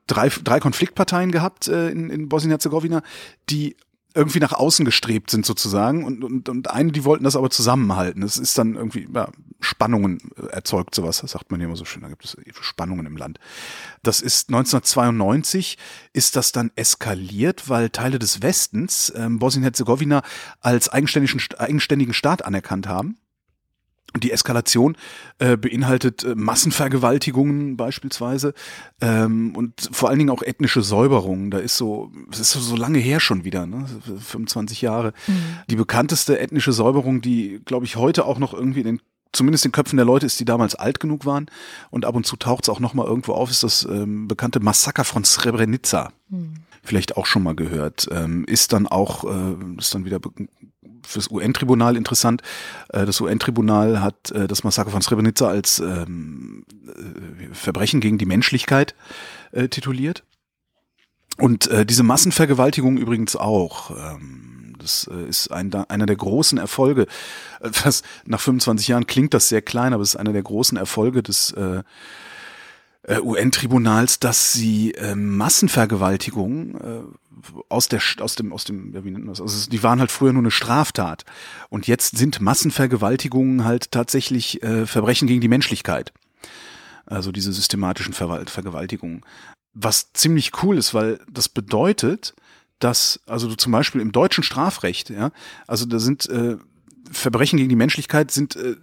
drei, 0.07 0.29
drei 0.29 0.61
Konfliktparteien 0.61 1.33
gehabt 1.33 1.67
äh, 1.67 1.89
in, 1.89 2.11
in 2.11 2.29
Bosnien-Herzegowina, 2.29 3.01
die 3.49 3.75
irgendwie 4.15 4.41
nach 4.41 4.53
außen 4.53 4.85
gestrebt 4.85 5.31
sind 5.31 5.47
sozusagen 5.47 6.05
und, 6.05 6.25
und, 6.25 6.49
und 6.49 6.71
eine, 6.71 6.93
die 6.93 7.05
wollten 7.05 7.25
das 7.25 7.37
aber 7.37 7.51
zusammenhalten. 7.51 8.23
Es 8.23 8.37
ist 8.37 8.59
dann 8.59 8.75
irgendwie 8.75 9.09
ja, 9.15 9.31
Spannungen 9.61 10.21
äh, 10.37 10.47
erzeugt 10.47 10.95
sowas, 10.95 11.21
das 11.21 11.33
sagt 11.33 11.51
man 11.51 11.61
ja 11.61 11.67
immer 11.67 11.77
so 11.77 11.85
schön, 11.85 12.03
da 12.03 12.09
gibt 12.09 12.25
es 12.25 12.37
Spannungen 12.61 13.07
im 13.07 13.17
Land. 13.17 13.39
Das 14.03 14.21
ist 14.21 14.49
1992 14.49 15.79
ist 16.13 16.37
das 16.37 16.53
dann 16.53 16.71
eskaliert, 16.77 17.69
weil 17.69 17.91
Teile 17.91 18.19
des 18.19 18.43
Westens 18.43 19.13
ähm, 19.17 19.39
Bosnien-Herzegowina 19.39 20.23
als 20.61 20.89
eigenständigen, 20.89 21.41
eigenständigen 21.59 22.15
Staat 22.15 22.45
anerkannt 22.45 22.89
haben 22.89 23.17
die 24.19 24.33
Eskalation 24.33 24.97
äh, 25.39 25.57
beinhaltet 25.57 26.25
äh, 26.25 26.35
Massenvergewaltigungen 26.35 27.77
beispielsweise 27.77 28.55
ähm, 29.01 29.55
und 29.55 29.89
vor 29.93 30.09
allen 30.09 30.19
Dingen 30.19 30.31
auch 30.31 30.43
ethnische 30.43 30.83
Säuberungen. 30.83 31.51
Da 31.51 31.59
ist 31.59 31.77
so, 31.77 32.11
es 32.33 32.41
ist 32.41 32.51
so, 32.51 32.61
so 32.61 32.77
lange 32.77 32.99
her 32.99 33.21
schon 33.21 33.45
wieder, 33.45 33.67
ne? 33.67 33.87
25 34.19 34.83
Jahre. 34.83 35.13
Mhm. 35.29 35.43
Die 35.69 35.77
bekannteste 35.77 36.41
ethnische 36.41 36.73
Säuberung, 36.73 37.21
die, 37.21 37.61
glaube 37.65 37.85
ich, 37.85 37.97
heute 37.97 38.25
auch 38.25 38.39
noch 38.39 38.53
irgendwie 38.53 38.81
in 38.81 38.87
den 38.87 39.01
zumindest 39.33 39.65
in 39.65 39.71
Köpfen 39.71 39.97
der 39.97 40.07
Leute 40.07 40.27
ist, 40.27 40.41
die 40.41 40.45
damals 40.45 40.75
alt 40.75 40.99
genug 40.99 41.25
waren 41.25 41.47
und 41.91 42.05
ab 42.05 42.17
und 42.17 42.27
zu 42.27 42.35
taucht 42.35 42.65
es 42.65 42.69
auch 42.69 42.81
noch 42.81 42.95
mal 42.95 43.07
irgendwo 43.07 43.33
auf, 43.33 43.49
ist 43.49 43.63
das 43.63 43.85
ähm, 43.85 44.27
bekannte 44.27 44.59
Massaker 44.59 45.05
von 45.05 45.23
Srebrenica. 45.23 46.11
Mhm. 46.29 46.55
Vielleicht 46.83 47.17
auch 47.17 47.27
schon 47.27 47.43
mal 47.43 47.55
gehört. 47.55 48.09
Ähm, 48.11 48.45
ist 48.45 48.73
dann 48.73 48.87
auch, 48.87 49.25
äh, 49.25 49.55
ist 49.79 49.95
dann 49.95 50.05
wieder 50.05 50.21
fürs 51.07 51.31
UN-Tribunal 51.31 51.97
interessant. 51.97 52.43
Äh, 52.89 53.07
das 53.07 53.21
UN-Tribunal 53.21 54.01
hat 54.01 54.31
äh, 54.31 54.47
das 54.49 54.65
Massaker 54.65 54.91
von 54.91 55.03
Srebrenica 55.03 55.49
als 55.49 55.79
ähm, 55.81 56.65
äh, 56.87 57.55
Verbrechen 57.55 58.01
gegen 58.01 58.19
die 58.19 58.27
Menschlichkeit 58.27 58.95
tituliert. 59.71 60.23
Und 61.37 61.69
diese 61.89 62.05
Massenvergewaltigung 62.05 62.99
übrigens 62.99 63.35
auch. 63.35 63.91
Ähm, 63.91 64.77
das 64.79 65.11
ist 65.29 65.51
ein, 65.51 65.75
einer 65.75 66.07
der 66.07 66.15
großen 66.15 66.57
Erfolge. 66.57 67.07
Das, 67.83 68.03
nach 68.27 68.41
25 68.41 68.87
Jahren 68.87 69.07
klingt 69.09 69.35
das 69.35 69.49
sehr 69.49 69.61
klein, 69.61 69.93
aber 69.93 70.05
es 70.05 70.11
ist 70.11 70.17
einer 70.17 70.33
der 70.33 70.45
großen 70.45 70.79
Erfolge 70.79 71.25
des 71.25 71.51
äh, 71.53 71.83
UN-Tribunals, 73.09 74.19
dass 74.19 74.53
sie 74.53 74.93
äh, 74.93 75.15
Massenvergewaltigungen 75.15 76.75
äh, 76.81 77.03
aus 77.69 77.89
der 77.89 78.01
aus 78.21 78.35
dem 78.35 78.53
aus 78.53 78.65
dem 78.65 78.93
wie 78.93 79.11
nennt 79.11 79.25
man 79.25 79.35
das? 79.35 79.41
Also 79.41 79.71
die 79.71 79.83
waren 79.83 80.01
halt 80.01 80.11
früher 80.11 80.33
nur 80.33 80.43
eine 80.43 80.51
Straftat 80.51 81.25
und 81.71 81.87
jetzt 81.87 82.19
sind 82.19 82.41
Massenvergewaltigungen 82.41 83.65
halt 83.65 83.91
tatsächlich 83.91 84.63
äh, 84.63 84.87
Verbrechen 84.87 85.27
gegen 85.27 85.41
die 85.41 85.49
Menschlichkeit. 85.49 86.13
Also 87.07 87.33
diese 87.33 87.53
systematischen 87.53 88.13
Ver 88.13 88.45
Vergewaltigungen. 88.47 89.23
Was 89.73 90.13
ziemlich 90.13 90.63
cool 90.63 90.77
ist, 90.77 90.95
weil 90.95 91.21
das 91.31 91.49
bedeutet, 91.49 92.35
dass 92.79 93.21
also 93.27 93.49
du 93.49 93.57
zum 93.57 93.73
Beispiel 93.73 94.01
im 94.01 94.13
deutschen 94.13 94.45
Strafrecht, 94.45 95.11
ja, 95.11 95.31
also 95.67 95.87
da 95.87 95.99
sind 95.99 96.29
äh, 96.29 96.57
Verbrechen 97.11 97.57
gegen 97.57 97.69
die 97.69 97.77
Menschlichkeit 97.77 98.31
sind 98.31 98.57
äh, 98.57 98.77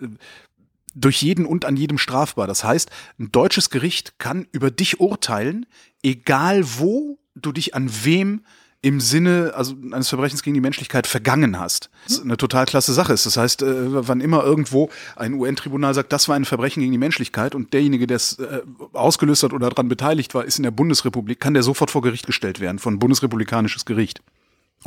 durch 1.01 1.21
jeden 1.21 1.45
und 1.45 1.65
an 1.65 1.77
jedem 1.77 1.97
strafbar. 1.97 2.47
Das 2.47 2.63
heißt, 2.63 2.89
ein 3.19 3.31
deutsches 3.31 3.69
Gericht 3.69 4.19
kann 4.19 4.47
über 4.51 4.71
dich 4.71 4.99
urteilen, 4.99 5.65
egal 6.03 6.63
wo 6.77 7.19
du 7.36 7.51
dich 7.51 7.75
an 7.75 7.89
wem 8.03 8.41
im 8.81 8.99
Sinne 8.99 9.53
also 9.55 9.75
eines 9.91 10.07
Verbrechens 10.10 10.43
gegen 10.43 10.53
die 10.53 10.62
Menschlichkeit 10.62 11.07
vergangen 11.07 11.60
hast. 11.60 11.89
Das 12.05 12.17
ist 12.17 12.23
eine 12.23 12.38
total 12.38 12.65
klasse 12.65 12.93
Sache 12.93 13.12
ist. 13.12 13.25
Das 13.25 13.36
heißt, 13.36 13.63
äh, 13.63 14.07
wann 14.07 14.21
immer 14.21 14.43
irgendwo 14.43 14.89
ein 15.15 15.33
UN-Tribunal 15.33 15.93
sagt, 15.93 16.13
das 16.13 16.29
war 16.29 16.36
ein 16.36 16.45
Verbrechen 16.45 16.81
gegen 16.81 16.91
die 16.91 16.99
Menschlichkeit 16.99 17.55
und 17.55 17.73
derjenige, 17.73 18.05
der 18.05 18.17
es 18.17 18.38
äh, 18.39 18.62
ausgelöst 18.93 19.43
hat 19.43 19.53
oder 19.53 19.69
daran 19.69 19.89
beteiligt 19.89 20.36
war, 20.36 20.45
ist 20.45 20.57
in 20.57 20.63
der 20.63 20.71
Bundesrepublik, 20.71 21.39
kann 21.39 21.55
der 21.55 21.63
sofort 21.63 21.89
vor 21.89 22.01
Gericht 22.03 22.27
gestellt 22.27 22.60
werden 22.60 22.77
von 22.77 22.99
bundesrepublikanisches 22.99 23.86
Gericht 23.86 24.21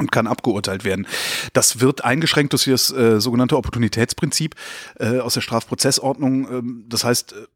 und 0.01 0.11
kann 0.11 0.27
abgeurteilt 0.27 0.85
werden. 0.85 1.07
Das 1.53 1.81
wird 1.81 2.05
eingeschränkt 2.05 2.53
durch 2.53 2.65
das 2.65 2.91
äh, 2.91 3.21
sogenannte 3.21 3.57
Opportunitätsprinzip 3.57 4.55
äh, 4.99 5.19
aus 5.19 5.35
der 5.35 5.43
Strafprozessordnung. 5.43 6.51
Ähm, 6.51 6.85
das 6.89 7.05
heißt, 7.05 7.33
äh, 7.33 7.47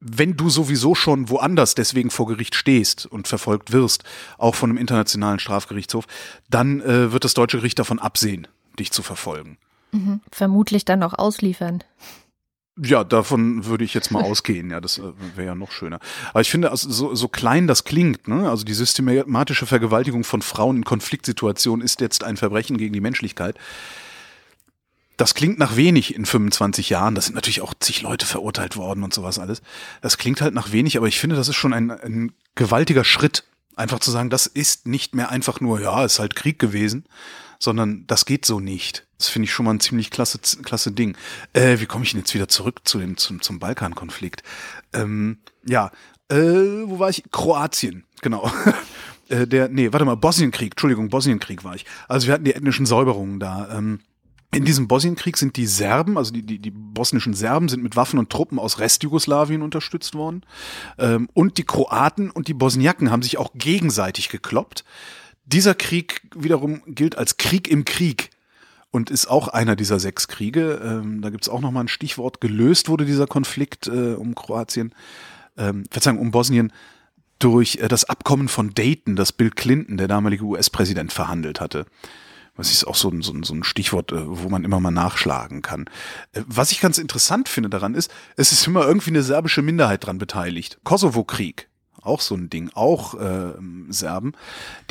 wenn 0.00 0.36
du 0.36 0.48
sowieso 0.48 0.94
schon 0.94 1.28
woanders 1.28 1.74
deswegen 1.74 2.10
vor 2.10 2.26
Gericht 2.26 2.54
stehst 2.54 3.06
und 3.06 3.28
verfolgt 3.28 3.72
wirst, 3.72 4.04
auch 4.38 4.54
von 4.54 4.70
einem 4.70 4.78
internationalen 4.78 5.38
Strafgerichtshof, 5.38 6.06
dann 6.48 6.80
äh, 6.80 7.12
wird 7.12 7.24
das 7.24 7.34
deutsche 7.34 7.58
Gericht 7.58 7.78
davon 7.78 7.98
absehen, 7.98 8.46
dich 8.78 8.92
zu 8.92 9.02
verfolgen. 9.02 9.58
Mhm. 9.92 10.20
Vermutlich 10.30 10.84
dann 10.84 11.02
auch 11.02 11.14
ausliefern. 11.14 11.84
Ja, 12.82 13.04
davon 13.04 13.66
würde 13.66 13.84
ich 13.84 13.94
jetzt 13.94 14.10
mal 14.10 14.22
ausgehen. 14.24 14.70
Ja, 14.70 14.80
das 14.80 14.98
äh, 14.98 15.12
wäre 15.34 15.48
ja 15.48 15.54
noch 15.54 15.72
schöner. 15.72 16.00
Aber 16.30 16.40
ich 16.40 16.50
finde, 16.50 16.70
also 16.70 16.90
so, 16.90 17.14
so 17.14 17.28
klein 17.28 17.66
das 17.66 17.84
klingt, 17.84 18.28
ne? 18.28 18.48
also 18.48 18.64
die 18.64 18.74
systematische 18.74 19.66
Vergewaltigung 19.66 20.24
von 20.24 20.42
Frauen 20.42 20.78
in 20.78 20.84
Konfliktsituationen 20.84 21.84
ist 21.84 22.00
jetzt 22.00 22.24
ein 22.24 22.36
Verbrechen 22.36 22.78
gegen 22.78 22.92
die 22.92 23.00
Menschlichkeit. 23.00 23.56
Das 25.16 25.34
klingt 25.34 25.58
nach 25.58 25.76
wenig 25.76 26.14
in 26.14 26.24
25 26.24 26.88
Jahren. 26.88 27.14
Das 27.14 27.26
sind 27.26 27.34
natürlich 27.34 27.60
auch 27.60 27.74
zig 27.78 28.00
Leute 28.00 28.24
verurteilt 28.24 28.76
worden 28.76 29.04
und 29.04 29.12
sowas 29.12 29.38
alles. 29.38 29.60
Das 30.00 30.16
klingt 30.16 30.40
halt 30.40 30.54
nach 30.54 30.72
wenig, 30.72 30.96
aber 30.96 31.08
ich 31.08 31.20
finde, 31.20 31.36
das 31.36 31.48
ist 31.48 31.56
schon 31.56 31.74
ein, 31.74 31.90
ein 31.90 32.32
gewaltiger 32.54 33.04
Schritt, 33.04 33.44
einfach 33.76 34.00
zu 34.00 34.10
sagen, 34.10 34.30
das 34.30 34.46
ist 34.46 34.86
nicht 34.86 35.14
mehr 35.14 35.30
einfach 35.30 35.60
nur, 35.60 35.80
ja, 35.80 36.04
ist 36.04 36.18
halt 36.18 36.36
Krieg 36.36 36.58
gewesen, 36.58 37.04
sondern 37.58 38.06
das 38.06 38.24
geht 38.24 38.46
so 38.46 38.60
nicht. 38.60 39.06
Das 39.18 39.28
finde 39.28 39.44
ich 39.44 39.52
schon 39.52 39.66
mal 39.66 39.74
ein 39.74 39.80
ziemlich 39.80 40.10
klasse, 40.10 40.38
klasse 40.62 40.92
Ding. 40.92 41.16
Äh, 41.52 41.78
wie 41.78 41.86
komme 41.86 42.04
ich 42.04 42.12
denn 42.12 42.20
jetzt 42.20 42.34
wieder 42.34 42.48
zurück 42.48 42.80
zu 42.84 42.98
dem, 42.98 43.16
zum, 43.16 43.42
zum 43.42 43.58
Balkankonflikt? 43.58 44.42
Ähm, 44.94 45.38
ja, 45.64 45.90
äh, 46.30 46.36
wo 46.36 46.98
war 46.98 47.10
ich? 47.10 47.24
Kroatien, 47.30 48.04
genau. 48.22 48.50
äh, 49.28 49.46
der, 49.46 49.68
nee, 49.68 49.92
warte 49.92 50.06
mal, 50.06 50.16
Bosnienkrieg, 50.16 50.72
Entschuldigung, 50.72 51.10
Bosnienkrieg 51.10 51.64
war 51.64 51.74
ich. 51.74 51.84
Also 52.08 52.26
wir 52.26 52.34
hatten 52.34 52.44
die 52.44 52.54
ethnischen 52.54 52.86
Säuberungen 52.86 53.40
da. 53.40 53.68
Ähm, 53.76 54.00
in 54.52 54.64
diesem 54.64 54.88
Bosnienkrieg 54.88 55.36
sind 55.36 55.56
die 55.56 55.66
Serben, 55.66 56.18
also 56.18 56.32
die, 56.32 56.42
die, 56.42 56.58
die 56.58 56.72
bosnischen 56.72 57.34
Serben, 57.34 57.68
sind 57.68 57.82
mit 57.82 57.94
Waffen 57.94 58.18
und 58.18 58.30
Truppen 58.30 58.58
aus 58.58 58.80
Restjugoslawien 58.80 59.62
unterstützt 59.62 60.14
worden. 60.14 60.42
Ähm, 60.98 61.28
und 61.34 61.58
die 61.58 61.64
Kroaten 61.64 62.30
und 62.30 62.48
die 62.48 62.54
Bosniaken 62.54 63.10
haben 63.10 63.22
sich 63.22 63.38
auch 63.38 63.52
gegenseitig 63.54 64.28
gekloppt. 64.28 64.84
Dieser 65.44 65.74
Krieg 65.74 66.22
wiederum 66.34 66.82
gilt 66.86 67.16
als 67.16 67.36
Krieg 67.36 67.68
im 67.68 67.84
Krieg 67.84 68.30
und 68.90 69.10
ist 69.10 69.28
auch 69.28 69.46
einer 69.48 69.76
dieser 69.76 70.00
sechs 70.00 70.26
Kriege. 70.26 70.80
Ähm, 70.82 71.22
da 71.22 71.30
gibt's 71.30 71.48
auch 71.48 71.60
nochmal 71.60 71.84
ein 71.84 71.88
Stichwort. 71.88 72.40
Gelöst 72.40 72.88
wurde 72.88 73.04
dieser 73.04 73.28
Konflikt 73.28 73.86
äh, 73.86 74.14
um 74.14 74.34
Kroatien, 74.34 74.94
ähm, 75.56 75.84
Verzeihung, 75.90 76.18
um 76.18 76.32
Bosnien 76.32 76.72
durch 77.38 77.76
äh, 77.76 77.86
das 77.86 78.04
Abkommen 78.04 78.48
von 78.48 78.74
Dayton, 78.74 79.14
das 79.14 79.32
Bill 79.32 79.50
Clinton, 79.50 79.96
der 79.96 80.08
damalige 80.08 80.44
US-Präsident, 80.44 81.12
verhandelt 81.12 81.60
hatte. 81.60 81.86
Das 82.56 82.70
ist 82.70 82.86
auch 82.86 82.96
so 82.96 83.08
ein, 83.08 83.22
so 83.22 83.32
ein, 83.32 83.42
so 83.42 83.54
ein 83.54 83.64
Stichwort, 83.64 84.12
äh, 84.12 84.22
wo 84.26 84.48
man 84.48 84.64
immer 84.64 84.80
mal 84.80 84.90
nachschlagen 84.90 85.62
kann. 85.62 85.86
Äh, 86.32 86.42
was 86.46 86.72
ich 86.72 86.80
ganz 86.80 86.98
interessant 86.98 87.48
finde 87.48 87.70
daran 87.70 87.94
ist, 87.94 88.10
es 88.36 88.52
ist 88.52 88.66
immer 88.66 88.86
irgendwie 88.86 89.10
eine 89.10 89.22
serbische 89.22 89.62
Minderheit 89.62 90.04
dran 90.04 90.18
beteiligt. 90.18 90.78
Kosovo-Krieg 90.84 91.69
auch 92.02 92.20
so 92.20 92.34
ein 92.34 92.50
Ding, 92.50 92.70
auch 92.74 93.14
äh, 93.14 93.52
Serben, 93.88 94.32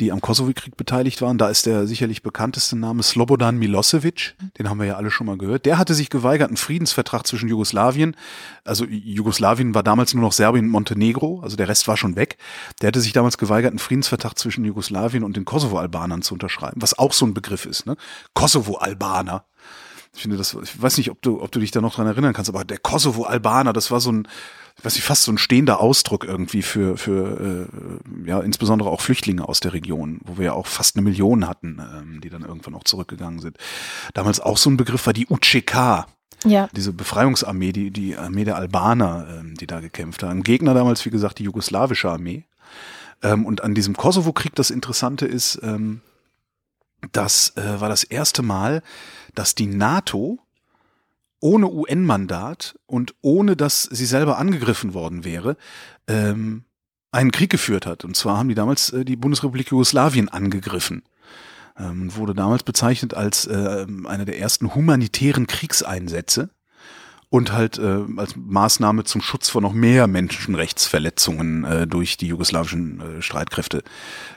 die 0.00 0.12
am 0.12 0.20
Kosovo-Krieg 0.20 0.76
beteiligt 0.76 1.22
waren. 1.22 1.38
Da 1.38 1.48
ist 1.48 1.66
der 1.66 1.86
sicherlich 1.86 2.22
bekannteste 2.22 2.76
Name 2.76 3.02
Slobodan 3.02 3.58
Milosevic, 3.58 4.34
den 4.58 4.68
haben 4.68 4.78
wir 4.78 4.86
ja 4.86 4.96
alle 4.96 5.10
schon 5.10 5.26
mal 5.26 5.38
gehört. 5.38 5.66
Der 5.66 5.78
hatte 5.78 5.94
sich 5.94 6.10
geweigert, 6.10 6.48
einen 6.48 6.56
Friedensvertrag 6.56 7.26
zwischen 7.26 7.48
Jugoslawien, 7.48 8.16
also 8.64 8.84
Jugoslawien 8.84 9.74
war 9.74 9.82
damals 9.82 10.14
nur 10.14 10.22
noch 10.22 10.32
Serbien 10.32 10.66
und 10.66 10.70
Montenegro, 10.70 11.40
also 11.40 11.56
der 11.56 11.68
Rest 11.68 11.88
war 11.88 11.96
schon 11.96 12.16
weg. 12.16 12.38
Der 12.80 12.88
hatte 12.88 13.00
sich 13.00 13.12
damals 13.12 13.38
geweigert, 13.38 13.70
einen 13.70 13.78
Friedensvertrag 13.78 14.38
zwischen 14.38 14.64
Jugoslawien 14.64 15.24
und 15.24 15.36
den 15.36 15.44
Kosovo-Albanern 15.44 16.22
zu 16.22 16.34
unterschreiben, 16.34 16.80
was 16.82 16.98
auch 16.98 17.12
so 17.12 17.26
ein 17.26 17.34
Begriff 17.34 17.66
ist, 17.66 17.86
ne? 17.86 17.96
Kosovo-Albaner. 18.34 19.44
Ich 20.14 20.22
finde 20.22 20.36
das, 20.36 20.54
ich 20.54 20.80
weiß 20.82 20.98
nicht, 20.98 21.10
ob 21.10 21.22
du, 21.22 21.40
ob 21.40 21.52
du 21.52 21.60
dich 21.60 21.70
da 21.70 21.80
noch 21.80 21.94
dran 21.94 22.06
erinnern 22.06 22.32
kannst, 22.32 22.50
aber 22.50 22.64
der 22.64 22.78
Kosovo-Albaner, 22.78 23.72
das 23.72 23.90
war 23.90 24.00
so 24.00 24.10
ein, 24.10 24.28
was 24.82 24.96
ich 24.96 25.02
fast 25.02 25.24
so 25.24 25.32
ein 25.32 25.38
stehender 25.38 25.80
Ausdruck 25.80 26.24
irgendwie 26.24 26.62
für, 26.62 26.96
für 26.96 27.68
äh, 27.68 28.28
ja, 28.28 28.40
insbesondere 28.40 28.90
auch 28.90 29.00
Flüchtlinge 29.00 29.48
aus 29.48 29.60
der 29.60 29.72
Region, 29.72 30.20
wo 30.24 30.38
wir 30.38 30.46
ja 30.46 30.52
auch 30.52 30.66
fast 30.66 30.96
eine 30.96 31.02
Million 31.02 31.46
hatten, 31.46 31.80
ähm, 31.80 32.20
die 32.20 32.30
dann 32.30 32.42
irgendwann 32.42 32.74
auch 32.74 32.84
zurückgegangen 32.84 33.40
sind. 33.40 33.58
Damals 34.14 34.40
auch 34.40 34.56
so 34.56 34.70
ein 34.70 34.76
Begriff 34.76 35.06
war 35.06 35.12
die 35.12 35.26
UCK. 35.28 36.06
Ja. 36.44 36.68
Diese 36.74 36.92
Befreiungsarmee, 36.92 37.72
die, 37.72 37.90
die 37.90 38.16
Armee 38.16 38.44
der 38.44 38.56
Albaner, 38.56 39.26
ähm, 39.38 39.54
die 39.54 39.66
da 39.66 39.80
gekämpft 39.80 40.22
haben. 40.22 40.42
Gegner 40.42 40.74
damals, 40.74 41.04
wie 41.04 41.10
gesagt, 41.10 41.38
die 41.38 41.44
jugoslawische 41.44 42.10
Armee. 42.10 42.44
Ähm, 43.22 43.44
und 43.44 43.62
an 43.62 43.74
diesem 43.74 43.94
Kosovo-Krieg 43.94 44.54
das 44.54 44.70
Interessante 44.70 45.26
ist, 45.26 45.60
ähm, 45.62 46.00
das 47.12 47.56
äh, 47.56 47.80
war 47.80 47.88
das 47.88 48.04
erste 48.04 48.42
Mal, 48.42 48.82
dass 49.34 49.54
die 49.54 49.66
NATO 49.66 50.38
ohne 51.40 51.70
UN-Mandat 51.70 52.78
und 52.86 53.14
ohne 53.22 53.56
dass 53.56 53.84
sie 53.84 54.06
selber 54.06 54.38
angegriffen 54.38 54.94
worden 54.94 55.24
wäre, 55.24 55.56
ähm, 56.06 56.64
einen 57.12 57.32
Krieg 57.32 57.50
geführt 57.50 57.86
hat. 57.86 58.04
Und 58.04 58.16
zwar 58.16 58.38
haben 58.38 58.48
die 58.48 58.54
damals 58.54 58.90
äh, 58.92 59.04
die 59.04 59.16
Bundesrepublik 59.16 59.70
Jugoslawien 59.70 60.28
angegriffen. 60.28 61.02
Ähm, 61.78 62.14
wurde 62.14 62.34
damals 62.34 62.62
bezeichnet 62.62 63.14
als 63.14 63.46
äh, 63.46 63.86
einer 64.04 64.24
der 64.24 64.38
ersten 64.38 64.74
humanitären 64.74 65.46
Kriegseinsätze 65.46 66.50
und 67.30 67.52
halt 67.52 67.78
äh, 67.78 68.04
als 68.16 68.34
Maßnahme 68.36 69.04
zum 69.04 69.22
Schutz 69.22 69.48
vor 69.48 69.62
noch 69.62 69.72
mehr 69.72 70.08
Menschenrechtsverletzungen 70.08 71.64
äh, 71.64 71.86
durch 71.86 72.16
die 72.16 72.26
jugoslawischen 72.26 73.00
äh, 73.00 73.22
Streitkräfte 73.22 73.84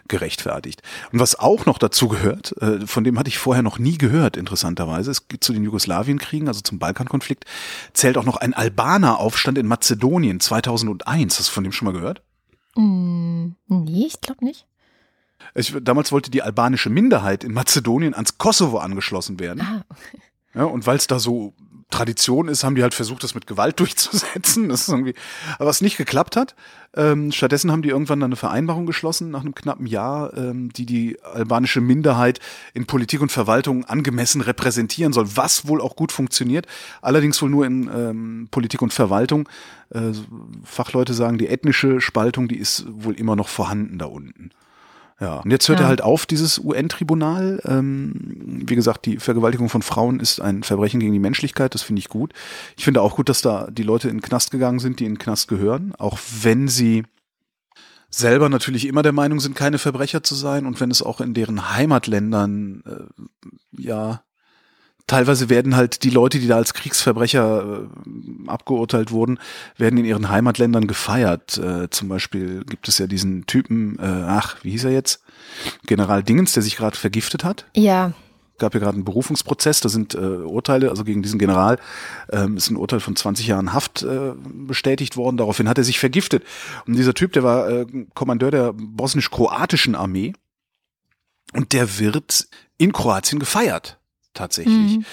gerechtfertigt. 0.08 0.84
Und 1.12 1.20
was 1.20 1.38
auch 1.38 1.66
noch 1.66 1.80
dazu 1.80 2.08
gehört, 2.08 2.56
äh, 2.62 2.86
von 2.86 3.04
dem 3.04 3.18
hatte 3.18 3.30
ich 3.30 3.40
vorher 3.40 3.64
noch 3.64 3.80
nie 3.80 3.98
gehört, 3.98 4.38
interessanterweise, 4.38 5.10
es 5.10 5.28
geht 5.28 5.44
zu 5.44 5.54
den 5.54 5.64
Jugoslawienkriegen, 5.64 6.48
also 6.48 6.62
zum 6.62 6.78
Balkankonflikt, 6.78 7.46
zählt 7.94 8.16
auch 8.16 8.26
noch 8.26 8.38
ein 8.38 8.54
Albaner-Aufstand 8.54 9.58
in 9.58 9.66
Mazedonien 9.68 10.40
2001. 10.40 11.40
Hast 11.40 11.48
du 11.50 11.52
von 11.52 11.64
dem 11.64 11.74
schon 11.74 11.88
mal 11.88 11.94
gehört? 11.94 12.22
Mm, 12.76 13.54
nee, 13.70 14.06
ich 14.06 14.22
glaube 14.22 14.46
nicht. 14.46 14.68
Ich, 15.56 15.76
damals 15.82 16.12
wollte 16.12 16.30
die 16.30 16.44
albanische 16.44 16.92
Minderheit 16.92 17.44
in 17.44 17.54
Mazedonien 17.54 18.14
ans 18.14 18.38
Kosovo 18.38 18.78
angeschlossen 18.78 19.40
werden. 19.40 19.62
Ah. 19.62 19.84
Ja, 20.54 20.66
und 20.66 20.86
weil 20.86 20.98
es 20.98 21.08
da 21.08 21.18
so 21.18 21.56
Tradition 21.94 22.48
ist, 22.48 22.64
haben 22.64 22.76
die 22.76 22.82
halt 22.82 22.94
versucht, 22.94 23.24
das 23.24 23.36
mit 23.36 23.48
Gewalt 23.48 23.80
durchzusetzen. 23.80 24.70
Das 24.70 24.82
ist 24.82 24.90
irgendwie, 24.90 25.14
was 25.60 25.82
nicht 25.82 25.98
geklappt 25.98 26.36
hat. 26.36 26.56
Ähm, 26.96 27.32
stattdessen 27.32 27.72
haben 27.72 27.82
die 27.82 27.90
irgendwann 27.90 28.20
dann 28.20 28.30
eine 28.30 28.36
Vereinbarung 28.36 28.86
geschlossen, 28.86 29.32
nach 29.32 29.42
einem 29.42 29.56
knappen 29.56 29.86
Jahr, 29.86 30.36
ähm, 30.38 30.72
die 30.74 30.86
die 30.86 31.18
albanische 31.24 31.82
Minderheit 31.82 32.40
in 32.74 32.86
Politik 32.86 33.22
und 33.22 33.32
Verwaltung 33.32 33.86
angemessen 33.86 34.42
repräsentieren 34.42 35.14
soll, 35.14 35.36
was 35.36 35.68
wohl 35.68 35.82
auch 35.82 35.96
gut 35.96 36.12
funktioniert. 36.12 36.68
Allerdings 37.02 37.42
wohl 37.42 37.50
nur 37.50 37.66
in 37.66 37.90
ähm, 37.94 38.48
Politik 38.52 38.82
und 38.82 38.94
Verwaltung. 38.94 39.50
Äh, 39.90 40.12
Fachleute 40.64 41.14
sagen, 41.14 41.38
die 41.38 41.48
ethnische 41.48 42.02
Spaltung, 42.02 42.48
die 42.48 42.58
ist 42.58 42.86
wohl 42.90 43.16
immer 43.16 43.36
noch 43.36 43.48
vorhanden 43.50 43.98
da 43.98 44.06
unten. 44.06 44.52
Ja, 45.24 45.38
und 45.38 45.52
jetzt 45.52 45.70
hört 45.70 45.80
ja. 45.80 45.86
er 45.86 45.88
halt 45.88 46.02
auf, 46.02 46.26
dieses 46.26 46.60
UN-Tribunal. 46.60 47.62
Ähm, 47.64 48.12
wie 48.66 48.76
gesagt, 48.76 49.06
die 49.06 49.20
Vergewaltigung 49.20 49.70
von 49.70 49.82
Frauen 49.82 50.20
ist 50.20 50.42
ein 50.42 50.64
Verbrechen 50.64 51.00
gegen 51.00 51.14
die 51.14 51.20
Menschlichkeit, 51.20 51.74
das 51.74 51.82
finde 51.82 52.02
ich 52.02 52.10
gut. 52.10 52.34
Ich 52.76 52.84
finde 52.84 53.02
auch 53.02 53.16
gut, 53.16 53.30
dass 53.30 53.42
da 53.42 53.70
die 53.72 53.84
Leute 53.84 54.10
in 54.10 54.18
den 54.18 54.22
Knast 54.22 54.52
gegangen 54.52 54.80
sind, 54.80 55.00
die 55.00 55.06
in 55.06 55.14
den 55.14 55.20
Knast 55.20 55.48
gehören, 55.48 55.96
auch 55.98 56.20
wenn 56.42 56.68
sie 56.68 57.04
selber 58.10 58.50
natürlich 58.50 58.86
immer 58.86 59.02
der 59.02 59.14
Meinung 59.14 59.40
sind, 59.40 59.56
keine 59.56 59.78
Verbrecher 59.78 60.24
zu 60.24 60.36
sein 60.36 60.66
und 60.66 60.82
wenn 60.82 60.92
es 60.92 61.02
auch 61.02 61.22
in 61.22 61.34
deren 61.34 61.74
Heimatländern 61.74 62.84
äh, 62.86 63.82
ja 63.82 64.24
teilweise 65.08 65.50
werden 65.50 65.76
halt 65.76 66.04
die 66.04 66.10
Leute, 66.10 66.40
die 66.40 66.48
da 66.48 66.56
als 66.56 66.74
Kriegsverbrecher 66.74 67.84
äh, 67.84 68.50
abgeurteilt 68.50 69.12
wurden, 69.12 69.40
werden 69.78 70.00
in 70.00 70.06
ihren 70.06 70.30
Heimatländern 70.30 70.88
gefeiert. 70.88 71.58
Äh, 71.58 71.90
zum 71.90 72.10
Beispiel 72.10 72.64
gibt 72.66 72.88
es 72.88 72.98
ja 72.98 73.08
diesen 73.08 73.46
Typen, 73.46 73.98
äh, 74.00 74.04
ach, 74.04 74.58
wie 74.64 74.72
hieß 74.72 74.86
er 74.86 74.92
jetzt? 74.92 75.22
General 75.86 76.24
Dingens, 76.24 76.54
der 76.54 76.64
sich 76.64 76.78
gerade 76.78 76.98
vergiftet 76.98 77.44
hat. 77.44 77.66
Ja. 77.76 78.14
Gab 78.60 78.76
ja 78.76 78.80
gerade 78.80 78.96
einen 78.96 79.04
Berufungsprozess, 79.04 79.82
da 79.82 79.90
sind 79.90 80.14
äh, 80.14 80.20
Urteile, 80.20 80.90
also 80.90 81.04
gegen 81.04 81.24
diesen 81.24 81.40
General 81.40 81.80
ähm, 82.32 82.56
ist 82.56 82.70
ein 82.70 82.78
Urteil 82.78 83.00
von 83.00 83.16
20 83.16 83.48
Jahren 83.48 83.74
Haft 83.74 84.04
äh, 84.04 84.34
bestätigt 84.44 85.18
worden. 85.18 85.38
Daraufhin 85.38 85.68
hat 85.68 85.80
er 85.80 85.84
sich 85.84 86.00
vergiftet. 86.00 86.44
Und 86.86 86.94
dieser 86.94 87.16
Typ, 87.16 87.34
der 87.34 87.44
war 87.44 87.70
äh, 87.70 87.86
Kommandeur 88.14 88.52
der 88.52 88.74
bosnisch-kroatischen 88.74 89.96
Armee 89.96 90.34
und 91.54 91.74
der 91.74 92.00
wird 92.00 92.48
in 92.78 92.94
Kroatien 92.94 93.40
gefeiert 93.40 93.98
tatsächlich. 94.34 94.98
Mhm. 94.98 95.06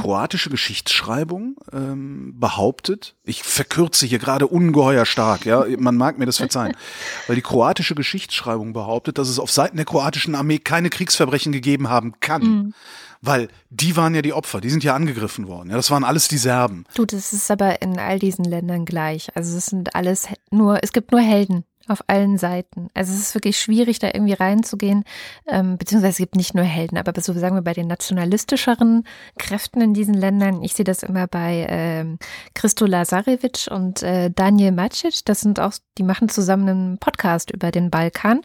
Kroatische 0.00 0.48
Geschichtsschreibung 0.48 1.56
ähm, 1.70 2.32
behauptet, 2.40 3.14
ich 3.24 3.42
verkürze 3.42 4.06
hier 4.06 4.18
gerade 4.18 4.46
ungeheuer 4.46 5.04
stark, 5.04 5.44
ja, 5.44 5.66
man 5.76 5.98
mag 5.98 6.16
mir 6.18 6.24
das 6.24 6.38
verzeihen, 6.38 6.74
weil 7.26 7.36
die 7.36 7.42
kroatische 7.42 7.94
Geschichtsschreibung 7.94 8.72
behauptet, 8.72 9.18
dass 9.18 9.28
es 9.28 9.38
auf 9.38 9.50
Seiten 9.50 9.76
der 9.76 9.84
kroatischen 9.84 10.34
Armee 10.34 10.58
keine 10.58 10.88
Kriegsverbrechen 10.88 11.52
gegeben 11.52 11.90
haben 11.90 12.14
kann. 12.20 12.42
Mhm. 12.42 12.74
Weil 13.24 13.48
die 13.70 13.94
waren 13.96 14.16
ja 14.16 14.22
die 14.22 14.32
Opfer, 14.32 14.60
die 14.60 14.70
sind 14.70 14.82
ja 14.82 14.96
angegriffen 14.96 15.46
worden. 15.46 15.70
Ja, 15.70 15.76
das 15.76 15.92
waren 15.92 16.02
alles 16.02 16.26
die 16.26 16.38
Serben. 16.38 16.84
Du, 16.94 17.04
das 17.04 17.32
ist 17.32 17.52
aber 17.52 17.80
in 17.80 18.00
all 18.00 18.18
diesen 18.18 18.44
Ländern 18.44 18.84
gleich. 18.84 19.28
Also 19.36 19.56
es 19.56 19.66
sind 19.66 19.94
alles 19.94 20.26
nur, 20.50 20.82
es 20.82 20.92
gibt 20.92 21.12
nur 21.12 21.20
Helden 21.20 21.64
auf 21.88 22.02
allen 22.06 22.38
Seiten. 22.38 22.88
Also 22.94 23.12
es 23.12 23.20
ist 23.20 23.34
wirklich 23.34 23.58
schwierig, 23.58 23.98
da 23.98 24.08
irgendwie 24.12 24.32
reinzugehen, 24.34 25.04
ähm, 25.48 25.78
beziehungsweise 25.78 26.12
es 26.12 26.18
gibt 26.18 26.36
nicht 26.36 26.54
nur 26.54 26.64
Helden, 26.64 26.98
aber 26.98 27.12
so 27.20 27.32
sagen 27.32 27.56
wir 27.56 27.62
bei 27.62 27.72
den 27.72 27.86
nationalistischeren 27.86 29.04
Kräften 29.38 29.80
in 29.80 29.94
diesen 29.94 30.14
Ländern. 30.14 30.62
Ich 30.62 30.74
sehe 30.74 30.84
das 30.84 31.02
immer 31.02 31.26
bei 31.26 31.66
ähm, 31.68 32.18
Christo 32.54 32.86
Lazarevic 32.86 33.68
und 33.70 34.02
äh, 34.02 34.30
Daniel 34.30 34.72
Macic. 34.72 35.24
Das 35.24 35.40
sind 35.40 35.60
auch, 35.60 35.72
die 35.98 36.02
machen 36.02 36.28
zusammen 36.28 36.68
einen 36.68 36.98
Podcast 36.98 37.50
über 37.50 37.70
den 37.70 37.90
Balkan. 37.90 38.40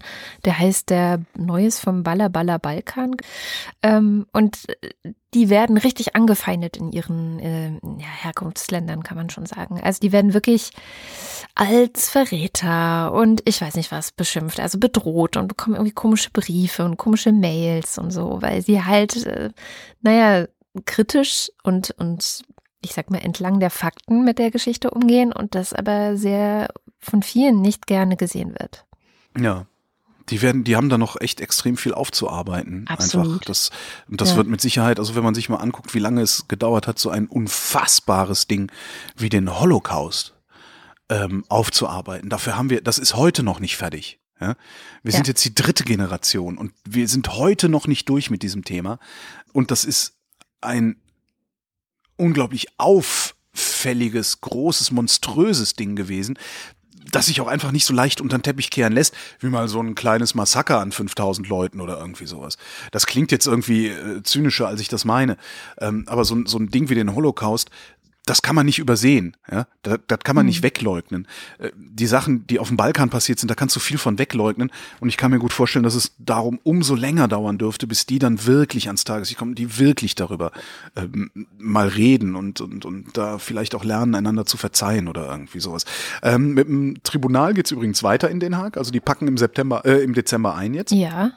Der 0.45 0.57
heißt 0.57 0.89
der 0.89 1.21
Neues 1.35 1.79
vom 1.79 2.03
Baller 2.03 2.29
Baller 2.29 2.59
Balkan. 2.59 3.15
Ähm, 3.83 4.25
und 4.33 4.67
die 5.37 5.49
werden 5.49 5.77
richtig 5.77 6.15
angefeindet 6.15 6.77
in 6.77 6.91
ihren 6.91 7.39
äh, 7.39 7.69
ja, 7.99 8.07
Herkunftsländern, 8.23 9.03
kann 9.03 9.17
man 9.17 9.29
schon 9.29 9.45
sagen. 9.45 9.79
Also 9.81 9.99
die 9.99 10.11
werden 10.11 10.33
wirklich 10.33 10.71
als 11.53 12.09
Verräter 12.09 13.13
und 13.13 13.43
ich 13.45 13.61
weiß 13.61 13.75
nicht 13.75 13.91
was 13.91 14.11
beschimpft, 14.11 14.59
also 14.59 14.79
bedroht 14.79 15.37
und 15.37 15.47
bekommen 15.47 15.75
irgendwie 15.75 15.93
komische 15.93 16.31
Briefe 16.31 16.83
und 16.85 16.97
komische 16.97 17.31
Mails 17.31 17.99
und 17.99 18.09
so, 18.09 18.41
weil 18.41 18.63
sie 18.63 18.83
halt, 18.83 19.27
äh, 19.27 19.51
naja, 20.01 20.47
kritisch 20.85 21.51
und, 21.61 21.91
und 21.99 22.41
ich 22.81 22.93
sag 22.93 23.11
mal, 23.11 23.19
entlang 23.19 23.59
der 23.59 23.69
Fakten 23.69 24.23
mit 24.23 24.39
der 24.39 24.49
Geschichte 24.49 24.89
umgehen 24.89 25.31
und 25.31 25.53
das 25.53 25.71
aber 25.71 26.17
sehr 26.17 26.69
von 26.99 27.21
vielen 27.21 27.61
nicht 27.61 27.85
gerne 27.85 28.17
gesehen 28.17 28.55
wird. 28.57 28.85
Ja, 29.37 29.67
die 30.29 30.41
werden, 30.41 30.63
die 30.63 30.75
haben 30.75 30.89
da 30.89 30.97
noch 30.97 31.19
echt 31.19 31.39
extrem 31.39 31.77
viel 31.77 31.93
aufzuarbeiten. 31.93 32.85
Absolut. 32.87 33.27
Einfach. 33.27 33.45
Das, 33.45 33.69
das 34.09 34.31
ja. 34.31 34.37
wird 34.37 34.47
mit 34.47 34.61
Sicherheit, 34.61 34.99
also 34.99 35.15
wenn 35.15 35.23
man 35.23 35.35
sich 35.35 35.49
mal 35.49 35.57
anguckt, 35.57 35.93
wie 35.93 35.99
lange 35.99 36.21
es 36.21 36.47
gedauert 36.47 36.87
hat, 36.87 36.99
so 36.99 37.09
ein 37.09 37.27
unfassbares 37.27 38.47
Ding 38.47 38.71
wie 39.15 39.29
den 39.29 39.59
Holocaust 39.59 40.35
ähm, 41.09 41.45
aufzuarbeiten. 41.47 42.29
Dafür 42.29 42.57
haben 42.57 42.69
wir, 42.69 42.81
das 42.81 42.99
ist 42.99 43.15
heute 43.15 43.43
noch 43.43 43.59
nicht 43.59 43.77
fertig. 43.77 44.19
Ja? 44.39 44.55
Wir 45.03 45.13
sind 45.13 45.27
jetzt 45.27 45.43
die 45.45 45.55
dritte 45.55 45.83
Generation 45.83 46.57
und 46.57 46.73
wir 46.85 47.07
sind 47.07 47.33
heute 47.35 47.69
noch 47.69 47.87
nicht 47.87 48.09
durch 48.09 48.29
mit 48.29 48.43
diesem 48.43 48.63
Thema. 48.63 48.99
Und 49.53 49.71
das 49.71 49.85
ist 49.85 50.17
ein 50.61 50.97
unglaublich 52.17 52.67
auffälliges, 52.77 54.41
großes, 54.41 54.91
monströses 54.91 55.75
Ding 55.75 55.95
gewesen, 55.95 56.37
das 57.11 57.27
sich 57.27 57.41
auch 57.41 57.47
einfach 57.47 57.71
nicht 57.71 57.85
so 57.85 57.93
leicht 57.93 58.21
unter 58.21 58.37
den 58.37 58.43
Teppich 58.43 58.69
kehren 58.69 58.93
lässt, 58.93 59.13
wie 59.39 59.47
mal 59.47 59.67
so 59.67 59.81
ein 59.81 59.95
kleines 59.95 60.35
Massaker 60.35 60.79
an 60.79 60.91
5000 60.91 61.47
Leuten 61.47 61.81
oder 61.81 61.99
irgendwie 61.99 62.25
sowas. 62.25 62.57
Das 62.91 63.05
klingt 63.05 63.31
jetzt 63.31 63.47
irgendwie 63.47 63.87
äh, 63.87 64.23
zynischer, 64.23 64.67
als 64.67 64.81
ich 64.81 64.87
das 64.87 65.05
meine. 65.05 65.37
Ähm, 65.79 66.05
aber 66.07 66.25
so, 66.25 66.37
so 66.45 66.57
ein 66.57 66.69
Ding 66.69 66.89
wie 66.89 66.95
den 66.95 67.15
Holocaust, 67.15 67.69
das 68.29 68.41
kann 68.41 68.55
man 68.55 68.65
nicht 68.65 68.79
übersehen, 68.79 69.35
ja, 69.51 69.67
das, 69.83 69.99
das 70.07 70.19
kann 70.19 70.35
man 70.35 70.45
mhm. 70.45 70.49
nicht 70.49 70.63
wegleugnen. 70.63 71.27
Äh, 71.59 71.71
die 71.75 72.05
Sachen, 72.05 72.45
die 72.47 72.59
auf 72.59 72.67
dem 72.67 72.77
Balkan 72.77 73.09
passiert 73.09 73.39
sind, 73.39 73.49
da 73.49 73.55
kannst 73.55 73.75
du 73.75 73.79
viel 73.79 73.97
von 73.97 74.19
wegleugnen 74.19 74.71
und 74.99 75.09
ich 75.09 75.17
kann 75.17 75.31
mir 75.31 75.39
gut 75.39 75.53
vorstellen, 75.53 75.83
dass 75.83 75.95
es 75.95 76.13
darum 76.19 76.59
umso 76.63 76.95
länger 76.95 77.27
dauern 77.27 77.57
dürfte, 77.57 77.87
bis 77.87 78.05
die 78.05 78.19
dann 78.19 78.45
wirklich 78.45 78.87
ans 78.87 79.03
Tageslicht 79.03 79.39
kommen, 79.39 79.55
die 79.55 79.79
wirklich 79.79 80.15
darüber 80.15 80.51
ähm, 80.95 81.31
mal 81.57 81.87
reden 81.87 82.35
und, 82.35 82.61
und, 82.61 82.85
und 82.85 83.17
da 83.17 83.37
vielleicht 83.37 83.75
auch 83.75 83.83
lernen, 83.83 84.15
einander 84.15 84.45
zu 84.45 84.57
verzeihen 84.57 85.07
oder 85.07 85.29
irgendwie 85.29 85.59
sowas. 85.59 85.85
Ähm, 86.21 86.53
mit 86.53 86.67
dem 86.67 87.01
Tribunal 87.03 87.53
geht's 87.53 87.71
übrigens 87.71 88.03
weiter 88.03 88.29
in 88.29 88.39
Den 88.39 88.57
Haag, 88.57 88.77
also 88.77 88.91
die 88.91 88.99
packen 88.99 89.27
im 89.27 89.37
September, 89.37 89.85
äh, 89.85 90.03
im 90.03 90.13
Dezember 90.13 90.55
ein 90.55 90.73
jetzt. 90.73 90.91
Ja. 90.91 91.31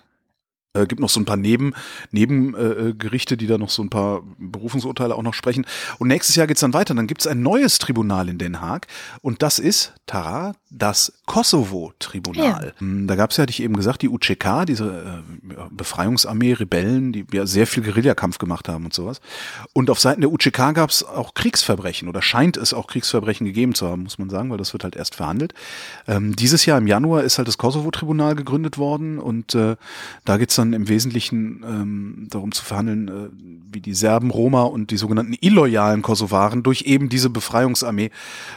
Äh, 0.72 0.86
gibt 0.86 1.00
noch 1.00 1.08
so 1.08 1.18
ein 1.18 1.24
paar 1.24 1.36
Neben, 1.36 1.74
Nebengerichte, 2.12 3.34
äh, 3.34 3.36
die 3.36 3.48
da 3.48 3.58
noch 3.58 3.70
so 3.70 3.82
ein 3.82 3.90
paar 3.90 4.22
Berufungsurteile 4.38 5.16
auch 5.16 5.22
noch 5.22 5.34
sprechen. 5.34 5.66
Und 5.98 6.06
nächstes 6.06 6.36
Jahr 6.36 6.46
geht's 6.46 6.60
dann 6.60 6.74
weiter. 6.74 6.94
Dann 6.94 7.08
gibt's 7.08 7.26
ein 7.26 7.42
neues 7.42 7.78
Tribunal 7.78 8.28
in 8.28 8.38
Den 8.38 8.60
Haag. 8.60 8.86
Und 9.20 9.42
das 9.42 9.58
ist, 9.58 9.94
Tara, 10.06 10.54
das 10.70 11.12
Kosovo-Tribunal. 11.26 12.66
Ja. 12.66 12.80
Hm, 12.80 13.08
da 13.08 13.16
gab's 13.16 13.36
ja, 13.36 13.42
hatte 13.42 13.50
ich 13.50 13.62
eben 13.62 13.74
gesagt, 13.74 14.02
die 14.02 14.08
UCK, 14.08 14.64
diese 14.64 15.22
äh, 15.24 15.54
Befreiungsarmee, 15.72 16.52
Rebellen, 16.52 17.12
die 17.12 17.26
ja 17.32 17.46
sehr 17.46 17.66
viel 17.66 17.82
Guerillakampf 17.82 18.38
gemacht 18.38 18.68
haben 18.68 18.84
und 18.84 18.94
sowas. 18.94 19.20
Und 19.72 19.90
auf 19.90 19.98
Seiten 19.98 20.20
der 20.20 20.30
UCK 20.30 20.72
gab's 20.74 21.02
auch 21.02 21.34
Kriegsverbrechen 21.34 22.08
oder 22.08 22.22
scheint 22.22 22.56
es 22.56 22.72
auch 22.72 22.86
Kriegsverbrechen 22.86 23.44
gegeben 23.44 23.74
zu 23.74 23.88
haben, 23.88 24.04
muss 24.04 24.18
man 24.20 24.30
sagen, 24.30 24.50
weil 24.50 24.58
das 24.58 24.72
wird 24.72 24.84
halt 24.84 24.94
erst 24.94 25.16
verhandelt. 25.16 25.52
Ähm, 26.06 26.36
dieses 26.36 26.64
Jahr 26.64 26.78
im 26.78 26.86
Januar 26.86 27.24
ist 27.24 27.38
halt 27.38 27.48
das 27.48 27.58
Kosovo-Tribunal 27.58 28.36
gegründet 28.36 28.78
worden 28.78 29.18
und 29.18 29.56
äh, 29.56 29.74
da 30.24 30.36
geht's 30.36 30.54
dann 30.60 30.72
im 30.72 30.88
Wesentlichen 30.88 31.64
ähm, 31.66 32.26
darum 32.30 32.52
zu 32.52 32.64
verhandeln, 32.64 33.08
äh, 33.08 33.72
wie 33.72 33.80
die 33.80 33.94
Serben, 33.94 34.30
Roma 34.30 34.62
und 34.62 34.90
die 34.90 34.96
sogenannten 34.96 35.34
illoyalen 35.40 36.02
Kosovaren 36.02 36.62
durch 36.62 36.82
eben 36.82 37.08
diese 37.08 37.30
Befreiungsarmee 37.30 38.10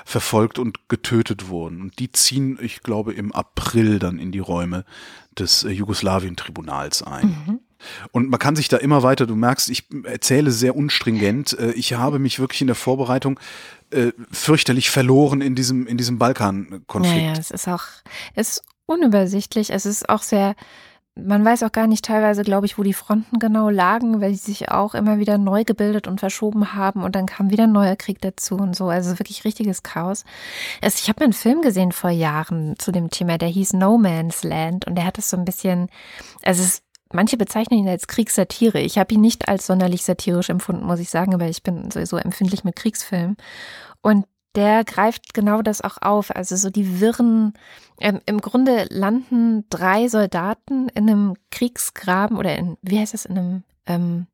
verfolgt 0.06 0.60
und 0.60 0.90
getötet 0.90 1.48
wurden. 1.48 1.82
Und 1.82 2.00
die 2.00 2.12
ziehen, 2.12 2.60
ich 2.62 2.84
glaube, 2.84 3.14
im 3.14 3.32
April 3.32 4.00
dann 4.00 4.20
in 4.20 4.32
die 4.32 4.40
Räume 4.40 4.86
des 5.38 5.64
äh, 5.64 5.70
Jugoslawien-Tribunals 5.70 7.04
ein. 7.04 7.28
Mhm. 7.28 7.60
Und 8.12 8.30
man 8.30 8.40
kann 8.40 8.56
sich 8.56 8.70
da 8.70 8.78
immer 8.78 9.04
weiter, 9.04 9.26
du 9.26 9.36
merkst, 9.36 9.70
ich 9.70 9.86
erzähle 10.04 10.52
sehr 10.52 10.76
unstringent. 10.76 11.58
Äh, 11.58 11.72
ich 11.72 11.94
habe 11.94 12.20
mich 12.20 12.40
wirklich 12.40 12.62
in 12.62 12.68
der 12.68 12.76
Vorbereitung 12.76 13.40
äh, 13.92 14.12
fürchterlich 14.32 14.90
verloren 14.90 15.42
in 15.42 15.56
diesem, 15.56 15.88
in 15.88 15.98
diesem 15.98 16.18
Balkan-Konflikt. 16.18 17.18
Ja, 17.18 17.34
ja, 17.34 17.40
es 17.40 17.52
ist 17.52 17.68
auch, 17.68 17.84
es 18.36 18.50
ist 18.50 18.64
unübersichtlich. 18.86 19.72
Es 19.72 19.86
ist 19.86 20.10
auch 20.10 20.22
sehr, 20.22 20.56
man 21.16 21.46
weiß 21.46 21.64
auch 21.64 21.72
gar 21.72 21.88
nicht 21.88 22.06
teilweise, 22.06 22.44
glaube 22.44 22.66
ich, 22.66 22.78
wo 22.78 22.84
die 22.84 22.94
Fronten 22.94 23.38
genau 23.38 23.70
lagen, 23.70 24.20
weil 24.20 24.34
sie 24.34 24.52
sich 24.52 24.72
auch 24.72 24.96
immer 24.96 25.20
wieder 25.20 25.38
neu 25.38 25.64
gebildet 25.64 26.08
und 26.08 26.20
verschoben 26.20 26.74
haben 26.74 27.04
und 27.04 27.16
dann 27.16 27.28
kam 27.28 27.52
wieder 27.52 27.66
ein 27.66 27.72
neuer 27.72 27.96
Krieg 27.96 28.20
dazu 28.22 28.56
und 28.56 28.76
so. 28.76 28.88
Also 28.90 29.20
wirklich 29.20 29.46
richtiges 29.46 29.84
Chaos. 29.84 30.24
Also 30.82 30.98
ich 31.02 31.10
habe 31.10 31.24
einen 31.24 31.34
Film 31.34 31.62
gesehen 31.62 31.92
vor 31.92 32.10
Jahren 32.10 32.76
zu 32.80 32.92
dem 32.92 33.12
Thema, 33.12 33.38
der 33.38 33.50
hieß 33.50 33.74
No 33.74 33.98
Man's 33.98 34.44
Land 34.44 34.88
und 34.88 34.96
der 34.96 35.06
hat 35.06 35.20
es 35.20 35.30
so 35.30 35.38
ein 35.38 35.46
bisschen, 35.46 35.90
also 36.44 36.64
es 36.64 36.82
Manche 37.16 37.38
bezeichnen 37.38 37.80
ihn 37.80 37.88
als 37.88 38.08
Kriegssatire. 38.08 38.80
Ich 38.80 38.98
habe 38.98 39.14
ihn 39.14 39.22
nicht 39.22 39.48
als 39.48 39.68
sonderlich 39.68 40.04
satirisch 40.04 40.50
empfunden, 40.50 40.84
muss 40.84 41.00
ich 41.00 41.12
sagen, 41.12 41.40
weil 41.40 41.52
ich 41.52 41.62
bin 41.62 41.92
sowieso 41.92 42.18
empfindlich 42.18 42.64
mit 42.64 42.76
Kriegsfilmen. 42.76 43.38
Und 44.02 44.26
der 44.56 44.84
greift 44.84 45.34
genau 45.34 45.62
das 45.62 45.82
auch 45.82 45.98
auf. 46.02 46.36
Also 46.36 46.56
so 46.56 46.70
die 46.70 47.00
wirren, 47.00 47.54
ähm, 48.00 48.22
im 48.26 48.42
Grunde 48.42 48.88
landen 48.90 49.66
drei 49.70 50.08
Soldaten 50.08 50.90
in 50.90 51.10
einem 51.10 51.36
Kriegsgraben 51.52 52.38
oder 52.38 52.56
in, 52.56 52.78
wie 52.82 53.00
heißt 53.00 53.14
das, 53.14 53.26
in 53.26 53.38
einem 53.38 53.64
ähm, 53.88 54.28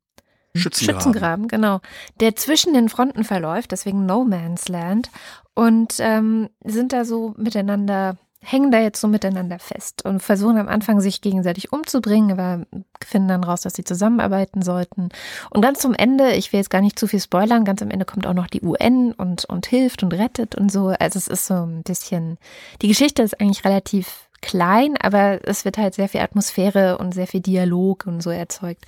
Schützengraben. 0.54 1.00
Schützengraben, 1.00 1.48
genau, 1.48 1.80
der 2.18 2.34
zwischen 2.34 2.74
den 2.74 2.88
Fronten 2.88 3.24
verläuft, 3.24 3.70
deswegen 3.72 4.04
No 4.04 4.24
Man's 4.24 4.68
Land 4.68 5.10
und 5.54 5.94
ähm, 5.98 6.48
sind 6.64 6.92
da 6.92 7.04
so 7.04 7.34
miteinander 7.36 8.16
hängen 8.42 8.70
da 8.70 8.80
jetzt 8.80 9.00
so 9.00 9.08
miteinander 9.08 9.58
fest 9.58 10.04
und 10.04 10.22
versuchen 10.22 10.58
am 10.58 10.68
Anfang 10.68 11.00
sich 11.00 11.20
gegenseitig 11.20 11.72
umzubringen, 11.72 12.32
aber 12.32 12.66
finden 13.04 13.28
dann 13.28 13.44
raus, 13.44 13.60
dass 13.60 13.74
sie 13.74 13.84
zusammenarbeiten 13.84 14.62
sollten. 14.62 15.10
Und 15.50 15.60
ganz 15.60 15.80
zum 15.80 15.94
Ende, 15.94 16.32
ich 16.32 16.52
will 16.52 16.58
jetzt 16.58 16.70
gar 16.70 16.80
nicht 16.80 16.98
zu 16.98 17.06
viel 17.06 17.20
spoilern, 17.20 17.64
ganz 17.64 17.82
am 17.82 17.90
Ende 17.90 18.06
kommt 18.06 18.26
auch 18.26 18.34
noch 18.34 18.46
die 18.46 18.62
UN 18.62 19.12
und, 19.12 19.44
und 19.44 19.66
hilft 19.66 20.02
und 20.02 20.14
rettet 20.14 20.54
und 20.54 20.72
so. 20.72 20.88
Also 20.88 21.18
es 21.18 21.28
ist 21.28 21.46
so 21.46 21.54
ein 21.54 21.82
bisschen, 21.82 22.38
die 22.80 22.88
Geschichte 22.88 23.22
ist 23.22 23.40
eigentlich 23.40 23.64
relativ 23.64 24.29
klein, 24.42 24.96
aber 25.00 25.46
es 25.46 25.64
wird 25.64 25.78
halt 25.78 25.94
sehr 25.94 26.08
viel 26.08 26.20
Atmosphäre 26.20 26.98
und 26.98 27.12
sehr 27.12 27.26
viel 27.26 27.40
Dialog 27.40 28.06
und 28.06 28.22
so 28.22 28.30
erzeugt. 28.30 28.84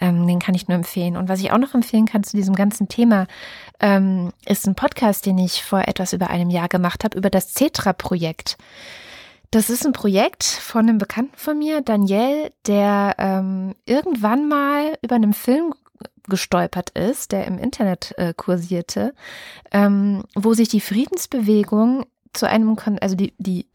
Ähm, 0.00 0.26
den 0.26 0.38
kann 0.38 0.54
ich 0.54 0.68
nur 0.68 0.76
empfehlen. 0.76 1.16
Und 1.16 1.28
was 1.28 1.40
ich 1.40 1.52
auch 1.52 1.58
noch 1.58 1.74
empfehlen 1.74 2.06
kann 2.06 2.24
zu 2.24 2.36
diesem 2.36 2.54
ganzen 2.54 2.88
Thema, 2.88 3.26
ähm, 3.80 4.32
ist 4.46 4.66
ein 4.66 4.74
Podcast, 4.74 5.26
den 5.26 5.38
ich 5.38 5.62
vor 5.62 5.86
etwas 5.86 6.12
über 6.12 6.30
einem 6.30 6.50
Jahr 6.50 6.68
gemacht 6.68 7.04
habe, 7.04 7.16
über 7.16 7.30
das 7.30 7.54
Cetra-Projekt. 7.54 8.56
Das 9.50 9.70
ist 9.70 9.86
ein 9.86 9.92
Projekt 9.92 10.44
von 10.44 10.88
einem 10.88 10.98
Bekannten 10.98 11.36
von 11.36 11.58
mir, 11.58 11.80
Daniel, 11.80 12.50
der 12.66 13.14
ähm, 13.18 13.74
irgendwann 13.86 14.46
mal 14.46 14.98
über 15.02 15.14
einen 15.14 15.32
Film 15.32 15.72
gestolpert 16.28 16.90
ist, 16.90 17.32
der 17.32 17.46
im 17.46 17.58
Internet 17.58 18.12
äh, 18.18 18.34
kursierte, 18.34 19.14
ähm, 19.72 20.24
wo 20.34 20.52
sich 20.52 20.68
die 20.68 20.80
Friedensbewegung 20.80 22.04
zu 22.34 22.46
einem, 22.46 22.76
Kon 22.76 22.98
also 22.98 23.16
die, 23.16 23.34
die 23.38 23.66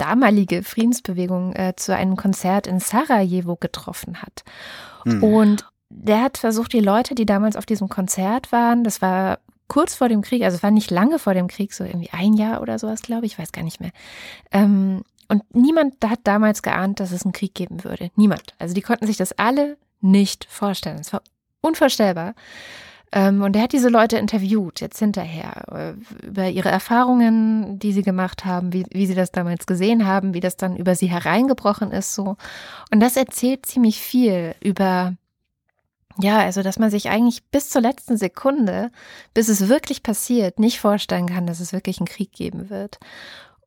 damalige 0.00 0.62
Friedensbewegung 0.62 1.54
äh, 1.54 1.74
zu 1.76 1.94
einem 1.94 2.16
Konzert 2.16 2.66
in 2.66 2.80
Sarajevo 2.80 3.56
getroffen 3.56 4.22
hat. 4.22 4.44
Mhm. 5.04 5.22
Und 5.22 5.64
der 5.90 6.22
hat 6.22 6.38
versucht, 6.38 6.72
die 6.72 6.80
Leute, 6.80 7.14
die 7.14 7.26
damals 7.26 7.56
auf 7.56 7.66
diesem 7.66 7.88
Konzert 7.88 8.52
waren, 8.52 8.84
das 8.84 9.02
war 9.02 9.38
kurz 9.68 9.94
vor 9.94 10.08
dem 10.08 10.22
Krieg, 10.22 10.42
also 10.42 10.56
es 10.56 10.62
war 10.62 10.70
nicht 10.70 10.90
lange 10.90 11.18
vor 11.18 11.34
dem 11.34 11.48
Krieg, 11.48 11.72
so 11.72 11.84
irgendwie 11.84 12.10
ein 12.10 12.34
Jahr 12.34 12.60
oder 12.62 12.78
sowas, 12.78 13.02
glaube 13.02 13.26
ich, 13.26 13.32
ich 13.32 13.38
weiß 13.38 13.52
gar 13.52 13.62
nicht 13.62 13.80
mehr. 13.80 13.92
Ähm, 14.50 15.02
und 15.28 15.44
niemand 15.54 15.94
hat 16.04 16.20
damals 16.24 16.62
geahnt, 16.62 16.98
dass 16.98 17.12
es 17.12 17.24
einen 17.24 17.32
Krieg 17.32 17.54
geben 17.54 17.84
würde. 17.84 18.10
Niemand. 18.16 18.54
Also 18.58 18.74
die 18.74 18.82
konnten 18.82 19.06
sich 19.06 19.16
das 19.16 19.32
alle 19.32 19.76
nicht 20.00 20.44
vorstellen. 20.50 20.98
Es 20.98 21.12
war 21.12 21.22
unvorstellbar. 21.60 22.34
Ähm, 23.12 23.42
und 23.42 23.56
er 23.56 23.62
hat 23.62 23.72
diese 23.72 23.88
Leute 23.88 24.18
interviewt, 24.18 24.80
jetzt 24.80 24.98
hinterher, 24.98 25.96
äh, 25.96 26.26
über 26.26 26.48
ihre 26.48 26.68
Erfahrungen, 26.68 27.78
die 27.80 27.92
sie 27.92 28.02
gemacht 28.02 28.44
haben, 28.44 28.72
wie, 28.72 28.86
wie 28.92 29.06
sie 29.06 29.16
das 29.16 29.32
damals 29.32 29.66
gesehen 29.66 30.06
haben, 30.06 30.32
wie 30.32 30.40
das 30.40 30.56
dann 30.56 30.76
über 30.76 30.94
sie 30.94 31.08
hereingebrochen 31.08 31.90
ist, 31.90 32.14
so. 32.14 32.36
Und 32.92 33.00
das 33.00 33.16
erzählt 33.16 33.66
ziemlich 33.66 34.00
viel 34.00 34.54
über, 34.62 35.16
ja, 36.18 36.38
also, 36.38 36.62
dass 36.62 36.78
man 36.78 36.90
sich 36.90 37.08
eigentlich 37.10 37.42
bis 37.50 37.70
zur 37.70 37.82
letzten 37.82 38.16
Sekunde, 38.16 38.92
bis 39.34 39.48
es 39.48 39.68
wirklich 39.68 40.04
passiert, 40.04 40.60
nicht 40.60 40.78
vorstellen 40.78 41.26
kann, 41.26 41.46
dass 41.46 41.58
es 41.58 41.72
wirklich 41.72 41.98
einen 41.98 42.06
Krieg 42.06 42.32
geben 42.32 42.70
wird. 42.70 43.00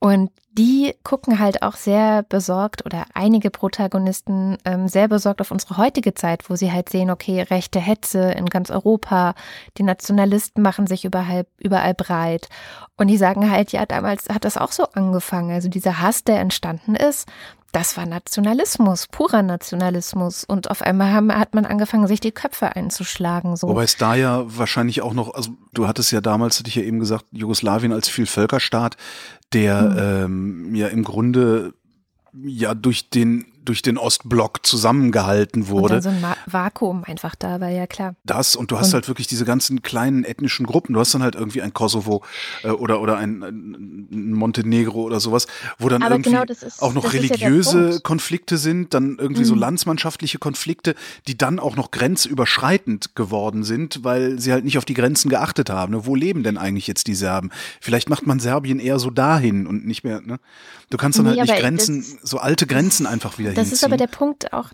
Und 0.04 0.32
die 0.52 0.94
gucken 1.06 1.40
halt 1.40 1.64
auch 1.64 1.78
sehr 1.78 2.24
besorgt 2.24 2.86
oder 2.86 3.06
einige 3.14 3.50
Protagonisten 3.50 4.58
ähm, 4.66 4.90
sehr 4.90 5.08
besorgt 5.08 5.40
auf 5.40 5.50
unsere 5.50 5.78
heutige 5.78 6.14
Zeit, 6.14 6.50
wo 6.50 6.58
sie 6.58 6.74
halt 6.74 6.90
sehen, 6.90 7.10
okay, 7.10 7.42
rechte 7.42 7.80
Hetze 7.80 8.34
in 8.34 8.48
ganz 8.48 8.70
Europa, 8.70 9.34
die 9.78 9.84
Nationalisten 9.84 10.62
machen 10.62 10.88
sich 10.88 11.06
überall, 11.06 11.46
überall 11.58 11.94
breit. 11.94 12.50
Und 12.98 13.08
die 13.08 13.16
sagen 13.16 13.50
halt, 13.50 13.72
ja, 13.72 13.86
damals 13.86 14.28
hat 14.28 14.44
das 14.44 14.58
auch 14.58 14.74
so 14.74 14.84
angefangen. 14.92 15.52
Also 15.52 15.70
dieser 15.70 16.02
Hass, 16.02 16.26
der 16.26 16.42
entstanden 16.42 16.98
ist, 16.98 17.26
das 17.74 17.98
war 17.98 18.06
Nationalismus, 18.06 19.08
purer 19.08 19.42
Nationalismus. 19.42 20.44
Und 20.44 20.70
auf 20.70 20.84
einmal 20.84 21.12
haben, 21.12 21.34
hat 21.34 21.56
man 21.56 21.66
angefangen, 21.66 22.08
sich 22.08 22.20
die 22.20 22.32
Köpfe 22.32 22.76
einzuschlagen. 22.76 23.58
So. 23.58 23.68
Wobei 23.68 23.84
es 23.84 23.98
da 23.98 24.14
ja 24.14 24.44
wahrscheinlich 24.46 25.02
auch 25.02 25.14
noch, 25.14 25.34
also 25.34 25.52
du 25.74 25.88
hattest 25.88 26.12
ja 26.12 26.22
damals, 26.22 26.60
hatte 26.60 26.70
ich 26.70 26.76
ja 26.76 26.84
eben 26.84 27.00
gesagt, 27.00 27.26
Jugoslawien 27.32 27.92
als 27.92 28.10
Vielvölkerstaat, 28.10 28.96
der 29.54 29.82
mhm. 29.82 30.68
ähm, 30.70 30.76
ja 30.76 30.88
im 30.88 31.04
Grunde 31.04 31.74
ja 32.32 32.76
durch 32.76 33.10
den 33.10 33.46
durch 33.66 33.82
den 33.82 33.98
Ostblock 33.98 34.66
zusammengehalten 34.66 35.68
wurde. 35.68 35.96
Und 35.96 36.06
dann 36.06 36.22
so 36.22 36.28
ein 36.28 36.36
Vakuum 36.46 37.04
einfach 37.06 37.36
da 37.36 37.60
war, 37.62 37.70
ja 37.70 37.88
klar. 37.88 38.16
Das 38.24 38.56
und 38.56 38.72
du 38.72 38.78
hast 38.78 38.88
und 38.88 38.94
halt 38.96 39.08
wirklich 39.08 39.28
diese 39.28 39.46
ganzen 39.46 39.82
kleinen 39.82 40.24
ethnischen 40.24 40.66
Gruppen. 40.66 40.94
Du 40.94 41.00
hast 41.00 41.14
dann 41.14 41.24
halt 41.24 41.36
irgendwie 41.36 41.62
ein 41.62 41.74
Kosovo 41.74 42.24
äh, 42.64 42.70
oder 42.70 43.02
oder 43.02 43.18
ein, 43.18 43.44
ein, 43.44 44.34
Montenegro 44.34 45.04
oder 45.04 45.20
sowas, 45.20 45.48
wo 45.78 45.90
dann 45.90 46.02
irgendwie 46.02 46.32
genau 46.32 46.44
ist, 46.44 46.82
auch 46.82 46.94
noch 46.94 47.14
religiöse 47.14 47.92
ja 47.92 48.00
Konflikte 48.00 48.58
sind, 48.58 48.94
dann 48.94 49.18
irgendwie 49.18 49.42
mhm. 49.42 49.48
so 49.48 49.56
landsmannschaftliche 49.56 50.38
Konflikte, 50.38 50.96
die 51.28 51.38
dann 51.38 51.60
auch 51.60 51.76
noch 51.76 51.92
grenzüberschreitend 51.92 53.16
geworden 53.16 53.64
sind, 53.64 54.04
weil 54.04 54.40
sie 54.40 54.52
halt 54.52 54.66
nicht 54.66 54.78
auf 54.78 54.86
die 54.86 54.94
Grenzen 54.94 55.30
geachtet 55.30 55.70
haben. 55.70 55.94
Ne? 55.94 56.06
Wo 56.06 56.16
leben 56.16 56.44
denn 56.44 56.58
eigentlich 56.58 56.88
jetzt 56.88 57.08
die 57.08 57.16
Serben? 57.16 57.50
Vielleicht 57.82 58.10
macht 58.10 58.28
man 58.28 58.40
Serbien 58.40 58.80
eher 58.80 59.00
so 59.00 59.10
dahin 59.10 59.68
und 59.68 59.86
nicht 59.86 60.04
mehr. 60.04 60.22
Ne? 60.22 60.40
Du 60.90 60.98
kannst 60.98 61.18
dann 61.18 61.26
nee, 61.26 61.38
halt 61.38 61.50
nicht 61.50 61.60
Grenzen, 61.60 62.06
so 62.22 62.38
alte 62.38 62.68
Grenzen 62.68 63.08
einfach 63.08 63.38
wieder 63.40 63.53
Das 63.56 63.70
hinziehen. 63.70 63.74
ist 63.74 63.84
aber 63.84 63.98
der 63.98 64.08
Punkt 64.08 64.54
auch 64.54 64.70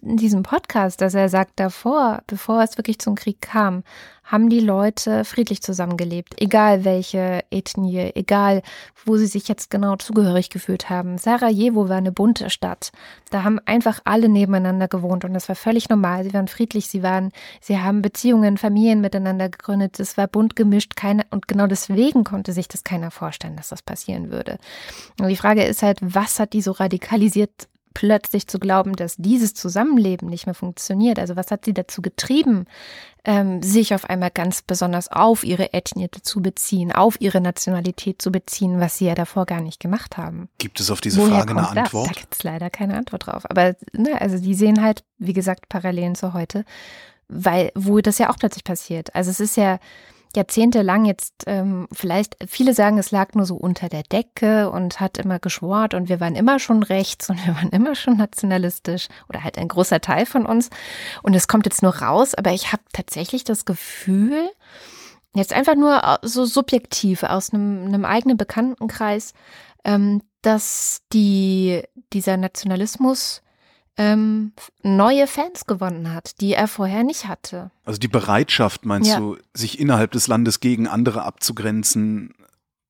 in 0.00 0.16
diesem 0.16 0.42
Podcast, 0.42 1.00
dass 1.00 1.14
er 1.14 1.28
sagt, 1.28 1.58
davor, 1.58 2.22
bevor 2.26 2.62
es 2.62 2.78
wirklich 2.78 2.98
zum 2.98 3.16
Krieg 3.16 3.40
kam, 3.40 3.82
haben 4.22 4.48
die 4.48 4.60
Leute 4.60 5.24
friedlich 5.24 5.62
zusammengelebt, 5.62 6.40
egal 6.40 6.84
welche 6.84 7.40
Ethnie, 7.50 8.12
egal 8.14 8.62
wo 9.04 9.16
sie 9.16 9.26
sich 9.26 9.48
jetzt 9.48 9.70
genau 9.70 9.96
zugehörig 9.96 10.48
gefühlt 10.50 10.88
haben. 10.88 11.18
Sarajevo 11.18 11.88
war 11.88 11.96
eine 11.96 12.12
bunte 12.12 12.48
Stadt. 12.48 12.92
Da 13.30 13.42
haben 13.42 13.58
einfach 13.66 13.98
alle 14.04 14.28
nebeneinander 14.28 14.86
gewohnt 14.86 15.24
und 15.24 15.34
das 15.34 15.48
war 15.48 15.56
völlig 15.56 15.88
normal. 15.88 16.22
Sie 16.22 16.32
waren 16.32 16.46
friedlich, 16.46 16.86
sie 16.86 17.02
waren, 17.02 17.32
sie 17.60 17.78
haben 17.78 18.00
Beziehungen, 18.00 18.58
Familien 18.58 19.00
miteinander 19.00 19.48
gegründet. 19.48 19.98
Es 19.98 20.16
war 20.16 20.28
bunt 20.28 20.54
gemischt, 20.54 20.94
keine, 20.94 21.24
und 21.30 21.48
genau 21.48 21.66
deswegen 21.66 22.22
konnte 22.22 22.52
sich 22.52 22.68
das 22.68 22.84
keiner 22.84 23.10
vorstellen, 23.10 23.56
dass 23.56 23.70
das 23.70 23.82
passieren 23.82 24.30
würde. 24.30 24.58
Und 25.20 25.28
die 25.28 25.36
Frage 25.36 25.64
ist 25.64 25.82
halt, 25.82 25.98
was 26.00 26.38
hat 26.38 26.52
die 26.52 26.62
so 26.62 26.70
radikalisiert 26.70 27.68
plötzlich 27.94 28.46
zu 28.46 28.58
glauben, 28.58 28.94
dass 28.94 29.16
dieses 29.16 29.54
Zusammenleben 29.54 30.28
nicht 30.28 30.46
mehr 30.46 30.54
funktioniert. 30.54 31.18
Also 31.18 31.36
was 31.36 31.50
hat 31.50 31.64
sie 31.64 31.74
dazu 31.74 32.02
getrieben, 32.02 32.66
ähm, 33.24 33.62
sich 33.62 33.94
auf 33.94 34.08
einmal 34.08 34.30
ganz 34.30 34.62
besonders 34.62 35.10
auf 35.10 35.44
ihre 35.44 35.72
Ethnie 35.72 36.08
zu 36.10 36.42
beziehen, 36.42 36.92
auf 36.92 37.20
ihre 37.20 37.40
Nationalität 37.40 38.20
zu 38.20 38.32
beziehen, 38.32 38.80
was 38.80 38.98
sie 38.98 39.06
ja 39.06 39.14
davor 39.14 39.46
gar 39.46 39.60
nicht 39.60 39.80
gemacht 39.80 40.16
haben. 40.16 40.48
Gibt 40.58 40.80
es 40.80 40.90
auf 40.90 41.00
diese 41.00 41.18
Woher 41.20 41.36
Frage 41.36 41.50
eine 41.52 41.68
Antwort? 41.68 42.08
Das? 42.08 42.14
Da 42.16 42.20
gibt 42.20 42.34
es 42.34 42.42
leider 42.42 42.70
keine 42.70 42.96
Antwort 42.96 43.26
drauf. 43.26 43.48
Aber 43.48 43.76
ne, 43.92 44.20
also 44.20 44.38
die 44.38 44.54
sehen 44.54 44.82
halt, 44.82 45.04
wie 45.18 45.32
gesagt, 45.32 45.68
Parallelen 45.68 46.14
zu 46.14 46.34
heute, 46.34 46.64
weil 47.28 47.70
wo 47.74 48.00
das 48.00 48.18
ja 48.18 48.30
auch 48.30 48.36
plötzlich 48.36 48.64
passiert. 48.64 49.14
Also 49.14 49.30
es 49.30 49.40
ist 49.40 49.56
ja 49.56 49.78
jahrzehntelang 50.36 51.04
jetzt 51.04 51.44
ähm, 51.46 51.88
vielleicht, 51.92 52.36
viele 52.48 52.74
sagen, 52.74 52.98
es 52.98 53.10
lag 53.10 53.34
nur 53.34 53.46
so 53.46 53.56
unter 53.56 53.88
der 53.88 54.02
Decke 54.02 54.70
und 54.70 55.00
hat 55.00 55.18
immer 55.18 55.38
geschwort 55.38 55.94
und 55.94 56.08
wir 56.08 56.20
waren 56.20 56.36
immer 56.36 56.58
schon 56.58 56.82
rechts 56.82 57.30
und 57.30 57.36
wir 57.46 57.54
waren 57.54 57.70
immer 57.70 57.94
schon 57.94 58.16
nationalistisch 58.16 59.08
oder 59.28 59.44
halt 59.44 59.58
ein 59.58 59.68
großer 59.68 60.00
Teil 60.00 60.26
von 60.26 60.46
uns. 60.46 60.70
Und 61.22 61.34
es 61.34 61.48
kommt 61.48 61.66
jetzt 61.66 61.82
nur 61.82 61.96
raus, 61.96 62.34
aber 62.34 62.52
ich 62.52 62.72
habe 62.72 62.82
tatsächlich 62.92 63.44
das 63.44 63.64
Gefühl, 63.64 64.50
jetzt 65.34 65.52
einfach 65.52 65.74
nur 65.74 66.18
so 66.22 66.44
subjektiv 66.44 67.22
aus 67.22 67.52
einem, 67.52 67.86
einem 67.86 68.04
eigenen 68.04 68.36
Bekanntenkreis, 68.36 69.32
ähm, 69.84 70.22
dass 70.42 71.02
die, 71.12 71.82
dieser 72.12 72.36
Nationalismus 72.36 73.42
ähm, 73.96 74.52
neue 74.82 75.26
Fans 75.26 75.66
gewonnen 75.66 76.12
hat, 76.12 76.40
die 76.40 76.54
er 76.54 76.68
vorher 76.68 77.04
nicht 77.04 77.28
hatte. 77.28 77.70
Also 77.84 77.98
die 77.98 78.08
Bereitschaft, 78.08 78.86
meinst 78.86 79.10
ja. 79.10 79.18
du, 79.18 79.36
sich 79.54 79.78
innerhalb 79.78 80.12
des 80.12 80.28
Landes 80.28 80.60
gegen 80.60 80.86
andere 80.88 81.24
abzugrenzen 81.24 82.34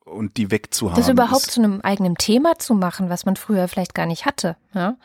und 0.05 0.37
die 0.37 0.51
wegzuhaben? 0.51 1.01
Das 1.01 1.09
überhaupt 1.09 1.51
zu 1.51 1.61
einem 1.61 1.81
eigenen 1.81 2.17
Thema 2.17 2.59
zu 2.59 2.75
machen, 2.75 3.09
was 3.09 3.25
man 3.25 3.37
früher 3.37 3.67
vielleicht 3.69 3.95
gar 3.95 4.07
nicht 4.07 4.27
hatte. 4.27 4.57
Ja? 4.75 4.97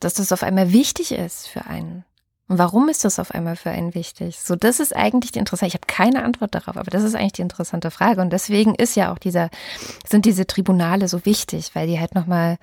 Dass 0.00 0.14
das 0.14 0.32
auf 0.32 0.42
einmal 0.42 0.72
wichtig 0.72 1.12
ist 1.12 1.46
für 1.48 1.66
einen. 1.66 2.04
Und 2.46 2.58
warum 2.58 2.90
ist 2.90 3.06
das 3.06 3.18
auf 3.18 3.30
einmal 3.30 3.56
für 3.56 3.70
einen 3.70 3.94
wichtig? 3.94 4.38
So, 4.38 4.54
das 4.54 4.78
ist 4.78 4.94
eigentlich 4.94 5.32
die 5.32 5.38
interessante, 5.38 5.68
ich 5.68 5.74
habe 5.74 5.86
keine 5.86 6.22
Antwort 6.24 6.54
darauf, 6.54 6.76
aber 6.76 6.90
das 6.90 7.02
ist 7.02 7.14
eigentlich 7.14 7.32
die 7.32 7.42
interessante 7.42 7.90
Frage. 7.90 8.20
Und 8.20 8.34
deswegen 8.34 8.74
ist 8.74 8.96
ja 8.96 9.12
auch 9.12 9.18
dieser, 9.18 9.48
sind 10.06 10.26
diese 10.26 10.46
Tribunale 10.46 11.08
so 11.08 11.24
wichtig, 11.24 11.70
weil 11.74 11.86
die 11.86 11.98
halt 11.98 12.14
nochmal 12.14 12.58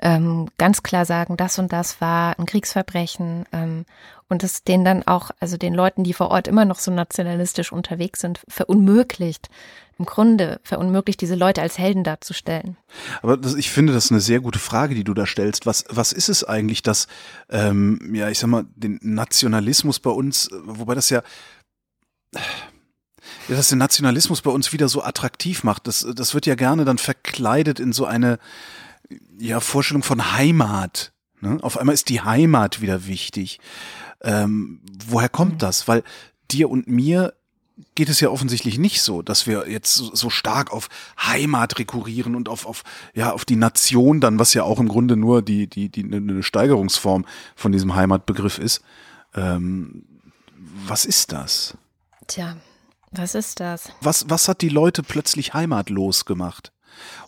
ähm, 0.00 0.48
ganz 0.58 0.82
klar 0.82 1.06
sagen, 1.06 1.38
das 1.38 1.58
und 1.58 1.72
das 1.72 2.00
war 2.02 2.38
ein 2.38 2.44
Kriegsverbrechen 2.44 3.46
ähm, 3.52 3.86
und 4.28 4.44
es 4.44 4.64
denen 4.64 4.84
dann 4.84 5.06
auch, 5.06 5.30
also 5.40 5.56
den 5.56 5.72
Leuten, 5.72 6.04
die 6.04 6.12
vor 6.12 6.30
Ort 6.30 6.46
immer 6.46 6.66
noch 6.66 6.78
so 6.78 6.90
nationalistisch 6.90 7.72
unterwegs 7.72 8.20
sind, 8.20 8.40
verunmöglicht, 8.48 9.48
im 10.02 10.06
Grunde 10.06 10.60
verunmöglicht, 10.64 11.20
diese 11.20 11.36
Leute 11.36 11.62
als 11.62 11.78
Helden 11.78 12.02
darzustellen. 12.02 12.76
Aber 13.22 13.36
das, 13.36 13.54
ich 13.54 13.70
finde, 13.70 13.92
das 13.92 14.06
ist 14.06 14.10
eine 14.10 14.20
sehr 14.20 14.40
gute 14.40 14.58
Frage, 14.58 14.96
die 14.96 15.04
du 15.04 15.14
da 15.14 15.26
stellst. 15.26 15.64
Was, 15.64 15.84
was 15.88 16.12
ist 16.12 16.28
es 16.28 16.42
eigentlich, 16.42 16.82
dass, 16.82 17.06
ähm, 17.48 18.12
ja, 18.12 18.28
ich 18.28 18.38
sag 18.40 18.48
mal, 18.48 18.64
den 18.74 18.98
Nationalismus 19.02 20.00
bei 20.00 20.10
uns, 20.10 20.50
wobei 20.64 20.96
das 20.96 21.08
ja, 21.10 21.22
ja, 23.48 23.56
dass 23.56 23.68
der 23.68 23.78
Nationalismus 23.78 24.42
bei 24.42 24.50
uns 24.50 24.72
wieder 24.72 24.88
so 24.88 25.02
attraktiv 25.02 25.62
macht. 25.62 25.86
Das, 25.86 26.06
das 26.14 26.34
wird 26.34 26.46
ja 26.46 26.56
gerne 26.56 26.84
dann 26.84 26.98
verkleidet 26.98 27.78
in 27.78 27.92
so 27.92 28.04
eine, 28.04 28.38
ja, 29.38 29.60
Vorstellung 29.60 30.02
von 30.02 30.32
Heimat. 30.32 31.12
Ne? 31.40 31.58
Auf 31.62 31.78
einmal 31.78 31.94
ist 31.94 32.08
die 32.08 32.20
Heimat 32.20 32.80
wieder 32.80 33.06
wichtig. 33.06 33.60
Ähm, 34.22 34.80
woher 35.06 35.28
kommt 35.28 35.54
mhm. 35.54 35.58
das? 35.58 35.86
Weil 35.86 36.02
dir 36.50 36.70
und 36.70 36.88
mir 36.88 37.34
geht 37.94 38.08
es 38.08 38.20
ja 38.20 38.28
offensichtlich 38.28 38.78
nicht 38.78 39.02
so, 39.02 39.22
dass 39.22 39.46
wir 39.46 39.68
jetzt 39.68 39.94
so, 39.94 40.30
stark 40.30 40.72
auf 40.72 40.88
Heimat 41.18 41.78
rekurrieren 41.78 42.34
und 42.34 42.48
auf, 42.48 42.66
auf, 42.66 42.82
ja, 43.14 43.32
auf 43.32 43.44
die 43.44 43.56
Nation 43.56 44.20
dann, 44.20 44.38
was 44.38 44.54
ja 44.54 44.62
auch 44.62 44.80
im 44.80 44.88
Grunde 44.88 45.16
nur 45.16 45.42
die, 45.42 45.66
die, 45.66 45.88
die, 45.88 46.04
eine 46.04 46.42
Steigerungsform 46.42 47.24
von 47.54 47.72
diesem 47.72 47.94
Heimatbegriff 47.94 48.58
ist. 48.58 48.82
Ähm, 49.34 50.04
was 50.86 51.04
ist 51.04 51.32
das? 51.32 51.76
Tja, 52.26 52.56
was 53.10 53.34
ist 53.34 53.60
das? 53.60 53.90
Was, 54.00 54.28
was 54.30 54.48
hat 54.48 54.62
die 54.62 54.68
Leute 54.68 55.02
plötzlich 55.02 55.54
heimatlos 55.54 56.24
gemacht? 56.24 56.72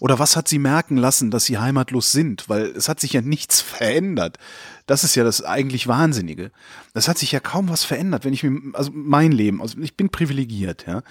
Oder 0.00 0.18
was 0.18 0.37
hat 0.37 0.48
sie 0.48 0.59
merken 0.59 0.96
lassen, 0.96 1.31
dass 1.31 1.44
sie 1.44 1.59
heimatlos 1.59 2.12
sind? 2.12 2.48
Weil 2.48 2.66
es 2.66 2.88
hat 2.88 3.00
sich 3.00 3.12
ja 3.12 3.20
nichts 3.20 3.61
verändert. 3.61 4.38
Das 4.87 5.05
ist 5.05 5.14
ja 5.14 5.24
das 5.24 5.42
eigentlich 5.42 5.87
Wahnsinnige. 5.87 6.50
Es 6.92 7.09
hat 7.09 7.18
sich 7.18 7.33
ja 7.33 7.40
kaum 7.40 7.68
was 7.68 7.85
verändert, 7.85 8.24
wenn 8.24 8.35
ich 8.35 8.42
mir, 8.42 8.74
also 8.74 8.90
mein 8.94 9.33
Leben, 9.33 9.62
also 9.62 9.79
ich 9.79 9.96
bin 9.96 10.11
privilegiert, 10.11 10.87
ja. 10.87 11.03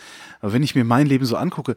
Aber 0.41 0.53
wenn 0.53 0.63
ich 0.63 0.75
mir 0.75 0.83
mein 0.83 1.07
Leben 1.07 1.25
so 1.25 1.37
angucke, 1.37 1.75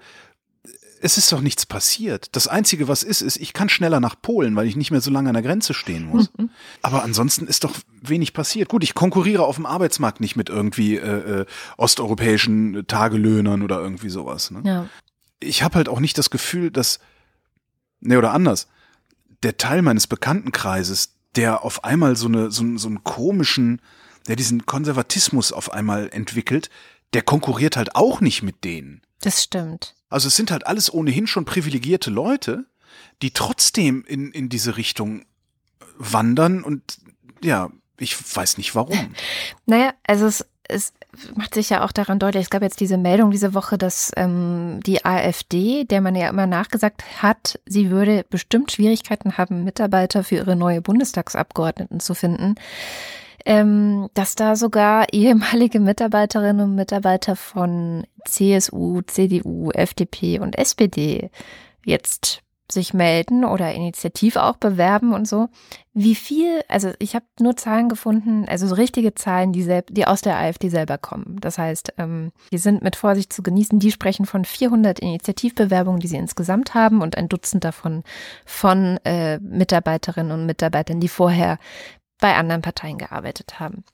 es 1.01 1.19
ist 1.19 1.31
doch 1.33 1.41
nichts 1.41 1.67
passiert. 1.67 2.35
Das 2.35 2.49
Einzige, 2.49 2.89
was 2.89 3.03
ist, 3.03 3.21
ist, 3.21 3.37
ich 3.37 3.53
kann 3.53 3.69
schneller 3.69 4.01
nach 4.01 4.21
Polen, 4.21 4.57
weil 4.57 4.67
ich 4.67 4.77
nicht 4.77 4.91
mehr 4.91 5.01
so 5.01 5.11
lange 5.11 5.29
an 5.29 5.35
der 5.35 5.43
Grenze 5.43 5.75
stehen 5.75 6.07
muss. 6.07 6.31
Mhm. 6.37 6.51
Aber 6.83 7.03
ansonsten 7.03 7.47
ist 7.47 7.65
doch 7.65 7.75
wenig 8.03 8.33
passiert. 8.33 8.69
Gut, 8.69 8.83
ich 8.83 8.95
konkurriere 8.95 9.45
auf 9.45 9.57
dem 9.57 9.67
Arbeitsmarkt 9.67 10.21
nicht 10.21 10.37
mit 10.37 10.49
irgendwie 10.49 10.97
äh, 10.97 11.41
äh, 11.41 11.47
osteuropäischen 11.77 12.87
Tagelöhnern 12.87 13.63
oder 13.63 13.81
irgendwie 13.81 14.09
sowas. 14.09 14.51
Ne? 14.51 14.63
Ja 14.65 14.89
ich 15.41 15.63
habe 15.63 15.77
halt 15.77 15.89
auch 15.89 16.01
nicht 16.01 16.19
das 16.19 16.31
Gefühl, 16.31 16.71
dass, 16.71 16.99
ne, 18.01 18.19
oder 18.19 18.33
anders, 18.33 18.69
der 19.43 19.57
Teil 19.57 19.83
meines 19.83 20.07
Bekanntenkreises, 20.07 21.15
der 21.35 21.63
auf 21.63 21.85
einmal 21.85 22.17
so, 22.17 22.27
eine, 22.27 22.51
so, 22.51 22.77
so 22.77 22.89
einen 22.89 23.05
komischen, 23.05 23.83
der 24.29 24.37
diesen 24.37 24.67
Konservatismus 24.67 25.53
auf 25.53 25.73
einmal 25.73 26.09
entwickelt, 26.11 26.71
der 27.13 27.23
konkurriert 27.23 27.77
halt 27.77 27.95
auch 27.95 28.21
nicht 28.21 28.43
mit 28.43 28.65
denen. 28.65 29.03
Das 29.21 29.43
stimmt. 29.43 29.95
Also 30.09 30.29
es 30.29 30.37
sind 30.37 30.51
halt 30.51 30.67
alles 30.67 30.93
ohnehin 30.93 31.27
schon 31.27 31.45
privilegierte 31.45 32.11
Leute, 32.11 32.67
die 33.23 33.33
trotzdem 33.33 34.05
in, 34.07 34.33
in 34.33 34.49
diese 34.49 34.77
Richtung 34.77 35.25
wandern 35.97 36.63
und 36.63 36.99
ja, 37.43 37.71
ich 37.99 38.17
weiß 38.37 38.59
nicht 38.59 38.75
warum. 38.75 39.15
Naja, 39.67 39.95
also 40.07 40.27
es 40.27 40.45
es 40.69 40.93
macht 41.35 41.55
sich 41.55 41.71
ja 41.71 41.85
auch 41.85 41.93
daran 41.93 42.19
deutlich, 42.19 42.45
es 42.45 42.51
gab 42.51 42.63
jetzt 42.63 42.81
diese 42.81 42.99
Meldung 42.99 43.31
diese 43.31 43.55
Woche, 43.55 43.79
dass 43.79 44.13
ähm, 44.17 44.81
die 44.85 45.05
AfD, 45.05 45.85
der 45.85 46.01
man 46.01 46.15
ja 46.15 46.29
immer 46.29 46.47
nachgesagt 46.47 47.23
hat, 47.23 47.59
sie 47.67 47.91
würde 47.91 48.25
bestimmt 48.29 48.73
Schwierigkeiten 48.73 49.39
haben, 49.39 49.65
Mitarbeiter 49.65 50.25
für 50.25 50.37
ihre 50.37 50.57
neue 50.57 50.81
Bundestagsabgeordneten 50.81 52.01
zu 52.01 52.15
finden, 52.15 52.55
ähm, 53.45 54.09
dass 54.15 54.35
da 54.35 54.57
sogar 54.57 55.07
ehemalige 55.13 55.81
Mitarbeiterinnen 55.81 56.71
und 56.71 56.75
Mitarbeiter 56.75 57.37
von 57.37 58.07
CSU, 58.25 59.03
CDU, 59.03 59.71
FDP 59.71 60.41
und 60.41 60.59
SPD 60.59 61.31
jetzt 61.85 62.43
sich 62.71 62.95
melden 62.95 63.45
oder 63.45 63.73
initiativ 63.73 64.37
auch 64.37 64.57
bewerben 64.57 65.15
und 65.15 65.27
so. 65.27 65.49
Wie 65.95 66.15
viel, 66.15 66.63
also 66.69 66.93
ich 66.99 67.15
habe 67.15 67.25
nur 67.41 67.57
Zahlen 67.57 67.89
gefunden, 67.89 68.47
also 68.49 68.67
so 68.67 68.75
richtige 68.75 69.15
Zahlen, 69.15 69.53
die, 69.53 69.63
selb, 69.63 69.87
die 69.91 70.07
aus 70.07 70.21
der 70.21 70.37
AfD 70.37 70.69
selber 70.69 70.99
kommen. 70.99 71.39
Das 71.41 71.59
heißt, 71.59 71.95
ähm, 71.99 72.33
die 72.53 72.59
sind 72.59 72.83
mit 72.83 72.97
Vorsicht 72.97 73.33
zu 73.33 73.43
genießen. 73.43 73.79
Die 73.79 73.93
sprechen 73.93 74.27
von 74.27 74.45
400 74.45 74.99
Initiativbewerbungen, 74.99 76.01
die 76.01 76.09
sie 76.09 76.17
insgesamt 76.17 76.75
haben 76.75 77.03
und 77.03 77.17
ein 77.17 77.29
Dutzend 77.29 77.65
davon 77.65 78.03
von 78.45 78.99
äh, 79.05 79.39
Mitarbeiterinnen 79.39 80.33
und 80.33 80.47
Mitarbeitern, 80.47 81.01
die 81.01 81.09
vorher 81.09 81.59
bei 82.21 82.35
anderen 82.35 82.63
Parteien 82.63 82.99
gearbeitet 82.99 83.61
haben. 83.61 83.85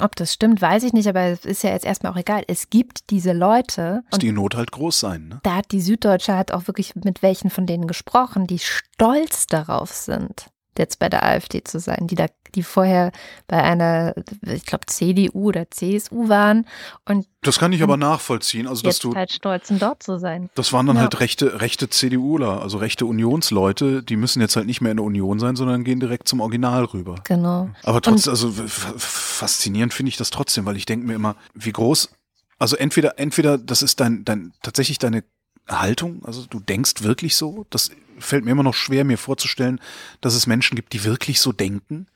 Ob 0.00 0.16
das 0.16 0.32
stimmt, 0.32 0.60
weiß 0.60 0.82
ich 0.82 0.92
nicht, 0.92 1.08
aber 1.08 1.20
es 1.20 1.44
ist 1.44 1.62
ja 1.62 1.70
jetzt 1.70 1.84
erstmal 1.84 2.12
auch 2.12 2.16
egal. 2.16 2.42
Es 2.48 2.68
gibt 2.68 3.10
diese 3.10 3.32
Leute. 3.32 4.02
Muss 4.10 4.18
die 4.18 4.32
Not 4.32 4.56
halt 4.56 4.72
groß 4.72 4.98
sein, 4.98 5.28
ne? 5.28 5.40
Da 5.44 5.56
hat 5.56 5.70
die 5.70 5.80
Süddeutsche 5.80 6.36
hat 6.36 6.52
auch 6.52 6.66
wirklich 6.66 6.96
mit 6.96 7.22
welchen 7.22 7.50
von 7.50 7.66
denen 7.66 7.86
gesprochen, 7.86 8.46
die 8.46 8.58
stolz 8.58 9.46
darauf 9.46 9.92
sind, 9.92 10.46
jetzt 10.78 10.98
bei 10.98 11.08
der 11.08 11.24
AfD 11.24 11.62
zu 11.64 11.78
sein, 11.78 12.06
die 12.06 12.14
da, 12.14 12.26
die 12.54 12.62
vorher 12.62 13.12
bei 13.46 13.62
einer, 13.62 14.14
ich 14.42 14.64
glaube, 14.66 14.86
CDU 14.86 15.48
oder 15.48 15.70
CSU 15.70 16.28
waren. 16.28 16.66
Und 17.08 17.26
das 17.42 17.58
kann 17.58 17.72
ich 17.72 17.82
aber 17.82 17.96
nachvollziehen. 17.96 18.66
Also, 18.66 18.82
dass 18.82 18.98
du 18.98 19.14
halt 19.14 19.32
stolz 19.32 19.68
sind, 19.68 19.82
dort 19.82 20.02
zu 20.02 20.18
sein. 20.18 20.50
Das 20.54 20.72
waren 20.72 20.86
dann 20.86 20.96
Ja. 20.96 21.02
halt 21.02 21.20
rechte, 21.20 21.60
rechte 21.60 21.88
CDUler, 21.88 22.62
also 22.62 22.78
rechte 22.78 23.06
Unionsleute, 23.06 24.02
die 24.02 24.16
müssen 24.16 24.40
jetzt 24.40 24.56
halt 24.56 24.66
nicht 24.66 24.80
mehr 24.80 24.92
in 24.92 24.96
der 24.98 25.04
Union 25.04 25.38
sein, 25.38 25.56
sondern 25.56 25.84
gehen 25.84 26.00
direkt 26.00 26.28
zum 26.28 26.40
Original 26.40 26.84
rüber. 26.84 27.16
Genau. 27.24 27.70
Aber 27.82 28.00
trotzdem, 28.00 28.30
also 28.30 28.52
faszinierend 28.98 29.92
finde 29.92 30.08
ich 30.10 30.16
das 30.16 30.30
trotzdem, 30.30 30.64
weil 30.66 30.76
ich 30.76 30.86
denke 30.86 31.06
mir 31.06 31.14
immer, 31.14 31.36
wie 31.54 31.72
groß, 31.72 32.10
also 32.58 32.76
entweder, 32.76 33.18
entweder 33.18 33.58
das 33.58 33.82
ist 33.82 34.00
dein, 34.00 34.24
dein, 34.24 34.52
tatsächlich 34.62 34.98
deine 34.98 35.24
Haltung, 35.68 36.22
also 36.24 36.44
du 36.48 36.60
denkst 36.60 37.02
wirklich 37.02 37.36
so, 37.36 37.66
das 37.70 37.90
fällt 38.18 38.44
mir 38.44 38.50
immer 38.52 38.62
noch 38.62 38.74
schwer, 38.74 39.04
mir 39.04 39.18
vorzustellen, 39.18 39.80
dass 40.20 40.34
es 40.34 40.46
Menschen 40.46 40.74
gibt, 40.76 40.92
die 40.92 41.04
wirklich 41.04 41.40
so 41.40 41.52
denken, 41.52 42.06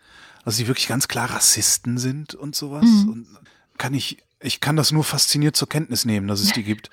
also 0.44 0.58
die 0.62 0.68
wirklich 0.68 0.88
ganz 0.88 1.08
klar 1.08 1.30
Rassisten 1.30 1.98
sind 1.98 2.34
und 2.34 2.54
sowas. 2.56 2.84
Mhm. 2.84 3.08
Und 3.08 3.26
kann 3.76 3.94
ich, 3.94 4.18
ich 4.40 4.60
kann 4.60 4.76
das 4.76 4.92
nur 4.92 5.04
fasziniert 5.04 5.56
zur 5.56 5.68
Kenntnis 5.68 6.04
nehmen, 6.04 6.28
dass 6.28 6.40
es 6.40 6.52
die 6.52 6.62
gibt, 6.64 6.90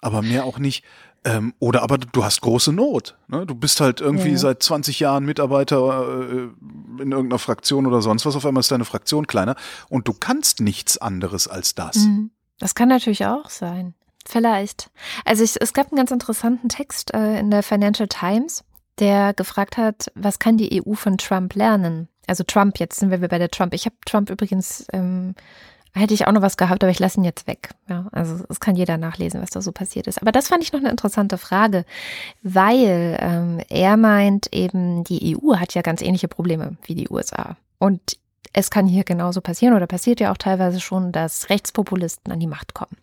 aber 0.00 0.22
mehr 0.22 0.44
auch 0.44 0.58
nicht. 0.58 0.84
Ähm, 1.24 1.52
oder 1.58 1.82
aber 1.82 1.98
du 1.98 2.24
hast 2.24 2.40
große 2.42 2.72
Not. 2.72 3.16
Ne? 3.26 3.44
Du 3.44 3.56
bist 3.56 3.80
halt 3.80 4.00
irgendwie 4.00 4.30
Ja. 4.30 4.38
seit 4.38 4.62
20 4.62 5.00
Jahren 5.00 5.24
Mitarbeiter 5.24 6.20
äh, 6.30 7.02
in 7.02 7.10
irgendeiner 7.10 7.40
Fraktion 7.40 7.86
oder 7.86 8.02
sonst 8.02 8.24
was. 8.24 8.36
Auf 8.36 8.46
einmal 8.46 8.60
ist 8.60 8.70
deine 8.70 8.84
Fraktion 8.84 9.26
kleiner 9.26 9.56
und 9.88 10.06
du 10.06 10.12
kannst 10.12 10.60
nichts 10.60 10.96
anderes 10.96 11.48
als 11.48 11.74
das. 11.74 11.96
Mhm. 11.96 12.30
Das 12.60 12.76
kann 12.76 12.88
natürlich 12.88 13.26
auch 13.26 13.50
sein. 13.50 13.94
Vielleicht. 14.28 14.90
Also 15.24 15.42
ich, 15.42 15.56
es 15.58 15.72
gab 15.72 15.90
einen 15.90 15.96
ganz 15.96 16.10
interessanten 16.10 16.68
Text 16.68 17.14
äh, 17.14 17.38
in 17.38 17.50
der 17.50 17.62
Financial 17.62 18.06
Times, 18.06 18.62
der 18.98 19.32
gefragt 19.32 19.78
hat, 19.78 20.12
was 20.14 20.38
kann 20.38 20.58
die 20.58 20.82
EU 20.82 20.92
von 20.92 21.16
Trump 21.16 21.54
lernen? 21.54 22.08
Also 22.26 22.44
Trump, 22.44 22.78
jetzt 22.78 23.00
sind 23.00 23.10
wir 23.10 23.26
bei 23.26 23.38
der 23.38 23.50
Trump. 23.50 23.72
Ich 23.72 23.86
habe 23.86 23.96
Trump 24.04 24.28
übrigens, 24.28 24.86
ähm, 24.92 25.34
hätte 25.94 26.12
ich 26.12 26.26
auch 26.26 26.32
noch 26.32 26.42
was 26.42 26.58
gehabt, 26.58 26.84
aber 26.84 26.90
ich 26.90 26.98
lasse 26.98 27.18
ihn 27.18 27.24
jetzt 27.24 27.46
weg. 27.46 27.70
Ja, 27.88 28.06
also 28.12 28.44
es 28.50 28.60
kann 28.60 28.76
jeder 28.76 28.98
nachlesen, 28.98 29.40
was 29.40 29.48
da 29.48 29.62
so 29.62 29.72
passiert 29.72 30.06
ist. 30.06 30.20
Aber 30.20 30.30
das 30.30 30.48
fand 30.48 30.62
ich 30.62 30.74
noch 30.74 30.80
eine 30.80 30.90
interessante 30.90 31.38
Frage, 31.38 31.86
weil 32.42 33.16
ähm, 33.22 33.62
er 33.70 33.96
meint 33.96 34.52
eben, 34.52 35.04
die 35.04 35.38
EU 35.38 35.56
hat 35.56 35.72
ja 35.72 35.80
ganz 35.80 36.02
ähnliche 36.02 36.28
Probleme 36.28 36.76
wie 36.82 36.94
die 36.94 37.08
USA. 37.08 37.56
Und 37.78 38.18
es 38.52 38.70
kann 38.70 38.86
hier 38.86 39.04
genauso 39.04 39.40
passieren 39.40 39.74
oder 39.74 39.86
passiert 39.86 40.20
ja 40.20 40.32
auch 40.32 40.36
teilweise 40.36 40.80
schon, 40.80 41.12
dass 41.12 41.48
Rechtspopulisten 41.48 42.30
an 42.30 42.40
die 42.40 42.46
Macht 42.46 42.74
kommen. 42.74 42.98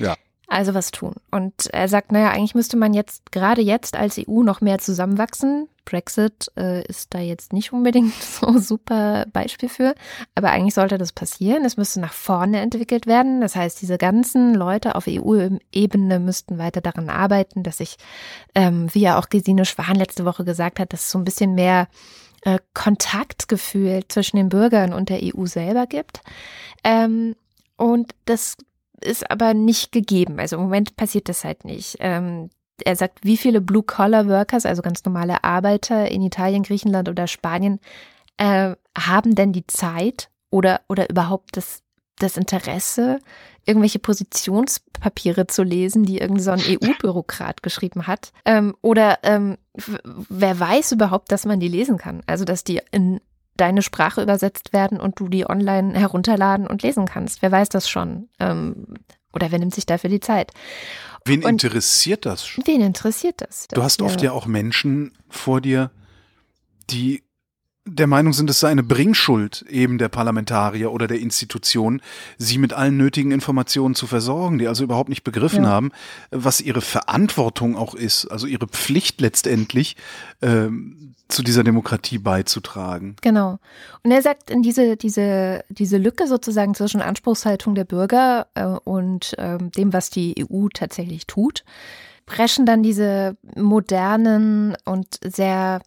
Ja. 0.00 0.16
Also 0.48 0.74
was 0.74 0.90
tun. 0.90 1.14
Und 1.30 1.68
er 1.72 1.88
sagt, 1.88 2.12
naja, 2.12 2.30
eigentlich 2.30 2.54
müsste 2.54 2.76
man 2.76 2.92
jetzt, 2.92 3.32
gerade 3.32 3.62
jetzt 3.62 3.96
als 3.96 4.18
EU 4.18 4.42
noch 4.42 4.60
mehr 4.60 4.78
zusammenwachsen. 4.78 5.68
Brexit 5.84 6.50
äh, 6.56 6.84
ist 6.86 7.14
da 7.14 7.18
jetzt 7.18 7.52
nicht 7.52 7.72
unbedingt 7.72 8.14
so 8.22 8.58
super 8.58 9.26
Beispiel 9.32 9.68
für, 9.68 9.94
aber 10.34 10.50
eigentlich 10.50 10.74
sollte 10.74 10.98
das 10.98 11.12
passieren. 11.12 11.64
Es 11.64 11.76
müsste 11.76 12.00
nach 12.00 12.12
vorne 12.12 12.60
entwickelt 12.60 13.06
werden. 13.06 13.40
Das 13.40 13.56
heißt, 13.56 13.80
diese 13.80 13.98
ganzen 13.98 14.54
Leute 14.54 14.94
auf 14.94 15.06
EU-Ebene 15.08 16.20
müssten 16.20 16.58
weiter 16.58 16.80
daran 16.80 17.08
arbeiten, 17.08 17.62
dass 17.62 17.78
sich, 17.78 17.96
ähm, 18.54 18.88
wie 18.92 19.00
ja 19.00 19.18
auch 19.18 19.28
Gesine 19.28 19.64
Schwan 19.64 19.96
letzte 19.96 20.24
Woche 20.24 20.44
gesagt 20.44 20.78
hat, 20.78 20.92
dass 20.92 21.06
es 21.06 21.10
so 21.10 21.18
ein 21.18 21.24
bisschen 21.24 21.54
mehr 21.54 21.88
äh, 22.42 22.58
Kontaktgefühl 22.74 24.02
zwischen 24.08 24.36
den 24.36 24.48
Bürgern 24.48 24.92
und 24.92 25.08
der 25.08 25.20
EU 25.22 25.46
selber 25.46 25.86
gibt. 25.86 26.20
Ähm, 26.84 27.36
und 27.76 28.12
das 28.26 28.56
ist 29.04 29.30
aber 29.30 29.54
nicht 29.54 29.92
gegeben. 29.92 30.38
Also 30.38 30.56
im 30.56 30.62
Moment 30.62 30.96
passiert 30.96 31.28
das 31.28 31.44
halt 31.44 31.64
nicht. 31.64 31.96
Ähm, 32.00 32.50
er 32.84 32.96
sagt, 32.96 33.20
wie 33.22 33.36
viele 33.36 33.60
Blue-Collar-Workers, 33.60 34.66
also 34.66 34.82
ganz 34.82 35.04
normale 35.04 35.44
Arbeiter 35.44 36.10
in 36.10 36.22
Italien, 36.22 36.62
Griechenland 36.62 37.08
oder 37.08 37.26
Spanien, 37.26 37.80
äh, 38.38 38.74
haben 38.96 39.34
denn 39.34 39.52
die 39.52 39.66
Zeit 39.66 40.30
oder, 40.50 40.80
oder 40.88 41.08
überhaupt 41.08 41.56
das, 41.56 41.82
das 42.18 42.36
Interesse, 42.36 43.20
irgendwelche 43.64 43.98
Positionspapiere 43.98 45.46
zu 45.46 45.62
lesen, 45.62 46.04
die 46.04 46.18
irgendein 46.18 46.58
so 46.58 46.70
EU-Bürokrat 46.70 47.62
geschrieben 47.62 48.06
hat? 48.06 48.32
Ähm, 48.44 48.74
oder 48.80 49.18
ähm, 49.22 49.58
wer 50.28 50.58
weiß 50.58 50.92
überhaupt, 50.92 51.30
dass 51.32 51.44
man 51.44 51.60
die 51.60 51.68
lesen 51.68 51.98
kann? 51.98 52.22
Also, 52.26 52.44
dass 52.44 52.64
die 52.64 52.80
in 52.90 53.20
deine 53.56 53.82
Sprache 53.82 54.22
übersetzt 54.22 54.72
werden 54.72 55.00
und 55.00 55.18
du 55.20 55.28
die 55.28 55.48
online 55.48 55.98
herunterladen 55.98 56.66
und 56.66 56.82
lesen 56.82 57.06
kannst. 57.06 57.42
Wer 57.42 57.52
weiß 57.52 57.68
das 57.68 57.88
schon? 57.88 58.28
Ähm, 58.40 58.86
oder 59.32 59.50
wer 59.50 59.58
nimmt 59.58 59.74
sich 59.74 59.86
dafür 59.86 60.10
die 60.10 60.20
Zeit? 60.20 60.52
Wen 61.24 61.44
Und- 61.44 61.62
interessiert 61.64 62.26
das 62.26 62.46
schon? 62.46 62.66
Wen 62.66 62.80
interessiert 62.80 63.40
das? 63.40 63.68
Du 63.68 63.82
hast 63.82 64.02
oft 64.02 64.22
ja 64.22 64.32
auch 64.32 64.46
Menschen 64.46 65.12
vor 65.28 65.60
dir, 65.60 65.90
die 66.90 67.22
der 67.84 68.06
Meinung 68.06 68.32
sind, 68.32 68.48
es 68.48 68.60
sei 68.60 68.68
eine 68.68 68.84
Bringschuld 68.84 69.62
eben 69.68 69.98
der 69.98 70.08
Parlamentarier 70.08 70.92
oder 70.92 71.08
der 71.08 71.18
Institutionen, 71.18 72.00
sie 72.38 72.58
mit 72.58 72.72
allen 72.72 72.96
nötigen 72.96 73.32
Informationen 73.32 73.94
zu 73.94 74.06
versorgen, 74.06 74.58
die 74.58 74.68
also 74.68 74.84
überhaupt 74.84 75.08
nicht 75.08 75.24
begriffen 75.24 75.64
Ja. 75.64 75.70
haben, 75.70 75.90
was 76.30 76.60
ihre 76.60 76.80
Verantwortung 76.80 77.76
auch 77.76 77.94
ist, 77.94 78.26
also 78.26 78.46
ihre 78.46 78.68
Pflicht 78.68 79.20
letztendlich 79.20 79.96
ähm, 80.42 81.14
zu 81.28 81.42
dieser 81.42 81.64
Demokratie 81.64 82.18
beizutragen. 82.18 83.16
Genau. 83.22 83.58
Und 84.04 84.10
er 84.10 84.22
sagt, 84.22 84.50
in 84.50 84.62
diese, 84.62 84.96
diese, 84.96 85.64
diese 85.68 85.96
Lücke 85.96 86.26
sozusagen 86.28 86.74
zwischen 86.74 87.00
Anspruchshaltung 87.00 87.74
der 87.74 87.84
Bürger 87.84 88.46
äh, 88.54 88.64
und 88.64 89.34
ähm, 89.38 89.72
dem, 89.72 89.92
was 89.92 90.10
die 90.10 90.46
EU 90.48 90.68
tatsächlich 90.72 91.26
tut, 91.26 91.64
preschen 92.26 92.66
dann 92.66 92.82
diese 92.82 93.36
modernen 93.56 94.76
und 94.84 95.18
sehr, 95.24 95.80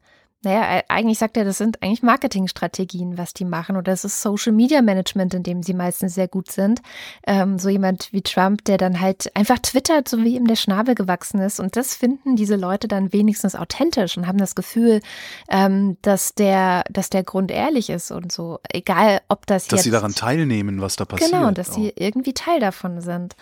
naja, 0.46 0.84
eigentlich 0.88 1.20
sagt 1.20 1.36
er, 1.36 1.44
das 1.44 1.58
sind 1.58 1.84
eigentlich 1.84 2.04
Marketingstrategien, 2.04 3.18
was 3.18 3.34
die 3.34 3.46
machen. 3.46 3.76
Oder 3.76 3.92
es 3.92 4.06
ist 4.06 4.22
Social 4.22 4.54
Media 4.54 4.82
Management, 4.82 5.34
in 5.34 5.44
dem 5.44 5.64
sie 5.64 5.74
meistens 5.74 6.16
sehr 6.16 6.28
gut 6.28 6.52
sind. 6.52 6.82
Ähm, 7.28 7.60
so 7.60 7.70
jemand 7.70 8.14
wie 8.14 8.22
Trump, 8.22 8.64
der 8.66 8.78
dann 8.78 9.02
halt 9.02 9.36
einfach 9.36 9.60
twittert, 9.60 10.08
so 10.08 10.24
wie 10.24 10.36
ihm 10.36 10.48
der 10.48 10.56
Schnabel 10.56 10.96
gewachsen 10.96 11.40
ist. 11.40 11.60
Und 11.60 11.76
das 11.76 11.96
finden 11.96 12.36
diese 12.36 12.56
Leute 12.56 12.88
dann 12.88 13.12
wenigstens 13.12 13.56
authentisch 13.56 14.18
und 14.18 14.28
haben 14.28 14.38
das 14.38 14.56
Gefühl, 14.56 15.02
ähm, 15.50 15.98
dass 16.02 16.36
der, 16.36 16.84
dass 16.90 17.10
der 17.10 17.24
Grund 17.24 17.52
ehrlich 17.52 17.90
ist 17.90 18.12
und 18.12 18.32
so. 18.32 18.60
Egal, 18.70 19.22
ob 19.28 19.46
das 19.48 19.68
Dass 19.68 19.80
jetzt 19.80 19.84
sie 19.84 19.92
daran 19.92 20.14
teilnehmen, 20.14 20.80
was 20.80 20.96
da 20.96 21.06
passiert. 21.06 21.32
Genau, 21.32 21.52
dass 21.52 21.72
auch. 21.72 21.76
sie 21.76 21.94
irgendwie 21.96 22.34
Teil 22.34 22.60
davon 22.60 23.02
sind. 23.02 23.36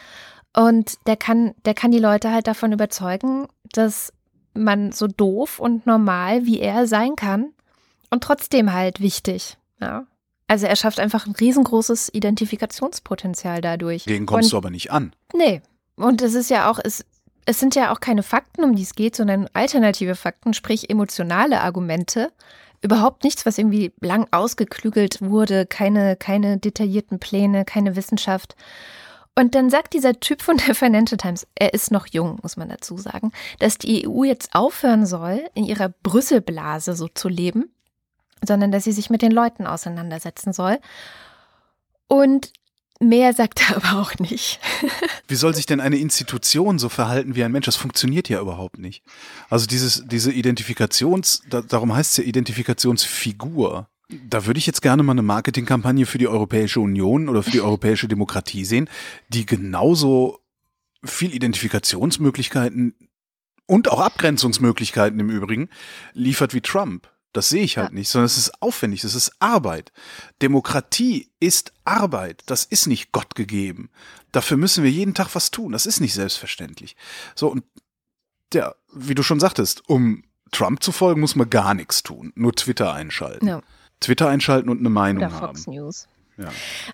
Und 0.56 0.98
der 1.08 1.18
kann, 1.18 1.54
der 1.66 1.74
kann 1.74 1.92
die 1.92 2.00
Leute 2.00 2.32
halt 2.32 2.48
davon 2.48 2.72
überzeugen, 2.72 3.48
dass 3.72 4.14
man 4.54 4.92
so 4.92 5.08
doof 5.08 5.60
und 5.60 5.86
normal 5.86 6.46
wie 6.46 6.60
er 6.60 6.88
sein 6.88 7.16
kann 7.16 7.54
und 8.10 8.24
trotzdem 8.24 8.74
halt 8.74 9.02
wichtig. 9.02 9.58
Ja. 9.80 10.06
Also 10.48 10.68
er 10.68 10.76
schafft 10.76 11.00
einfach 11.00 11.26
ein 11.26 11.36
riesengroßes 11.36 12.14
Identifikationspotenzial 12.14 13.62
dadurch. 13.62 14.06
Gegen 14.06 14.26
kommst 14.26 14.48
und, 14.48 14.54
du 14.54 14.58
aber 14.58 14.70
nicht 14.70 14.92
an. 14.92 15.14
Nee. 15.34 15.62
Und 15.96 16.22
es 16.22 16.34
ist 16.34 16.50
ja 16.50 16.70
auch, 16.70 16.80
es, 16.84 17.06
es 17.46 17.60
sind 17.60 17.76
ja 17.76 17.92
auch 17.92 18.00
keine 18.00 18.24
Fakten, 18.24 18.64
um 18.64 18.76
die 18.76 18.84
es 18.84 18.96
geht, 18.96 19.16
sondern 19.16 19.50
alternative 19.54 20.16
Fakten, 20.16 20.54
sprich 20.54 20.90
emotionale 20.90 21.62
Argumente. 21.62 22.32
Überhaupt 22.82 23.24
nichts, 23.24 23.46
was 23.46 23.58
irgendwie 23.58 23.94
lang 24.02 24.28
ausgeklügelt 24.32 25.22
wurde, 25.22 25.66
keine, 25.66 26.16
keine 26.16 26.58
detaillierten 26.58 27.20
Pläne, 27.20 27.66
keine 27.66 27.96
Wissenschaft. 27.96 28.56
Und 29.36 29.56
dann 29.56 29.70
sagt 29.70 29.94
dieser 29.94 30.20
Typ 30.20 30.42
von 30.42 30.58
der 30.58 30.76
Financial 30.76 31.18
Times, 31.18 31.48
er 31.56 31.74
ist 31.74 31.92
noch 31.92 32.08
jung, 32.08 32.40
muss 32.44 32.56
man 32.56 32.70
dazu 32.70 32.98
sagen, 32.98 33.32
dass 33.60 33.78
die 33.78 34.08
EU 34.08 34.24
jetzt 34.24 34.54
aufhören 34.54 35.06
soll, 35.06 35.50
in 35.56 35.66
ihrer 35.66 35.90
Brüsselblase 35.90 36.96
so 36.96 37.08
zu 37.08 37.30
leben, 37.30 37.72
sondern 38.46 38.72
dass 38.72 38.84
sie 38.84 38.92
sich 38.92 39.10
mit 39.10 39.24
den 39.24 39.32
Leuten 39.32 39.66
auseinandersetzen 39.66 40.54
soll. 40.54 40.78
Und 42.08 42.54
mehr 43.00 43.34
sagt 43.34 43.70
er 43.70 43.78
aber 43.84 44.00
auch 44.00 44.16
nicht. 44.20 44.60
Wie 45.28 45.36
soll 45.36 45.56
sich 45.56 45.66
denn 45.66 45.80
eine 45.80 45.98
Institution 45.98 46.78
so 46.78 46.90
verhalten 46.90 47.36
wie 47.36 47.44
ein 47.44 47.52
Mensch? 47.52 47.66
Das 47.66 47.76
funktioniert 47.76 48.30
ja 48.30 48.40
überhaupt 48.40 48.78
nicht. 48.78 49.04
Also 49.50 49.66
dieses, 49.66 50.04
diese 50.06 50.32
Identifikations, 50.32 51.42
da, 51.50 51.62
darum 51.62 51.96
heißt 51.96 52.12
es 52.12 52.18
ja 52.18 52.24
Identifikationsfigur. 52.24 53.88
Da 54.10 54.46
würde 54.46 54.58
ich 54.58 54.68
jetzt 54.68 54.82
gerne 54.82 55.02
mal 55.02 55.14
eine 55.14 55.22
Marketingkampagne 55.22 56.06
für 56.06 56.18
die 56.18 56.28
Europäische 56.28 56.80
Union 56.82 57.30
oder 57.30 57.42
für 57.42 57.52
die 57.52 57.62
europäische 57.62 58.08
Demokratie 58.08 58.66
sehen, 58.66 58.90
die 59.30 59.46
genauso 59.46 60.40
viel 61.04 61.34
Identifikationsmöglichkeiten 61.34 62.96
und 63.66 63.90
auch 63.90 64.00
Abgrenzungsmöglichkeiten 64.02 65.20
im 65.20 65.30
Übrigen 65.30 65.70
liefert 66.14 66.54
wie 66.54 66.62
Trump. 66.62 67.10
Das 67.32 67.50
sehe 67.50 67.64
ich 67.64 67.78
halt 67.78 67.90
Ja. 67.90 67.94
nicht, 67.96 68.10
sondern 68.10 68.28
es 68.28 68.38
ist 68.38 68.62
aufwendig, 68.62 69.02
das 69.02 69.16
ist 69.16 69.32
Arbeit. 69.40 69.92
Demokratie 70.42 71.32
ist 71.40 71.74
Arbeit, 71.84 72.44
das 72.46 72.64
ist 72.64 72.86
nicht 72.86 73.12
Gott 73.12 73.36
gegeben. 73.36 73.90
Dafür 74.32 74.58
müssen 74.58 74.84
wir 74.84 74.92
jeden 74.92 75.16
Tag 75.16 75.34
was 75.34 75.50
tun, 75.50 75.72
das 75.72 75.86
ist 75.88 76.00
nicht 76.00 76.14
selbstverständlich. 76.14 76.96
So, 77.36 77.48
und 77.48 77.64
ja, 78.54 78.76
wie 78.94 79.16
du 79.16 79.24
schon 79.24 79.40
sagtest, 79.40 79.90
um 79.90 80.24
Trump 80.52 80.84
zu 80.84 80.92
folgen, 80.92 81.22
muss 81.22 81.36
man 81.36 81.50
gar 81.50 81.74
nichts 81.74 82.04
tun, 82.04 82.32
nur 82.36 82.54
Twitter 82.54 82.94
einschalten. 82.94 83.48
Ja. 83.48 83.62
Twitter 84.04 84.30
einschalten 84.30 84.70
und 84.70 84.80
eine 84.80 84.90
Meinung 84.90 85.24
Oder 85.24 85.34
haben. 85.34 85.48
Fox 85.48 85.68
News. 85.68 86.08
Ja. 86.38 86.50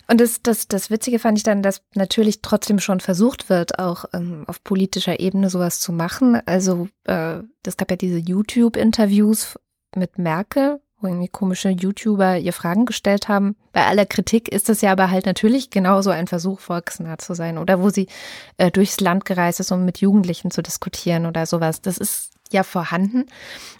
Und 0.08 0.20
das, 0.20 0.42
das, 0.42 0.68
das 0.68 0.90
Witzige 0.90 1.18
fand 1.18 1.38
ich 1.38 1.44
dann, 1.44 1.62
dass 1.62 1.82
natürlich 1.94 2.42
trotzdem 2.42 2.78
schon 2.78 3.00
versucht 3.00 3.48
wird, 3.48 3.78
auch 3.78 4.04
ähm, 4.12 4.44
auf 4.46 4.62
politischer 4.62 5.18
Ebene 5.18 5.48
sowas 5.48 5.80
zu 5.80 5.92
machen. 5.92 6.40
Also 6.44 6.88
äh, 7.04 7.38
es 7.64 7.76
gab 7.76 7.90
ja 7.90 7.96
diese 7.96 8.18
YouTube-Interviews 8.18 9.58
mit 9.96 10.18
Merkel 10.18 10.80
wo 11.00 11.06
irgendwie 11.06 11.28
komische 11.28 11.70
YouTuber 11.70 12.38
ihr 12.38 12.52
Fragen 12.52 12.84
gestellt 12.84 13.28
haben. 13.28 13.56
Bei 13.72 13.86
aller 13.86 14.06
Kritik 14.06 14.48
ist 14.48 14.68
es 14.68 14.80
ja 14.80 14.92
aber 14.92 15.10
halt 15.10 15.26
natürlich 15.26 15.70
genauso 15.70 16.10
ein 16.10 16.26
Versuch, 16.26 16.60
volksnah 16.60 17.18
zu 17.18 17.34
sein. 17.34 17.58
Oder 17.58 17.80
wo 17.80 17.90
sie 17.90 18.06
äh, 18.58 18.70
durchs 18.70 19.00
Land 19.00 19.24
gereist 19.24 19.60
ist, 19.60 19.72
um 19.72 19.84
mit 19.84 19.98
Jugendlichen 19.98 20.50
zu 20.50 20.62
diskutieren 20.62 21.26
oder 21.26 21.46
sowas. 21.46 21.80
Das 21.80 21.98
ist 21.98 22.32
ja 22.52 22.62
vorhanden. 22.62 23.26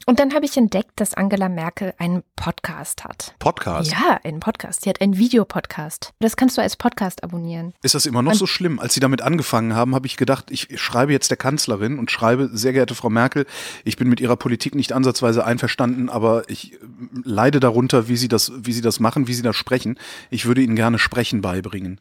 Und 0.06 0.18
dann 0.18 0.34
habe 0.34 0.44
ich 0.44 0.56
entdeckt, 0.56 0.92
dass 0.96 1.14
Angela 1.14 1.48
Merkel 1.48 1.94
einen 1.98 2.22
Podcast 2.36 3.04
hat. 3.04 3.34
Podcast? 3.38 3.90
Ja, 3.90 4.20
einen 4.24 4.40
Podcast. 4.40 4.82
Sie 4.82 4.90
hat 4.90 5.00
einen 5.00 5.16
Videopodcast. 5.16 6.12
Das 6.20 6.36
kannst 6.36 6.56
du 6.56 6.62
als 6.62 6.76
Podcast 6.76 7.22
abonnieren. 7.22 7.74
Ist 7.82 7.94
das 7.94 8.06
immer 8.06 8.22
noch 8.22 8.34
so 8.34 8.46
schlimm? 8.46 8.78
Als 8.78 8.94
sie 8.94 9.00
damit 9.00 9.22
angefangen 9.22 9.74
haben, 9.74 9.94
habe 9.94 10.06
ich 10.06 10.16
gedacht, 10.16 10.50
ich 10.50 10.80
schreibe 10.80 11.12
jetzt 11.12 11.30
der 11.30 11.36
Kanzlerin 11.36 11.98
und 11.98 12.10
schreibe, 12.10 12.50
sehr 12.52 12.72
geehrte 12.72 12.94
Frau 12.94 13.10
Merkel, 13.10 13.46
ich 13.84 13.96
bin 13.96 14.08
mit 14.08 14.20
Ihrer 14.20 14.36
Politik 14.36 14.74
nicht 14.74 14.92
ansatzweise 14.92 15.44
einverstanden, 15.44 16.08
aber 16.08 16.48
ich 16.48 16.74
äh, 16.74 16.76
leide 17.24 17.60
darunter, 17.60 18.08
wie 18.08 18.16
Sie 18.16 18.28
das, 18.28 18.52
wie 18.56 18.72
Sie 18.72 18.82
das 18.82 19.00
machen, 19.00 19.28
wie 19.28 19.34
Sie 19.34 19.42
das 19.42 19.56
sprechen. 19.56 19.98
Ich 20.30 20.46
würde 20.46 20.62
Ihnen 20.62 20.76
gerne 20.76 20.98
Sprechen 20.98 21.40
beibringen. 21.40 22.00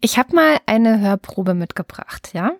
Ich 0.00 0.18
habe 0.18 0.34
mal 0.34 0.58
eine 0.66 1.00
Hörprobe 1.00 1.54
mitgebracht, 1.54 2.30
ja? 2.32 2.52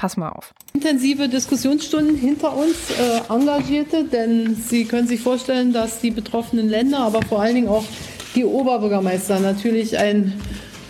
Pass 0.00 0.16
mal 0.16 0.30
auf. 0.30 0.54
Intensive 0.72 1.28
Diskussionsstunden 1.28 2.16
hinter 2.16 2.56
uns, 2.56 2.74
äh, 2.98 3.20
Engagierte, 3.30 4.04
denn 4.04 4.56
Sie 4.56 4.86
können 4.86 5.06
sich 5.06 5.20
vorstellen, 5.20 5.74
dass 5.74 6.00
die 6.00 6.10
betroffenen 6.10 6.70
Länder, 6.70 7.00
aber 7.00 7.20
vor 7.20 7.42
allen 7.42 7.54
Dingen 7.54 7.68
auch 7.68 7.84
die 8.34 8.46
Oberbürgermeister 8.46 9.40
natürlich 9.40 9.98
ein 9.98 10.32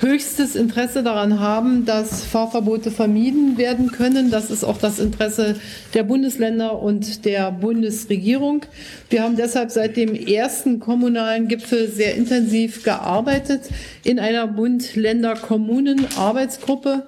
höchstes 0.01 0.55
Interesse 0.55 1.03
daran 1.03 1.41
haben, 1.41 1.85
dass 1.85 2.25
Fahrverbote 2.25 2.93
vermieden 2.93 3.59
werden 3.59 3.93
können. 3.93 4.31
Das 4.31 4.51
ist 4.51 4.65
auch 4.65 4.79
das 4.79 4.99
Interesse 4.99 5.57
der 5.93 6.05
Bundesländer 6.05 6.81
und 6.81 7.27
der 7.27 7.51
Bundesregierung. 7.51 8.63
Wir 9.11 9.25
haben 9.25 9.37
deshalb 9.37 9.71
seit 9.71 9.97
dem 9.97 10.15
ersten 10.15 10.81
kommunalen 10.81 11.49
Gipfel 11.49 11.87
sehr 11.89 12.15
intensiv 12.15 12.83
gearbeitet 12.83 13.69
in 14.03 14.19
einer 14.19 14.47
Bund-Länder-Kommunen-Arbeitsgruppe 14.47 17.03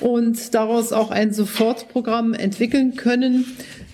und 0.00 0.54
daraus 0.54 0.92
auch 0.92 1.10
ein 1.10 1.32
Sofortprogramm 1.32 2.34
entwickeln 2.34 2.96
können 2.96 3.44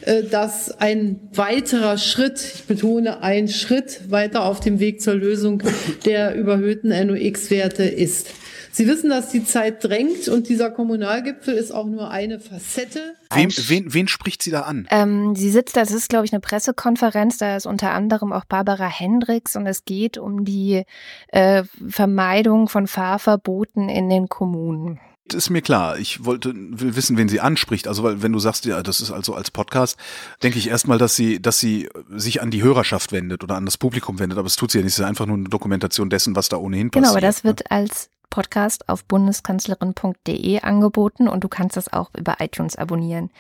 äh, 0.05 0.25
dass 0.25 0.71
ein 0.81 1.21
weiterer 1.33 1.97
Schritt, 1.97 2.41
ich 2.57 2.65
betone 2.65 3.23
ein 3.23 3.49
Schritt 3.49 4.11
weiter 4.11 4.45
auf 4.45 4.59
dem 4.59 4.81
Weg 4.81 5.01
zur 5.01 5.15
Lösung 5.15 5.63
der 6.05 6.35
überhöhten 6.35 6.89
NOx-Werte 6.89 7.85
ist. 7.85 8.29
Sie 8.75 8.89
wissen, 8.89 9.11
dass 9.11 9.29
die 9.29 9.45
Zeit 9.45 9.85
drängt 9.85 10.29
und 10.29 10.49
dieser 10.49 10.71
Kommunalgipfel 10.71 11.55
ist 11.55 11.73
auch 11.73 11.87
nur 11.87 12.11
eine 12.11 12.41
Facette. 12.41 13.01
Wem, 13.33 13.51
wen, 13.69 13.93
wen 13.93 14.09
spricht 14.09 14.43
sie 14.43 14.51
da 14.51 14.63
an? 14.63 14.89
Ähm, 14.91 15.37
sie 15.37 15.51
sitzt, 15.51 15.77
das 15.77 15.91
ist, 15.91 16.09
glaube 16.09 16.25
ich, 16.25 16.33
eine 16.33 16.41
Pressekonferenz, 16.41 17.37
da 17.37 17.57
ist 17.57 17.67
unter 17.67 17.91
anderem 17.91 18.33
auch 18.33 18.47
Barbara 18.47 18.89
Hendricks 18.89 19.57
und 19.57 19.67
es 19.67 19.85
geht 19.85 20.17
um 20.17 20.47
die 20.47 20.85
äh, 21.29 21.65
Vermeidung 21.87 22.69
von 22.69 22.87
Fahrverboten 22.87 23.91
in 23.91 24.09
den 24.09 24.29
Kommunen 24.29 24.99
ist 25.33 25.51
mir 25.51 25.63
klar. 25.63 25.99
Ich 25.99 26.25
wollte 26.25 26.53
will 26.55 26.97
wissen, 26.97 27.17
wen 27.17 27.29
sie 27.29 27.41
anspricht. 27.41 27.87
Also 27.89 28.03
weil 28.03 28.23
wenn 28.23 28.33
du 28.33 28.39
sagst, 28.39 28.65
ja, 28.65 28.83
das 28.83 29.01
ist 29.01 29.11
also 29.11 29.35
als 29.35 29.51
Podcast, 29.51 29.97
denke 30.43 30.59
ich 30.59 30.69
erstmal, 30.69 30.99
dass 30.99 31.17
sie, 31.17 31.41
dass 31.41 31.59
sie 31.59 31.89
sich 32.11 32.43
an 32.43 32.51
die 32.51 32.63
Hörerschaft 32.63 33.13
wendet 33.13 33.43
oder 33.43 33.57
an 33.57 33.65
das 33.65 33.79
Publikum 33.79 34.19
wendet. 34.19 34.39
Aber 34.39 34.47
es 34.47 34.57
tut 34.57 34.71
sie 34.71 34.79
ja 34.79 34.85
nicht. 34.85 34.95
Es 34.95 34.99
ist 34.99 35.05
einfach 35.05 35.27
nur 35.27 35.37
eine 35.37 35.49
Dokumentation 35.49 36.11
dessen, 36.11 36.37
was 36.37 36.49
da 36.49 36.57
ohnehin 36.57 36.91
passiert. 36.91 37.05
Genau, 37.05 37.13
aber 37.13 37.21
das 37.21 37.45
wird 37.45 37.71
als 37.71 38.11
Podcast 38.31 38.89
auf 38.89 39.05
bundeskanzlerin.de 39.05 40.61
angeboten 40.61 41.29
und 41.29 41.45
du 41.45 41.49
kannst 41.49 41.77
das 41.77 41.93
auch 41.93 42.11
über 42.17 42.37
iTunes 42.41 42.77
abonnieren. 42.77 43.31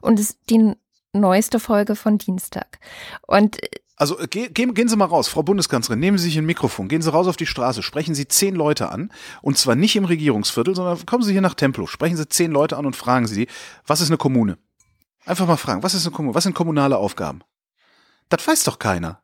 Und 0.00 0.20
es 0.20 0.30
ist 0.30 0.38
die 0.50 0.72
neueste 1.12 1.58
Folge 1.58 1.96
von 1.96 2.18
Dienstag. 2.18 2.78
Und 3.26 3.58
also 3.96 4.18
äh, 4.18 4.26
ge 4.28 4.48
gehen 4.48 4.88
Sie 4.88 4.96
mal 4.96 5.06
raus, 5.06 5.28
Frau 5.28 5.42
Bundeskanzlerin, 5.42 5.98
nehmen 5.98 6.18
Sie 6.18 6.24
sich 6.24 6.38
ein 6.38 6.46
Mikrofon, 6.46 6.88
gehen 6.88 7.02
Sie 7.02 7.10
raus 7.10 7.26
auf 7.26 7.36
die 7.36 7.46
Straße, 7.46 7.82
sprechen 7.82 8.14
Sie 8.14 8.28
zehn 8.28 8.54
Leute 8.54 8.90
an 8.90 9.10
und 9.42 9.58
zwar 9.58 9.74
nicht 9.74 9.96
im 9.96 10.04
Regierungsviertel, 10.04 10.76
sondern 10.76 11.04
kommen 11.06 11.24
Sie 11.24 11.32
hier 11.32 11.40
nach 11.40 11.54
Templo, 11.54 11.86
sprechen 11.86 12.16
Sie 12.16 12.28
zehn 12.28 12.52
Leute 12.52 12.76
an 12.76 12.86
und 12.86 12.94
fragen 12.94 13.26
Sie, 13.26 13.48
was 13.86 14.00
ist 14.00 14.08
eine 14.08 14.18
Kommune? 14.18 14.58
Einfach 15.24 15.46
mal 15.46 15.56
fragen, 15.56 15.82
was 15.82 15.94
ist 15.94 16.06
eine 16.06 16.14
Kommune? 16.14 16.34
Was 16.34 16.44
sind 16.44 16.54
kommunale 16.54 16.98
Aufgaben? 16.98 17.40
Das 18.28 18.46
weiß 18.46 18.64
doch 18.64 18.78
keiner. 18.78 19.22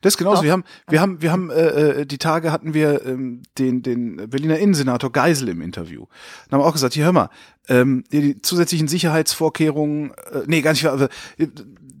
Das 0.00 0.14
ist 0.14 0.18
genauso. 0.18 0.36
Doch. 0.36 0.42
Wir 0.44 0.52
haben, 0.52 0.64
wir 0.88 1.00
haben, 1.00 1.22
wir 1.22 1.32
haben, 1.32 1.50
äh, 1.50 2.00
äh, 2.00 2.06
die 2.06 2.18
Tage 2.18 2.52
hatten 2.52 2.74
wir 2.74 3.06
ähm, 3.06 3.42
den, 3.58 3.82
den 3.82 4.16
Berliner 4.28 4.58
Innensenator 4.58 5.10
Geisel 5.10 5.48
im 5.48 5.62
Interview. 5.62 6.06
Dann 6.48 6.58
haben 6.58 6.64
wir 6.64 6.68
auch 6.68 6.74
gesagt, 6.74 6.94
hier 6.94 7.04
hör 7.04 7.12
mal, 7.12 7.30
ähm, 7.68 8.04
die 8.12 8.40
zusätzlichen 8.42 8.88
Sicherheitsvorkehrungen, 8.88 10.10
äh, 10.10 10.42
nee, 10.46 10.60
gar 10.60 10.72
nicht, 10.72 10.84
äh, 10.84 11.08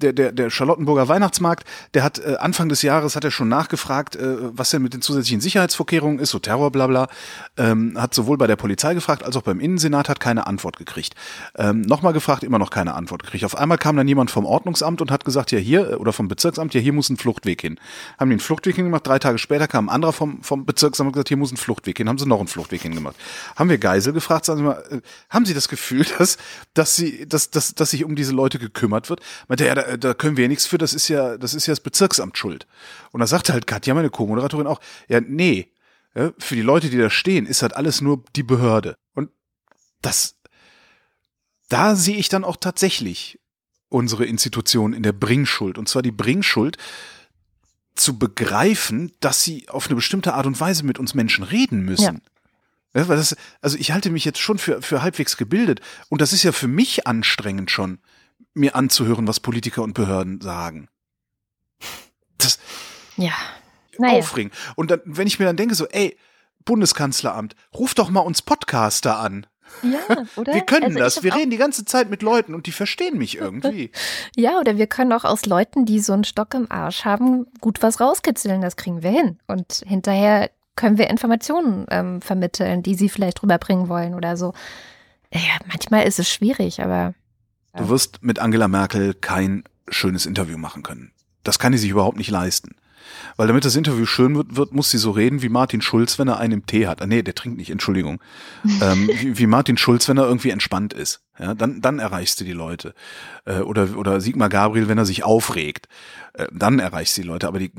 der, 0.02 0.12
der, 0.12 0.32
der 0.32 0.50
Charlottenburger 0.50 1.08
Weihnachtsmarkt, 1.08 1.66
der 1.94 2.02
hat 2.02 2.18
äh, 2.18 2.36
Anfang 2.36 2.68
des 2.68 2.82
Jahres 2.82 3.16
hat 3.16 3.24
er 3.24 3.30
schon 3.30 3.48
nachgefragt, 3.48 4.16
äh, 4.16 4.36
was 4.40 4.70
denn 4.70 4.82
mit 4.82 4.94
den 4.94 5.02
zusätzlichen 5.02 5.40
Sicherheitsvorkehrungen 5.40 6.18
ist, 6.18 6.30
so 6.30 6.38
Terror, 6.38 6.70
bla 6.70 6.86
bla. 6.86 7.08
Ähm, 7.56 7.96
hat 7.96 8.14
sowohl 8.14 8.36
bei 8.38 8.46
der 8.46 8.56
Polizei 8.56 8.94
gefragt, 8.94 9.22
als 9.22 9.36
auch 9.36 9.42
beim 9.42 9.60
Innensenat, 9.60 10.08
hat 10.08 10.20
keine 10.20 10.46
Antwort 10.46 10.76
gekriegt. 10.76 11.14
Ähm, 11.56 11.82
Nochmal 11.82 12.12
gefragt, 12.12 12.42
immer 12.42 12.58
noch 12.58 12.70
keine 12.70 12.94
Antwort 12.94 13.22
gekriegt. 13.22 13.44
Auf 13.44 13.56
einmal 13.56 13.78
kam 13.78 13.96
dann 13.96 14.08
jemand 14.08 14.30
vom 14.30 14.46
Ordnungsamt 14.46 15.00
und 15.00 15.10
hat 15.10 15.24
gesagt, 15.24 15.52
ja 15.52 15.58
hier, 15.58 16.00
oder 16.00 16.12
vom 16.12 16.28
Bezirksamt, 16.28 16.74
ja 16.74 16.80
hier 16.80 16.92
muss 16.92 17.10
ein 17.10 17.16
Fluchtweg 17.16 17.60
hin. 17.60 17.78
Haben 18.18 18.30
den 18.30 18.40
Fluchtweg 18.40 18.76
hingemacht, 18.76 19.06
drei 19.06 19.18
Tage 19.18 19.38
später 19.38 19.68
kam 19.68 19.88
ein 19.88 19.94
anderer 19.94 20.12
vom, 20.12 20.42
vom 20.42 20.64
Bezirksamt 20.64 21.08
und 21.08 21.12
gesagt, 21.12 21.28
hier 21.28 21.36
muss 21.36 21.52
ein 21.52 21.56
Fluchtweg 21.56 21.98
hin, 21.98 22.08
haben 22.08 22.18
sie 22.18 22.26
noch 22.26 22.38
einen 22.38 22.48
Fluchtweg 22.48 22.82
hingemacht. 22.82 23.16
Haben 23.56 23.70
wir 23.70 23.78
Geisel 23.78 24.12
gefragt, 24.12 24.44
sagen 24.44 24.58
Sie 24.58 24.64
mal, 24.64 24.82
äh, 24.90 25.00
haben 25.30 25.44
Sie 25.44 25.54
das 25.54 25.68
Gefühl, 25.68 26.06
dass, 26.18 26.38
dass 26.74 26.96
sie, 26.96 27.28
dass, 27.28 27.50
dass, 27.50 27.74
dass 27.74 27.90
sich 27.90 28.04
um 28.04 28.16
diese 28.16 28.32
Leute 28.32 28.58
gekümmert 28.58 29.10
wird? 29.10 29.20
Meinte, 29.48 29.66
ja, 29.66 29.91
da, 29.92 29.96
da 29.96 30.14
können 30.14 30.36
wir 30.36 30.44
ja 30.44 30.48
nichts 30.48 30.66
für, 30.66 30.78
das 30.78 30.94
ist 30.94 31.08
ja, 31.08 31.36
das 31.38 31.54
ist 31.54 31.66
ja 31.66 31.72
das 31.72 31.80
Bezirksamt 31.80 32.36
schuld. 32.38 32.66
Und 33.12 33.20
da 33.20 33.26
sagte 33.26 33.52
halt 33.52 33.66
Katja, 33.66 33.94
meine 33.94 34.10
Co-Moderatorin 34.10 34.66
auch, 34.66 34.80
ja, 35.08 35.20
nee, 35.20 35.72
ja, 36.14 36.32
für 36.38 36.54
die 36.54 36.62
Leute, 36.62 36.90
die 36.90 36.98
da 36.98 37.10
stehen, 37.10 37.46
ist 37.46 37.62
halt 37.62 37.74
alles 37.74 38.00
nur 38.00 38.24
die 38.36 38.42
Behörde. 38.42 38.96
Und 39.14 39.30
das, 40.02 40.36
da 41.68 41.96
sehe 41.96 42.16
ich 42.16 42.28
dann 42.28 42.44
auch 42.44 42.56
tatsächlich 42.56 43.38
unsere 43.88 44.24
Institution 44.24 44.92
in 44.92 45.02
der 45.02 45.12
Bringschuld. 45.12 45.78
Und 45.78 45.88
zwar 45.88 46.02
die 46.02 46.12
Bringschuld, 46.12 46.78
zu 47.94 48.18
begreifen, 48.18 49.12
dass 49.20 49.42
sie 49.42 49.68
auf 49.68 49.86
eine 49.86 49.96
bestimmte 49.96 50.34
Art 50.34 50.46
und 50.46 50.58
Weise 50.60 50.84
mit 50.84 50.98
uns 50.98 51.14
Menschen 51.14 51.44
reden 51.44 51.80
müssen. 51.82 52.22
Ja. 52.94 53.02
ja 53.02 53.08
weil 53.08 53.16
das, 53.16 53.36
also 53.60 53.76
ich 53.76 53.92
halte 53.92 54.10
mich 54.10 54.24
jetzt 54.24 54.38
schon 54.38 54.58
für, 54.58 54.82
für 54.82 55.02
halbwegs 55.02 55.36
gebildet. 55.36 55.80
Und 56.08 56.20
das 56.20 56.32
ist 56.32 56.42
ja 56.42 56.52
für 56.52 56.68
mich 56.68 57.06
anstrengend 57.06 57.70
schon, 57.70 57.98
mir 58.54 58.74
anzuhören, 58.74 59.26
was 59.26 59.40
Politiker 59.40 59.82
und 59.82 59.94
Behörden 59.94 60.40
sagen. 60.40 60.88
Das 62.38 62.58
ja. 63.16 63.32
Naja. 63.98 64.18
aufregend. 64.18 64.54
Und 64.76 64.90
dann, 64.90 65.00
wenn 65.04 65.26
ich 65.26 65.38
mir 65.38 65.44
dann 65.44 65.56
denke, 65.56 65.74
so, 65.74 65.86
ey, 65.86 66.16
Bundeskanzleramt, 66.64 67.56
ruf 67.74 67.94
doch 67.94 68.10
mal 68.10 68.20
uns 68.20 68.42
Podcaster 68.42 69.18
an. 69.18 69.46
Ja, 69.82 70.24
oder? 70.36 70.54
Wir 70.54 70.62
können 70.62 70.84
also 70.84 70.98
das. 70.98 71.22
Wir 71.22 71.34
reden 71.34 71.50
die 71.50 71.56
ganze 71.56 71.84
Zeit 71.84 72.10
mit 72.10 72.22
Leuten 72.22 72.54
und 72.54 72.66
die 72.66 72.72
verstehen 72.72 73.18
mich 73.18 73.36
irgendwie. 73.36 73.90
ja, 74.36 74.58
oder 74.58 74.76
wir 74.76 74.86
können 74.86 75.12
auch 75.12 75.24
aus 75.24 75.46
Leuten, 75.46 75.86
die 75.86 76.00
so 76.00 76.12
einen 76.12 76.24
Stock 76.24 76.54
im 76.54 76.70
Arsch 76.70 77.04
haben, 77.04 77.46
gut 77.60 77.82
was 77.82 78.00
rauskitzeln. 78.00 78.60
Das 78.60 78.76
kriegen 78.76 79.02
wir 79.02 79.10
hin. 79.10 79.38
Und 79.46 79.82
hinterher 79.86 80.50
können 80.76 80.98
wir 80.98 81.10
Informationen 81.10 81.86
ähm, 81.90 82.20
vermitteln, 82.20 82.82
die 82.82 82.94
sie 82.94 83.08
vielleicht 83.08 83.42
rüberbringen 83.42 83.88
wollen 83.88 84.14
oder 84.14 84.36
so. 84.36 84.52
Ja, 85.32 85.58
manchmal 85.66 86.06
ist 86.06 86.18
es 86.18 86.28
schwierig, 86.28 86.82
aber 86.82 87.14
Du 87.74 87.88
wirst 87.88 88.22
mit 88.22 88.38
Angela 88.38 88.68
Merkel 88.68 89.14
kein 89.14 89.64
schönes 89.88 90.26
Interview 90.26 90.58
machen 90.58 90.82
können. 90.82 91.12
Das 91.42 91.58
kann 91.58 91.72
die 91.72 91.78
sich 91.78 91.90
überhaupt 91.90 92.18
nicht 92.18 92.30
leisten. 92.30 92.76
Weil 93.36 93.46
damit 93.46 93.64
das 93.64 93.76
Interview 93.76 94.06
schön 94.06 94.36
wird, 94.36 94.56
wird 94.56 94.72
muss 94.72 94.90
sie 94.90 94.98
so 94.98 95.10
reden 95.10 95.42
wie 95.42 95.48
Martin 95.48 95.82
Schulz, 95.82 96.18
wenn 96.18 96.28
er 96.28 96.38
einen 96.38 96.52
im 96.52 96.66
Tee 96.66 96.86
hat. 96.86 97.02
Ah, 97.02 97.06
nee, 97.06 97.22
der 97.22 97.34
trinkt 97.34 97.58
nicht, 97.58 97.70
Entschuldigung. 97.70 98.20
ähm, 98.80 99.08
wie, 99.12 99.38
wie, 99.38 99.46
Martin 99.46 99.76
Schulz, 99.76 100.08
wenn 100.08 100.18
er 100.18 100.26
irgendwie 100.26 100.50
entspannt 100.50 100.92
ist. 100.92 101.20
Ja, 101.38 101.54
dann, 101.54 101.80
dann 101.80 101.98
erreichst 101.98 102.40
du 102.40 102.44
die 102.44 102.52
Leute. 102.52 102.94
Äh, 103.44 103.60
oder, 103.60 103.96
oder 103.96 104.20
Sigmar 104.20 104.48
Gabriel, 104.48 104.88
wenn 104.88 104.98
er 104.98 105.06
sich 105.06 105.24
aufregt. 105.24 105.88
Äh, 106.34 106.46
dann 106.52 106.78
erreichst 106.78 107.16
du 107.16 107.22
die 107.22 107.28
Leute. 107.28 107.48
Aber 107.48 107.58
die, 107.58 107.72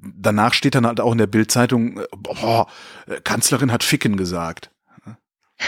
danach 0.00 0.54
steht 0.54 0.74
dann 0.74 0.86
halt 0.86 1.00
auch 1.00 1.12
in 1.12 1.18
der 1.18 1.26
Bildzeitung, 1.26 1.98
äh, 1.98 2.06
boah, 2.16 2.66
äh, 3.06 3.20
Kanzlerin 3.22 3.72
hat 3.72 3.82
Ficken 3.82 4.16
gesagt. 4.16 4.70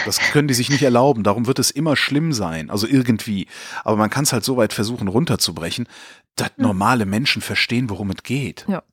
Das 0.05 0.19
können 0.19 0.47
die 0.47 0.53
sich 0.53 0.69
nicht 0.69 0.83
erlauben. 0.83 1.23
Darum 1.23 1.47
wird 1.47 1.59
es 1.59 1.71
immer 1.71 1.95
schlimm 1.95 2.33
sein. 2.33 2.69
Also 2.69 2.87
irgendwie. 2.87 3.47
Aber 3.83 3.95
man 3.97 4.09
kann 4.09 4.23
es 4.23 4.33
halt 4.33 4.43
so 4.43 4.57
weit 4.57 4.73
versuchen 4.73 5.07
runterzubrechen, 5.07 5.87
dass 6.35 6.51
normale 6.57 7.05
Menschen 7.05 7.41
verstehen, 7.41 7.89
worum 7.89 8.09
es 8.11 8.23
geht. 8.23 8.65
Ja. 8.67 8.83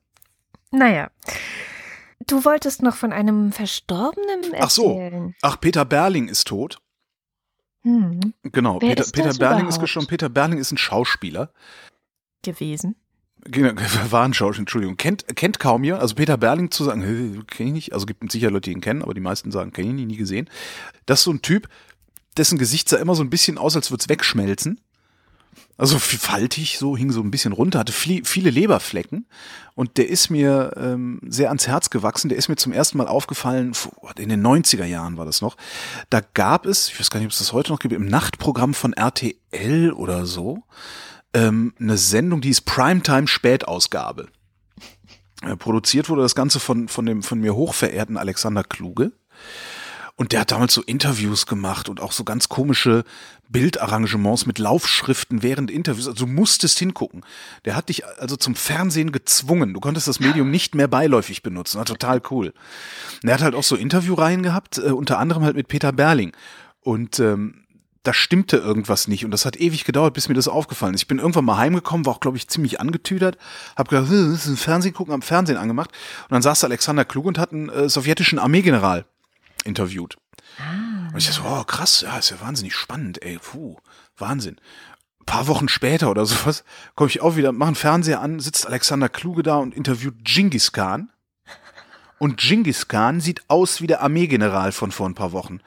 Naja. 0.71 1.09
Du 2.27 2.45
wolltest 2.45 2.81
noch 2.83 2.95
von 2.95 3.11
einem 3.11 3.51
Verstorbenen 3.51 4.53
erzählen. 4.53 4.61
Ach 4.61 4.69
so. 4.69 5.33
Ach, 5.41 5.59
Peter 5.59 5.85
Berling 5.85 6.27
ist 6.27 6.47
tot. 6.47 6.79
Hm. 7.81 8.33
Genau. 8.43 8.79
Wer 8.79 8.89
Peter, 8.89 9.03
Peter 9.11 9.33
Berling 9.33 9.59
überhaupt? 9.59 9.69
ist 9.69 9.79
gestorben. 9.79 10.07
Peter 10.07 10.29
Berling 10.29 10.59
ist 10.59 10.71
ein 10.71 10.77
Schauspieler. 10.77 11.51
Gewesen. 12.43 12.95
Warenschausch, 14.11 14.59
Entschuldigung, 14.59 14.97
kennt, 14.97 15.25
kennt 15.35 15.59
kaum 15.59 15.83
jemand, 15.83 16.01
also 16.01 16.15
Peter 16.15 16.37
Berling 16.37 16.71
zu 16.71 16.83
sagen, 16.83 17.01
kenne 17.47 17.69
ich 17.69 17.73
nicht, 17.73 17.93
also 17.93 18.05
gibt 18.05 18.29
sicher 18.31 18.51
Leute, 18.51 18.69
die 18.69 18.73
ihn 18.73 18.81
kennen, 18.81 19.01
aber 19.01 19.13
die 19.13 19.21
meisten 19.21 19.51
sagen, 19.51 19.71
kenne 19.71 19.89
ich 19.89 19.95
nie, 19.95 20.05
nie 20.05 20.17
gesehen. 20.17 20.49
Das 21.05 21.19
ist 21.19 21.23
so 21.25 21.31
ein 21.31 21.41
Typ, 21.41 21.67
dessen 22.37 22.57
Gesicht 22.57 22.89
sah 22.89 22.97
immer 22.97 23.15
so 23.15 23.23
ein 23.23 23.29
bisschen 23.29 23.57
aus, 23.57 23.75
als 23.75 23.91
würde 23.91 24.01
es 24.01 24.09
wegschmelzen. 24.09 24.79
Also 25.77 25.97
faltig, 25.97 26.77
so 26.77 26.95
hing 26.95 27.11
so 27.11 27.21
ein 27.21 27.31
bisschen 27.31 27.53
runter, 27.53 27.79
hatte 27.79 27.91
viele 27.91 28.49
Leberflecken 28.51 29.25
und 29.73 29.97
der 29.97 30.09
ist 30.09 30.29
mir 30.29 30.73
ähm, 30.77 31.19
sehr 31.27 31.47
ans 31.47 31.67
Herz 31.67 31.89
gewachsen. 31.89 32.29
Der 32.29 32.37
ist 32.37 32.49
mir 32.49 32.55
zum 32.55 32.71
ersten 32.71 32.99
Mal 32.99 33.07
aufgefallen, 33.07 33.73
in 34.17 34.29
den 34.29 34.45
90er 34.45 34.85
Jahren 34.85 35.17
war 35.17 35.25
das 35.25 35.41
noch. 35.41 35.57
Da 36.11 36.21
gab 36.21 36.67
es, 36.67 36.89
ich 36.89 36.99
weiß 36.99 37.09
gar 37.09 37.19
nicht, 37.19 37.25
ob 37.25 37.31
es 37.31 37.39
das 37.39 37.51
heute 37.51 37.71
noch 37.71 37.79
gibt, 37.79 37.95
im 37.95 38.05
Nachtprogramm 38.05 38.75
von 38.75 38.93
RTL 38.93 39.91
oder 39.91 40.27
so, 40.27 40.63
ähm, 41.33 41.73
eine 41.79 41.97
Sendung, 41.97 42.41
die 42.41 42.49
ist 42.49 42.61
Primetime 42.61 43.27
Spätausgabe. 43.27 44.27
Äh, 45.41 45.55
produziert 45.55 46.09
wurde 46.09 46.21
das 46.21 46.35
Ganze 46.35 46.59
von, 46.59 46.87
von 46.87 47.05
dem 47.05 47.23
von 47.23 47.39
mir 47.39 47.55
hochverehrten 47.55 48.17
Alexander 48.17 48.63
Kluge. 48.63 49.11
Und 50.15 50.33
der 50.33 50.41
hat 50.41 50.51
damals 50.51 50.75
so 50.75 50.83
Interviews 50.83 51.47
gemacht 51.47 51.89
und 51.89 51.99
auch 51.99 52.11
so 52.11 52.23
ganz 52.23 52.47
komische 52.47 53.05
Bildarrangements 53.49 54.45
mit 54.45 54.59
Laufschriften 54.59 55.41
während 55.41 55.71
Interviews. 55.71 56.07
Also 56.07 56.25
du 56.25 56.31
musstest 56.31 56.77
hingucken. 56.77 57.25
Der 57.65 57.75
hat 57.75 57.89
dich 57.89 58.05
also 58.05 58.35
zum 58.35 58.53
Fernsehen 58.53 59.11
gezwungen. 59.11 59.73
Du 59.73 59.79
konntest 59.79 60.07
das 60.07 60.19
Medium 60.19 60.51
nicht 60.51 60.75
mehr 60.75 60.87
beiläufig 60.87 61.41
benutzen. 61.41 61.79
War 61.79 61.85
total 61.85 62.21
cool. 62.29 62.53
Und 63.23 63.29
er 63.29 63.33
hat 63.35 63.41
halt 63.41 63.55
auch 63.55 63.63
so 63.63 63.75
Interviewreihen 63.75 64.43
gehabt, 64.43 64.77
äh, 64.77 64.91
unter 64.91 65.17
anderem 65.17 65.43
halt 65.43 65.55
mit 65.55 65.67
Peter 65.67 65.91
Berling. 65.91 66.33
Und 66.81 67.19
ähm, 67.19 67.60
da 68.03 68.13
stimmte 68.13 68.57
irgendwas 68.57 69.07
nicht 69.07 69.25
und 69.25 69.31
das 69.31 69.45
hat 69.45 69.57
ewig 69.57 69.85
gedauert, 69.85 70.13
bis 70.13 70.27
mir 70.27 70.33
das 70.33 70.47
aufgefallen 70.47 70.93
ist. 70.95 71.01
Ich 71.01 71.07
bin 71.07 71.19
irgendwann 71.19 71.45
mal 71.45 71.57
heimgekommen, 71.57 72.05
war 72.05 72.13
auch, 72.13 72.19
glaube 72.19 72.37
ich, 72.37 72.47
ziemlich 72.47 72.79
angetüdert, 72.79 73.37
habe 73.77 73.89
gedacht, 73.89 74.11
das 74.11 74.17
ist 74.17 74.47
ein 74.47 74.57
Fernsehen 74.57 74.93
gucken, 74.93 75.13
am 75.13 75.21
Fernsehen 75.21 75.57
angemacht 75.57 75.91
und 76.23 76.31
dann 76.31 76.41
saß 76.41 76.63
Alexander 76.63 77.05
Klug 77.05 77.25
und 77.25 77.37
hat 77.37 77.51
einen 77.51 77.69
äh, 77.69 77.89
sowjetischen 77.89 78.39
Armeegeneral 78.39 79.05
interviewt. 79.63 80.17
Ah. 80.57 81.09
Und 81.11 81.17
ich 81.17 81.27
dachte 81.27 81.41
so, 81.41 81.47
oh 81.47 81.63
krass, 81.63 82.01
ja, 82.01 82.17
ist 82.17 82.31
ja 82.31 82.41
wahnsinnig 82.41 82.75
spannend, 82.75 83.21
ey, 83.21 83.37
puh, 83.37 83.77
Wahnsinn. 84.17 84.57
Ein 85.19 85.25
paar 85.25 85.47
Wochen 85.47 85.69
später 85.69 86.09
oder 86.09 86.25
sowas 86.25 86.63
komme 86.95 87.09
ich 87.09 87.21
auch 87.21 87.35
wieder, 87.35 87.51
mache 87.51 87.67
einen 87.67 87.75
Fernseher 87.75 88.21
an, 88.21 88.39
sitzt 88.39 88.65
Alexander 88.65 89.09
Kluge 89.09 89.43
da 89.43 89.57
und 89.57 89.75
interviewt 89.75 90.15
Genghis 90.23 90.71
Khan. 90.71 91.11
Und 92.17 92.37
Genghis 92.37 92.87
Khan 92.87 93.19
sieht 93.19 93.43
aus 93.47 93.81
wie 93.81 93.87
der 93.87 94.01
Armeegeneral 94.01 94.71
von 94.71 94.91
vor 94.91 95.07
ein 95.07 95.15
paar 95.15 95.31
Wochen. 95.31 95.59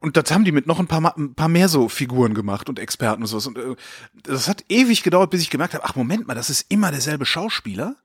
Und 0.00 0.16
das 0.16 0.30
haben 0.30 0.44
die 0.44 0.52
mit 0.52 0.66
noch 0.66 0.78
ein 0.78 0.86
paar, 0.86 1.16
ein 1.16 1.34
paar 1.34 1.48
mehr 1.48 1.68
so 1.68 1.88
Figuren 1.88 2.34
gemacht 2.34 2.68
und 2.68 2.78
Experten 2.78 3.22
und 3.22 3.28
sowas. 3.28 3.46
Und 3.46 3.58
äh, 3.58 3.74
das 4.22 4.48
hat 4.48 4.64
ewig 4.68 5.02
gedauert, 5.02 5.30
bis 5.30 5.42
ich 5.42 5.50
gemerkt 5.50 5.74
habe, 5.74 5.84
ach 5.84 5.96
Moment 5.96 6.26
mal, 6.26 6.34
das 6.34 6.50
ist 6.50 6.66
immer 6.68 6.90
derselbe 6.90 7.26
Schauspieler. 7.26 7.96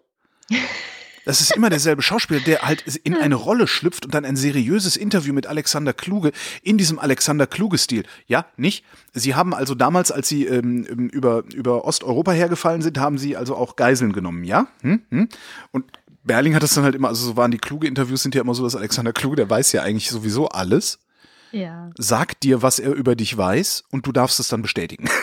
Das 1.25 1.41
ist 1.41 1.53
immer 1.57 1.69
derselbe 1.69 2.01
Schauspieler, 2.01 2.39
der 2.39 2.61
halt 2.61 2.85
in 3.03 3.13
eine 3.13 3.35
Rolle 3.35 3.67
schlüpft 3.67 4.05
und 4.05 4.13
dann 4.13 4.23
ein 4.23 4.37
seriöses 4.37 4.95
Interview 4.95 5.33
mit 5.33 5.45
Alexander 5.45 5.91
Kluge 5.91 6.31
in 6.61 6.77
diesem 6.77 6.99
Alexander 6.99 7.45
Kluge-Stil. 7.45 8.05
Ja, 8.27 8.45
nicht? 8.55 8.85
Sie 9.13 9.35
haben 9.35 9.53
also 9.53 9.75
damals, 9.75 10.09
als 10.09 10.29
sie 10.29 10.45
ähm, 10.45 10.85
über, 10.85 11.43
über 11.53 11.83
Osteuropa 11.83 12.31
hergefallen 12.31 12.81
sind, 12.81 12.97
haben 12.97 13.17
sie 13.17 13.35
also 13.35 13.57
auch 13.57 13.75
Geiseln 13.75 14.13
genommen, 14.13 14.45
ja? 14.45 14.67
Hm? 14.83 15.01
Hm? 15.09 15.27
Und 15.71 15.83
Berling 16.23 16.55
hat 16.55 16.63
das 16.63 16.73
dann 16.75 16.85
halt 16.85 16.95
immer, 16.95 17.09
also 17.09 17.25
so 17.25 17.35
waren 17.35 17.51
die 17.51 17.57
Kluge-Interviews 17.57 18.23
sind 18.23 18.33
ja 18.33 18.41
immer 18.41 18.53
so, 18.53 18.63
dass 18.63 18.77
Alexander 18.77 19.11
Kluge, 19.11 19.35
der 19.35 19.49
weiß 19.49 19.73
ja 19.73 19.81
eigentlich 19.81 20.09
sowieso 20.09 20.47
alles. 20.47 20.99
Ja. 21.51 21.89
Sagt 21.97 22.43
dir, 22.43 22.61
was 22.61 22.79
er 22.79 22.93
über 22.93 23.15
dich 23.15 23.37
weiß 23.37 23.85
und 23.91 24.05
du 24.05 24.11
darfst 24.11 24.39
es 24.39 24.47
dann 24.47 24.61
bestätigen. 24.61 25.09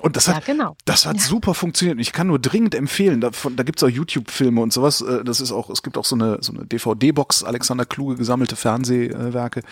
Und 0.00 0.16
das 0.16 0.28
hat, 0.28 0.46
ja, 0.46 0.54
genau. 0.54 0.76
das 0.84 1.06
hat 1.06 1.16
ja. 1.16 1.22
super 1.22 1.54
funktioniert. 1.54 2.00
Ich 2.00 2.12
kann 2.12 2.26
nur 2.26 2.38
dringend 2.38 2.74
empfehlen. 2.74 3.20
Davon, 3.20 3.56
da 3.56 3.62
gibt's 3.62 3.82
auch 3.82 3.88
YouTube-Filme 3.88 4.60
und 4.60 4.72
sowas. 4.72 5.00
Äh, 5.02 5.24
das 5.24 5.40
ist 5.40 5.52
auch, 5.52 5.68
es 5.70 5.82
gibt 5.82 5.98
auch 5.98 6.04
so 6.04 6.16
eine, 6.16 6.38
so 6.40 6.52
eine 6.52 6.64
DVD-Box, 6.64 7.44
Alexander 7.44 7.84
Kluge 7.84 8.16
gesammelte 8.16 8.56
Fernsehwerke. 8.56 9.62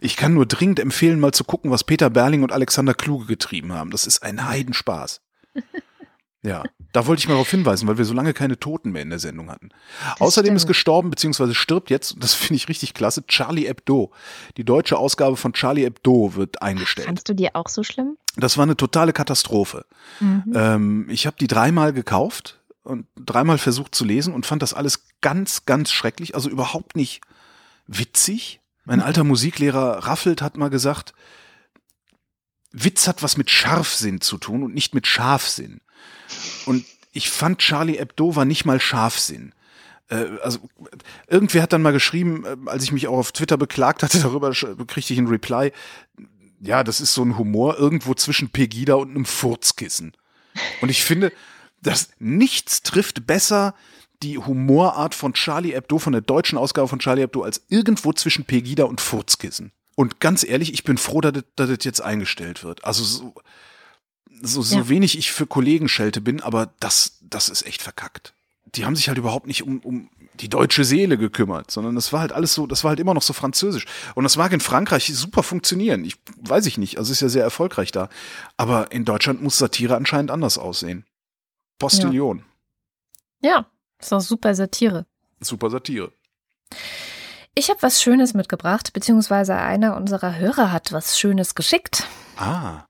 Ich 0.00 0.16
kann 0.16 0.34
nur 0.34 0.46
dringend 0.46 0.80
empfehlen, 0.80 1.20
mal 1.20 1.32
zu 1.32 1.44
gucken, 1.44 1.70
was 1.70 1.84
Peter 1.84 2.10
Berling 2.10 2.42
und 2.42 2.52
Alexander 2.52 2.94
Kluge 2.94 3.26
getrieben 3.26 3.72
haben. 3.72 3.90
Das 3.90 4.06
ist 4.06 4.22
ein 4.22 4.48
Heidenspaß. 4.48 5.20
Ja, 6.42 6.64
da 6.92 7.06
wollte 7.06 7.20
ich 7.20 7.28
mal 7.28 7.34
darauf 7.34 7.50
hinweisen, 7.50 7.86
weil 7.86 7.98
wir 7.98 8.06
so 8.06 8.14
lange 8.14 8.32
keine 8.32 8.58
Toten 8.58 8.92
mehr 8.92 9.02
in 9.02 9.10
der 9.10 9.18
Sendung 9.18 9.50
hatten. 9.50 9.68
Das 10.02 10.20
Außerdem 10.22 10.48
stimmt. 10.48 10.56
ist 10.56 10.66
gestorben, 10.68 11.10
beziehungsweise 11.10 11.54
stirbt 11.54 11.90
jetzt, 11.90 12.16
das 12.18 12.32
finde 12.32 12.54
ich 12.54 12.68
richtig 12.68 12.94
klasse, 12.94 13.26
Charlie 13.26 13.66
Hebdo. 13.66 14.10
Die 14.56 14.64
deutsche 14.64 14.96
Ausgabe 14.96 15.36
von 15.36 15.52
Charlie 15.52 15.84
Hebdo 15.84 16.34
wird 16.36 16.62
eingestellt. 16.62 17.06
Fandst 17.06 17.28
du 17.28 17.34
die 17.34 17.54
auch 17.54 17.68
so 17.68 17.82
schlimm? 17.82 18.16
Das 18.36 18.56
war 18.56 18.62
eine 18.62 18.76
totale 18.76 19.12
Katastrophe. 19.12 19.84
Mhm. 20.20 20.52
Ähm, 20.54 21.06
ich 21.10 21.26
habe 21.26 21.36
die 21.38 21.46
dreimal 21.46 21.92
gekauft 21.92 22.58
und 22.84 23.06
dreimal 23.16 23.58
versucht 23.58 23.94
zu 23.94 24.06
lesen 24.06 24.32
und 24.32 24.46
fand 24.46 24.62
das 24.62 24.72
alles 24.72 25.04
ganz, 25.20 25.66
ganz 25.66 25.92
schrecklich, 25.92 26.34
also 26.34 26.48
überhaupt 26.48 26.96
nicht 26.96 27.20
witzig. 27.86 28.60
Mein 28.86 29.02
alter 29.02 29.24
Musiklehrer 29.24 30.06
Raffelt 30.06 30.40
hat 30.40 30.56
mal 30.56 30.70
gesagt, 30.70 31.12
Witz 32.72 33.06
hat 33.06 33.22
was 33.22 33.36
mit 33.36 33.50
Scharfsinn 33.50 34.20
zu 34.20 34.38
tun 34.38 34.62
und 34.62 34.74
nicht 34.74 34.94
mit 34.94 35.06
Scharfsinn. 35.06 35.80
Und 36.66 36.84
ich 37.12 37.30
fand 37.30 37.58
Charlie 37.58 37.98
Hebdo 37.98 38.36
war 38.36 38.44
nicht 38.44 38.64
mal 38.64 38.80
Scharfsinn. 38.80 39.52
Äh, 40.08 40.26
also 40.42 40.58
irgendwer 41.28 41.62
hat 41.62 41.72
dann 41.72 41.82
mal 41.82 41.92
geschrieben, 41.92 42.44
äh, 42.44 42.56
als 42.66 42.84
ich 42.84 42.92
mich 42.92 43.08
auch 43.08 43.18
auf 43.18 43.32
Twitter 43.32 43.56
beklagt 43.56 44.02
hatte, 44.02 44.18
darüber 44.22 44.52
kriegte 44.52 45.12
ich 45.12 45.18
einen 45.18 45.28
Reply. 45.28 45.72
Ja, 46.60 46.84
das 46.84 47.00
ist 47.00 47.14
so 47.14 47.22
ein 47.22 47.38
Humor 47.38 47.78
irgendwo 47.78 48.14
zwischen 48.14 48.50
Pegida 48.50 48.94
und 48.94 49.10
einem 49.10 49.24
Furzkissen. 49.24 50.12
Und 50.82 50.90
ich 50.90 51.04
finde, 51.04 51.32
dass 51.80 52.10
nichts 52.18 52.82
trifft 52.82 53.26
besser 53.26 53.74
die 54.22 54.36
Humorart 54.36 55.14
von 55.14 55.32
Charlie 55.32 55.72
Hebdo, 55.72 55.98
von 55.98 56.12
der 56.12 56.20
deutschen 56.20 56.58
Ausgabe 56.58 56.88
von 56.88 56.98
Charlie 56.98 57.22
Hebdo, 57.22 57.42
als 57.42 57.62
irgendwo 57.68 58.12
zwischen 58.12 58.44
Pegida 58.44 58.84
und 58.84 59.00
Furzkissen. 59.00 59.72
Und 59.96 60.20
ganz 60.20 60.44
ehrlich, 60.44 60.74
ich 60.74 60.84
bin 60.84 60.98
froh, 60.98 61.22
dass 61.22 61.32
das, 61.32 61.44
dass 61.56 61.68
das 61.70 61.84
jetzt 61.84 62.02
eingestellt 62.02 62.62
wird. 62.62 62.84
Also 62.84 63.02
so, 63.02 63.34
so, 64.40 64.62
so 64.62 64.78
ja. 64.78 64.88
wenig 64.88 65.18
ich 65.18 65.32
für 65.32 65.46
Kollegen 65.46 65.88
schelte 65.88 66.20
bin, 66.20 66.40
aber 66.40 66.72
das, 66.80 67.18
das 67.20 67.48
ist 67.48 67.66
echt 67.66 67.82
verkackt. 67.82 68.32
Die 68.74 68.84
haben 68.84 68.96
sich 68.96 69.08
halt 69.08 69.18
überhaupt 69.18 69.46
nicht 69.46 69.62
um, 69.62 69.80
um 69.80 70.10
die 70.34 70.48
deutsche 70.48 70.84
Seele 70.84 71.18
gekümmert, 71.18 71.70
sondern 71.70 71.94
das 71.94 72.12
war 72.12 72.20
halt 72.20 72.32
alles 72.32 72.54
so, 72.54 72.66
das 72.66 72.84
war 72.84 72.90
halt 72.90 73.00
immer 73.00 73.14
noch 73.14 73.22
so 73.22 73.32
französisch. 73.32 73.86
Und 74.14 74.24
das 74.24 74.36
mag 74.36 74.52
in 74.52 74.60
Frankreich 74.60 75.12
super 75.14 75.42
funktionieren. 75.42 76.04
Ich 76.04 76.16
weiß 76.40 76.66
ich 76.66 76.78
nicht, 76.78 76.98
also 76.98 77.12
ist 77.12 77.20
ja 77.20 77.28
sehr 77.28 77.44
erfolgreich 77.44 77.92
da. 77.92 78.08
Aber 78.56 78.92
in 78.92 79.04
Deutschland 79.04 79.42
muss 79.42 79.58
Satire 79.58 79.96
anscheinend 79.96 80.30
anders 80.30 80.58
aussehen. 80.58 81.04
Postillon. 81.78 82.44
Ja, 83.42 83.50
ja 83.50 83.66
ist 83.98 84.12
auch 84.12 84.20
super 84.20 84.54
Satire. 84.54 85.06
Super 85.40 85.70
Satire. 85.70 86.12
Ich 87.54 87.68
habe 87.68 87.82
was 87.82 88.02
Schönes 88.02 88.34
mitgebracht, 88.34 88.92
beziehungsweise 88.92 89.56
einer 89.56 89.96
unserer 89.96 90.36
Hörer 90.36 90.72
hat 90.72 90.92
was 90.92 91.18
Schönes 91.18 91.54
geschickt. 91.54 92.06
Ah. 92.36 92.84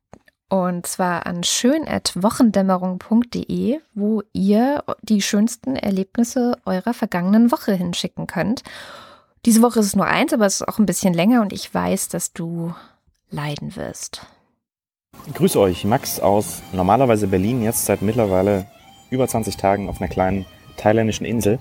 Und 0.50 0.86
zwar 0.86 1.24
an 1.26 1.42
schön.wochendämmerung.de, 1.44 3.80
wo 3.94 4.22
ihr 4.32 4.82
die 5.00 5.22
schönsten 5.22 5.76
Erlebnisse 5.76 6.58
eurer 6.66 6.92
vergangenen 6.92 7.52
Woche 7.52 7.72
hinschicken 7.72 8.26
könnt. 8.26 8.64
Diese 9.46 9.62
Woche 9.62 9.78
ist 9.78 9.86
es 9.86 9.94
nur 9.94 10.06
eins, 10.06 10.32
aber 10.32 10.46
es 10.46 10.60
ist 10.60 10.68
auch 10.68 10.80
ein 10.80 10.86
bisschen 10.86 11.14
länger 11.14 11.42
und 11.42 11.52
ich 11.52 11.72
weiß, 11.72 12.08
dass 12.08 12.32
du 12.32 12.74
leiden 13.30 13.76
wirst. 13.76 14.26
Grüß 15.34 15.54
euch, 15.54 15.84
Max 15.84 16.18
aus 16.18 16.62
normalerweise 16.72 17.28
Berlin, 17.28 17.62
jetzt 17.62 17.86
seit 17.86 18.02
mittlerweile 18.02 18.66
über 19.10 19.28
20 19.28 19.56
Tagen 19.56 19.88
auf 19.88 20.00
einer 20.00 20.10
kleinen 20.10 20.46
thailändischen 20.76 21.26
Insel. 21.26 21.60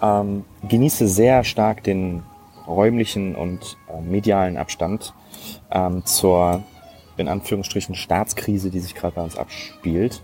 Ähm, 0.00 0.44
genieße 0.68 1.06
sehr 1.06 1.44
stark 1.44 1.84
den 1.84 2.24
räumlichen 2.66 3.36
und 3.36 3.76
äh, 3.88 4.00
medialen 4.00 4.56
Abstand 4.56 5.14
ähm, 5.70 6.04
zur 6.04 6.64
in 7.16 7.28
Anführungsstrichen 7.28 7.94
Staatskrise, 7.94 8.70
die 8.70 8.80
sich 8.80 8.94
gerade 8.94 9.14
bei 9.14 9.22
uns 9.22 9.36
abspielt. 9.36 10.22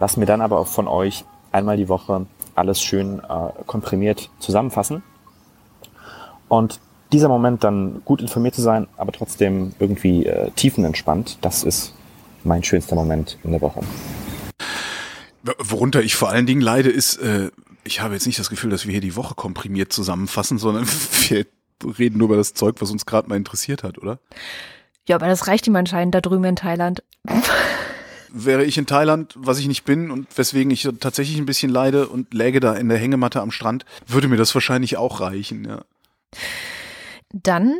Lass 0.00 0.16
mir 0.16 0.26
dann 0.26 0.40
aber 0.40 0.58
auch 0.58 0.66
von 0.68 0.88
euch 0.88 1.24
einmal 1.52 1.76
die 1.76 1.88
Woche 1.88 2.26
alles 2.54 2.82
schön 2.82 3.20
äh, 3.20 3.64
komprimiert 3.66 4.30
zusammenfassen. 4.38 5.02
Und 6.48 6.80
dieser 7.12 7.28
Moment 7.28 7.64
dann 7.64 8.02
gut 8.04 8.20
informiert 8.20 8.54
zu 8.54 8.62
sein, 8.62 8.86
aber 8.96 9.12
trotzdem 9.12 9.72
irgendwie 9.78 10.26
äh, 10.26 10.50
tiefenentspannt, 10.50 11.38
das 11.40 11.62
ist 11.62 11.94
mein 12.44 12.62
schönster 12.62 12.94
Moment 12.94 13.38
in 13.44 13.52
der 13.52 13.60
Woche. 13.60 13.80
Worunter 15.58 16.02
ich 16.02 16.14
vor 16.14 16.28
allen 16.30 16.46
Dingen 16.46 16.60
leide, 16.60 16.90
ist, 16.90 17.16
äh, 17.16 17.50
ich 17.84 18.00
habe 18.00 18.14
jetzt 18.14 18.26
nicht 18.26 18.38
das 18.38 18.50
Gefühl, 18.50 18.70
dass 18.70 18.84
wir 18.84 18.92
hier 18.92 19.00
die 19.00 19.16
Woche 19.16 19.34
komprimiert 19.34 19.92
zusammenfassen, 19.92 20.58
sondern 20.58 20.86
wir 21.28 21.46
reden 21.98 22.18
nur 22.18 22.26
über 22.26 22.36
das 22.36 22.54
Zeug, 22.54 22.76
was 22.80 22.90
uns 22.90 23.06
gerade 23.06 23.28
mal 23.28 23.36
interessiert 23.36 23.82
hat, 23.82 23.98
oder? 23.98 24.18
Ja, 25.08 25.16
aber 25.16 25.26
das 25.26 25.46
reicht 25.46 25.66
ihm 25.66 25.74
anscheinend 25.74 26.14
da 26.14 26.20
drüben 26.20 26.44
in 26.44 26.56
Thailand. 26.56 27.02
Wäre 28.30 28.62
ich 28.62 28.76
in 28.76 28.84
Thailand, 28.84 29.34
was 29.38 29.58
ich 29.58 29.66
nicht 29.66 29.84
bin 29.84 30.10
und 30.10 30.26
weswegen 30.36 30.70
ich 30.70 30.86
tatsächlich 31.00 31.38
ein 31.38 31.46
bisschen 31.46 31.70
leide 31.70 32.08
und 32.08 32.34
läge 32.34 32.60
da 32.60 32.74
in 32.74 32.90
der 32.90 32.98
Hängematte 32.98 33.40
am 33.40 33.50
Strand, 33.50 33.86
würde 34.06 34.28
mir 34.28 34.36
das 34.36 34.54
wahrscheinlich 34.54 34.98
auch 34.98 35.20
reichen, 35.22 35.64
ja. 35.64 35.80
Dann 37.32 37.74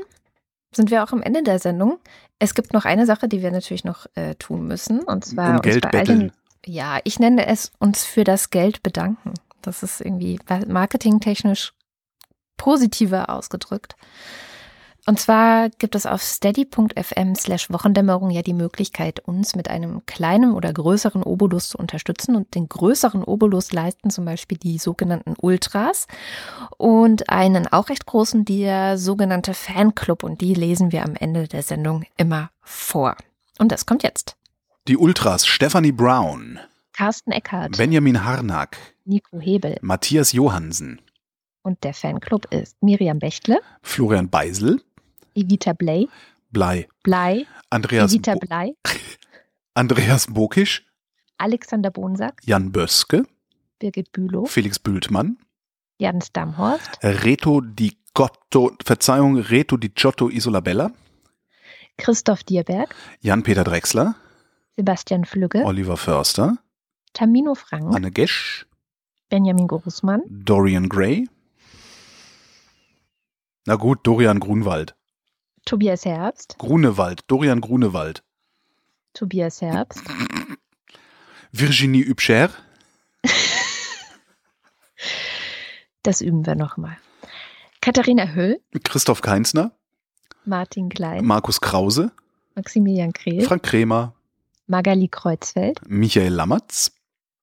sind 0.74 0.90
wir 0.90 1.04
auch 1.04 1.12
am 1.12 1.22
Ende 1.22 1.42
der 1.42 1.58
Sendung. 1.58 1.98
Es 2.38 2.54
gibt 2.54 2.72
noch 2.72 2.86
eine 2.86 3.04
Sache, 3.04 3.28
die 3.28 3.42
wir 3.42 3.50
natürlich 3.50 3.84
noch 3.84 4.06
äh, 4.14 4.34
tun 4.36 4.66
müssen. 4.66 5.00
Und 5.00 5.26
zwar 5.26 5.56
um 5.56 5.60
Geld 5.60 5.82
bei 5.82 5.98
all 5.98 6.04
den, 6.04 6.32
Ja, 6.64 6.98
ich 7.04 7.18
nenne 7.18 7.46
es 7.46 7.72
uns 7.78 8.04
für 8.04 8.24
das 8.24 8.48
Geld 8.48 8.82
bedanken. 8.82 9.34
Das 9.60 9.82
ist 9.82 10.00
irgendwie 10.00 10.38
marketingtechnisch 10.66 11.74
positiver 12.56 13.28
ausgedrückt. 13.28 13.96
Und 15.08 15.18
zwar 15.18 15.70
gibt 15.70 15.94
es 15.94 16.04
auf 16.04 16.22
steady.fm 16.22 17.34
slash 17.34 17.70
Wochendämmerung 17.70 18.28
ja 18.28 18.42
die 18.42 18.52
Möglichkeit, 18.52 19.20
uns 19.20 19.56
mit 19.56 19.70
einem 19.70 20.04
kleinen 20.04 20.52
oder 20.52 20.70
größeren 20.70 21.22
Obolus 21.22 21.70
zu 21.70 21.78
unterstützen. 21.78 22.36
Und 22.36 22.54
den 22.54 22.68
größeren 22.68 23.24
Obolus 23.24 23.72
leisten 23.72 24.10
zum 24.10 24.26
Beispiel 24.26 24.58
die 24.58 24.76
sogenannten 24.76 25.34
Ultras 25.40 26.08
und 26.76 27.30
einen 27.30 27.66
auch 27.68 27.88
recht 27.88 28.04
großen, 28.04 28.44
der 28.44 28.98
sogenannte 28.98 29.54
Fanclub. 29.54 30.24
Und 30.24 30.42
die 30.42 30.52
lesen 30.52 30.92
wir 30.92 31.06
am 31.06 31.14
Ende 31.14 31.48
der 31.48 31.62
Sendung 31.62 32.04
immer 32.18 32.50
vor. 32.60 33.16
Und 33.58 33.72
das 33.72 33.86
kommt 33.86 34.02
jetzt. 34.02 34.36
Die 34.88 34.98
Ultras 34.98 35.46
Stephanie 35.46 35.92
Brown, 35.92 36.58
Carsten 36.92 37.32
Eckhardt, 37.32 37.78
Benjamin 37.78 38.26
Harnack, 38.26 38.76
Nico 39.06 39.40
Hebel 39.40 39.78
Matthias 39.80 40.32
Johansen, 40.32 41.00
und 41.62 41.84
der 41.84 41.92
Fanclub 41.92 42.46
ist 42.52 42.82
Miriam 42.82 43.18
Bechtle, 43.18 43.60
Florian 43.82 44.30
Beisel, 44.30 44.82
Evita 45.38 45.72
Bley, 45.72 46.08
Blei, 46.50 46.88
Blei, 47.04 47.46
Andreas, 47.70 48.12
Evita 48.12 48.34
Bo 48.34 48.40
Blei, 48.40 48.74
Andreas 49.74 50.26
Bokisch, 50.26 50.84
Alexander 51.38 51.92
Bonsack, 51.92 52.40
Jan 52.44 52.72
Böske, 52.72 53.24
Birgit 53.78 54.10
Bülow, 54.10 54.46
Felix 54.46 54.80
Bültmann, 54.80 55.38
Jans 56.00 56.32
Damhorst, 56.32 56.98
Reto 57.02 57.60
Di 57.60 57.96
Gotto, 58.14 58.72
Verzeihung, 58.84 59.38
Reto 59.38 59.76
Di 59.76 59.94
Giotto 59.94 60.28
Isolabella, 60.28 60.90
Christoph 61.98 62.42
Dierberg, 62.42 62.92
Jan-Peter 63.20 63.62
Drechsler, 63.62 64.16
Sebastian 64.74 65.24
Flügge, 65.24 65.64
Oliver 65.64 65.96
Förster, 65.96 66.58
Tamino 67.12 67.54
Frank, 67.54 67.94
Anne 67.94 68.10
Gesch, 68.10 68.66
Benjamin 69.28 69.68
Großmann, 69.68 70.22
Dorian 70.28 70.88
Gray. 70.88 71.28
Na 73.66 73.76
gut, 73.76 74.00
Dorian 74.02 74.40
Grunwald. 74.40 74.97
Tobias 75.68 76.06
Herbst, 76.06 76.56
Grunewald, 76.56 77.24
Dorian 77.26 77.60
Grunewald. 77.60 78.22
Tobias 79.12 79.60
Herbst, 79.60 80.00
Virginie 81.52 82.06
Hübscher, 82.06 82.48
das 86.02 86.22
üben 86.22 86.46
wir 86.46 86.54
nochmal. 86.54 86.96
Katharina 87.82 88.34
Höll, 88.34 88.62
Christoph 88.82 89.20
Keinsner, 89.20 89.72
Martin 90.46 90.88
Klein, 90.88 91.26
Markus 91.26 91.60
Krause, 91.60 92.12
Maximilian 92.54 93.12
Krehl, 93.12 93.42
Frank 93.42 93.62
Kremer, 93.62 94.14
Magali 94.68 95.08
Kreuzfeld, 95.08 95.86
Michael 95.86 96.32
Lammertz, 96.32 96.92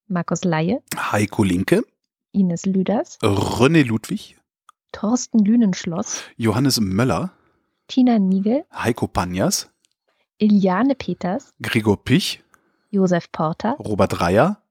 Markus 0.08 0.44
Laie, 0.44 0.82
Heiko 0.98 1.44
Linke, 1.44 1.84
Ines 2.32 2.66
Lüders, 2.66 3.20
René 3.22 3.84
Ludwig, 3.84 4.36
Thorsten 4.94 5.46
Lünenschloss, 5.46 6.24
Johannes 6.38 6.80
Möller, 6.80 7.32
Tina 7.88 8.20
Niegel, 8.20 8.66
Heiko 8.72 9.08
Panjas, 9.08 9.70
Iliane 10.38 10.96
Peters, 10.96 11.54
Gregor 11.62 11.98
Pich, 11.98 12.44
Josef 12.92 13.32
Porter, 13.32 13.76
Robert 13.80 14.20
Reyer, 14.22 14.62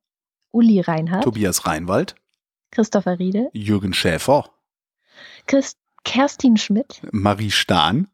Uli 0.53 0.81
Reinhardt, 0.81 1.25
Tobias 1.25 1.67
Reinwald, 1.67 2.15
Christopher 2.71 3.19
Riedel, 3.19 3.51
Jürgen 3.53 3.93
Schäfer, 3.95 4.51
Christ 5.47 5.79
Kerstin 6.05 6.57
Schmidt, 6.57 7.01
Marie 7.13 7.51
Stahn, 7.51 8.09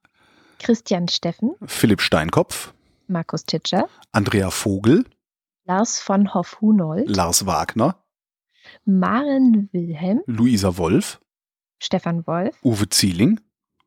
Christian 0.59 1.09
Steffen, 1.09 1.55
Philipp 1.67 2.01
Steinkopf, 2.03 2.73
Markus 3.09 3.45
Titscher, 3.45 3.89
Andrea 4.13 4.51
Vogel, 4.51 5.05
Lars 5.65 6.01
von 6.01 6.33
Hoff-Hunold, 6.35 7.09
Lars 7.09 7.47
Wagner, 7.47 7.97
Maren 8.85 9.69
Wilhelm, 9.73 10.23
Luisa 10.27 10.77
Wolf, 10.77 11.21
Stefan 11.79 12.27
Wolf 12.27 12.57
Uwe 12.63 12.89
Zieling, 12.91 13.41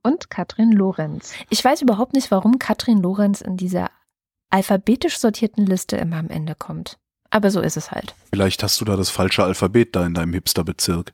und 0.03 0.29
Katrin 0.29 0.71
Lorenz. 0.71 1.33
Ich 1.49 1.63
weiß 1.63 1.81
überhaupt 1.81 2.13
nicht, 2.13 2.29
warum 2.29 2.59
Katrin 2.59 3.01
Lorenz 3.01 3.41
in 3.41 3.57
dieser 3.57 3.89
alphabetisch 4.49 5.17
sortierten 5.17 5.65
Liste 5.65 5.97
immer 5.97 6.17
am 6.17 6.29
Ende 6.29 6.53
kommt. 6.55 6.99
Aber 7.31 7.49
so 7.49 7.61
ist 7.61 7.77
es 7.77 7.89
halt. 7.89 8.13
Vielleicht 8.29 8.61
hast 8.61 8.79
du 8.79 8.85
da 8.85 8.95
das 8.95 9.09
falsche 9.09 9.43
Alphabet 9.43 9.95
da 9.95 10.05
in 10.05 10.13
deinem 10.13 10.33
Hipsterbezirk. 10.33 11.13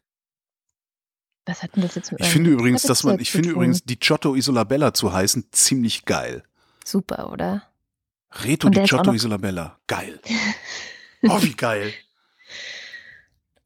Was 1.45 1.63
hat 1.63 1.75
denn 1.75 1.83
das 1.83 1.95
jetzt 1.95 2.11
mit 2.11 2.19
Ich 2.19 2.27
finde 2.27 2.49
übrigens, 2.49 2.81
dass 2.83 3.03
man, 3.03 3.19
ich 3.19 3.31
finde 3.31 3.49
übrigens, 3.49 3.83
die 3.83 3.97
Giotto 3.97 4.35
Isolabella 4.35 4.93
zu 4.93 5.13
heißen, 5.13 5.47
ziemlich 5.51 6.03
geil. 6.05 6.43
Super, 6.83 7.31
oder? 7.31 7.63
Reto 8.43 8.67
Und 8.67 8.75
di 8.75 8.83
Giotto 8.83 9.13
Isolabella. 9.13 9.79
Geil. 9.87 10.19
Oh, 11.21 11.41
wie 11.41 11.51
geil. 11.51 11.93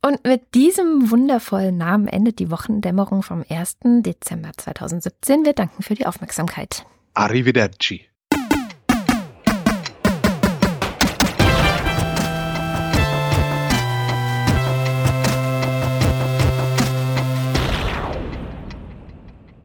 Und 0.05 0.25
mit 0.25 0.53
diesem 0.53 1.11
wundervollen 1.11 1.77
Namen 1.77 2.09
endet 2.09 2.39
die 2.39 2.51
Wochendämmerung 2.51 3.23
vom 3.23 3.45
1. 3.47 3.77
Dezember 4.01 4.51
2017. 4.57 5.45
Wir 5.45 5.53
danken 5.53 5.81
für 5.81 5.95
die 5.95 6.05
Aufmerksamkeit. 6.05 6.85
Arrivederci. 7.13 8.12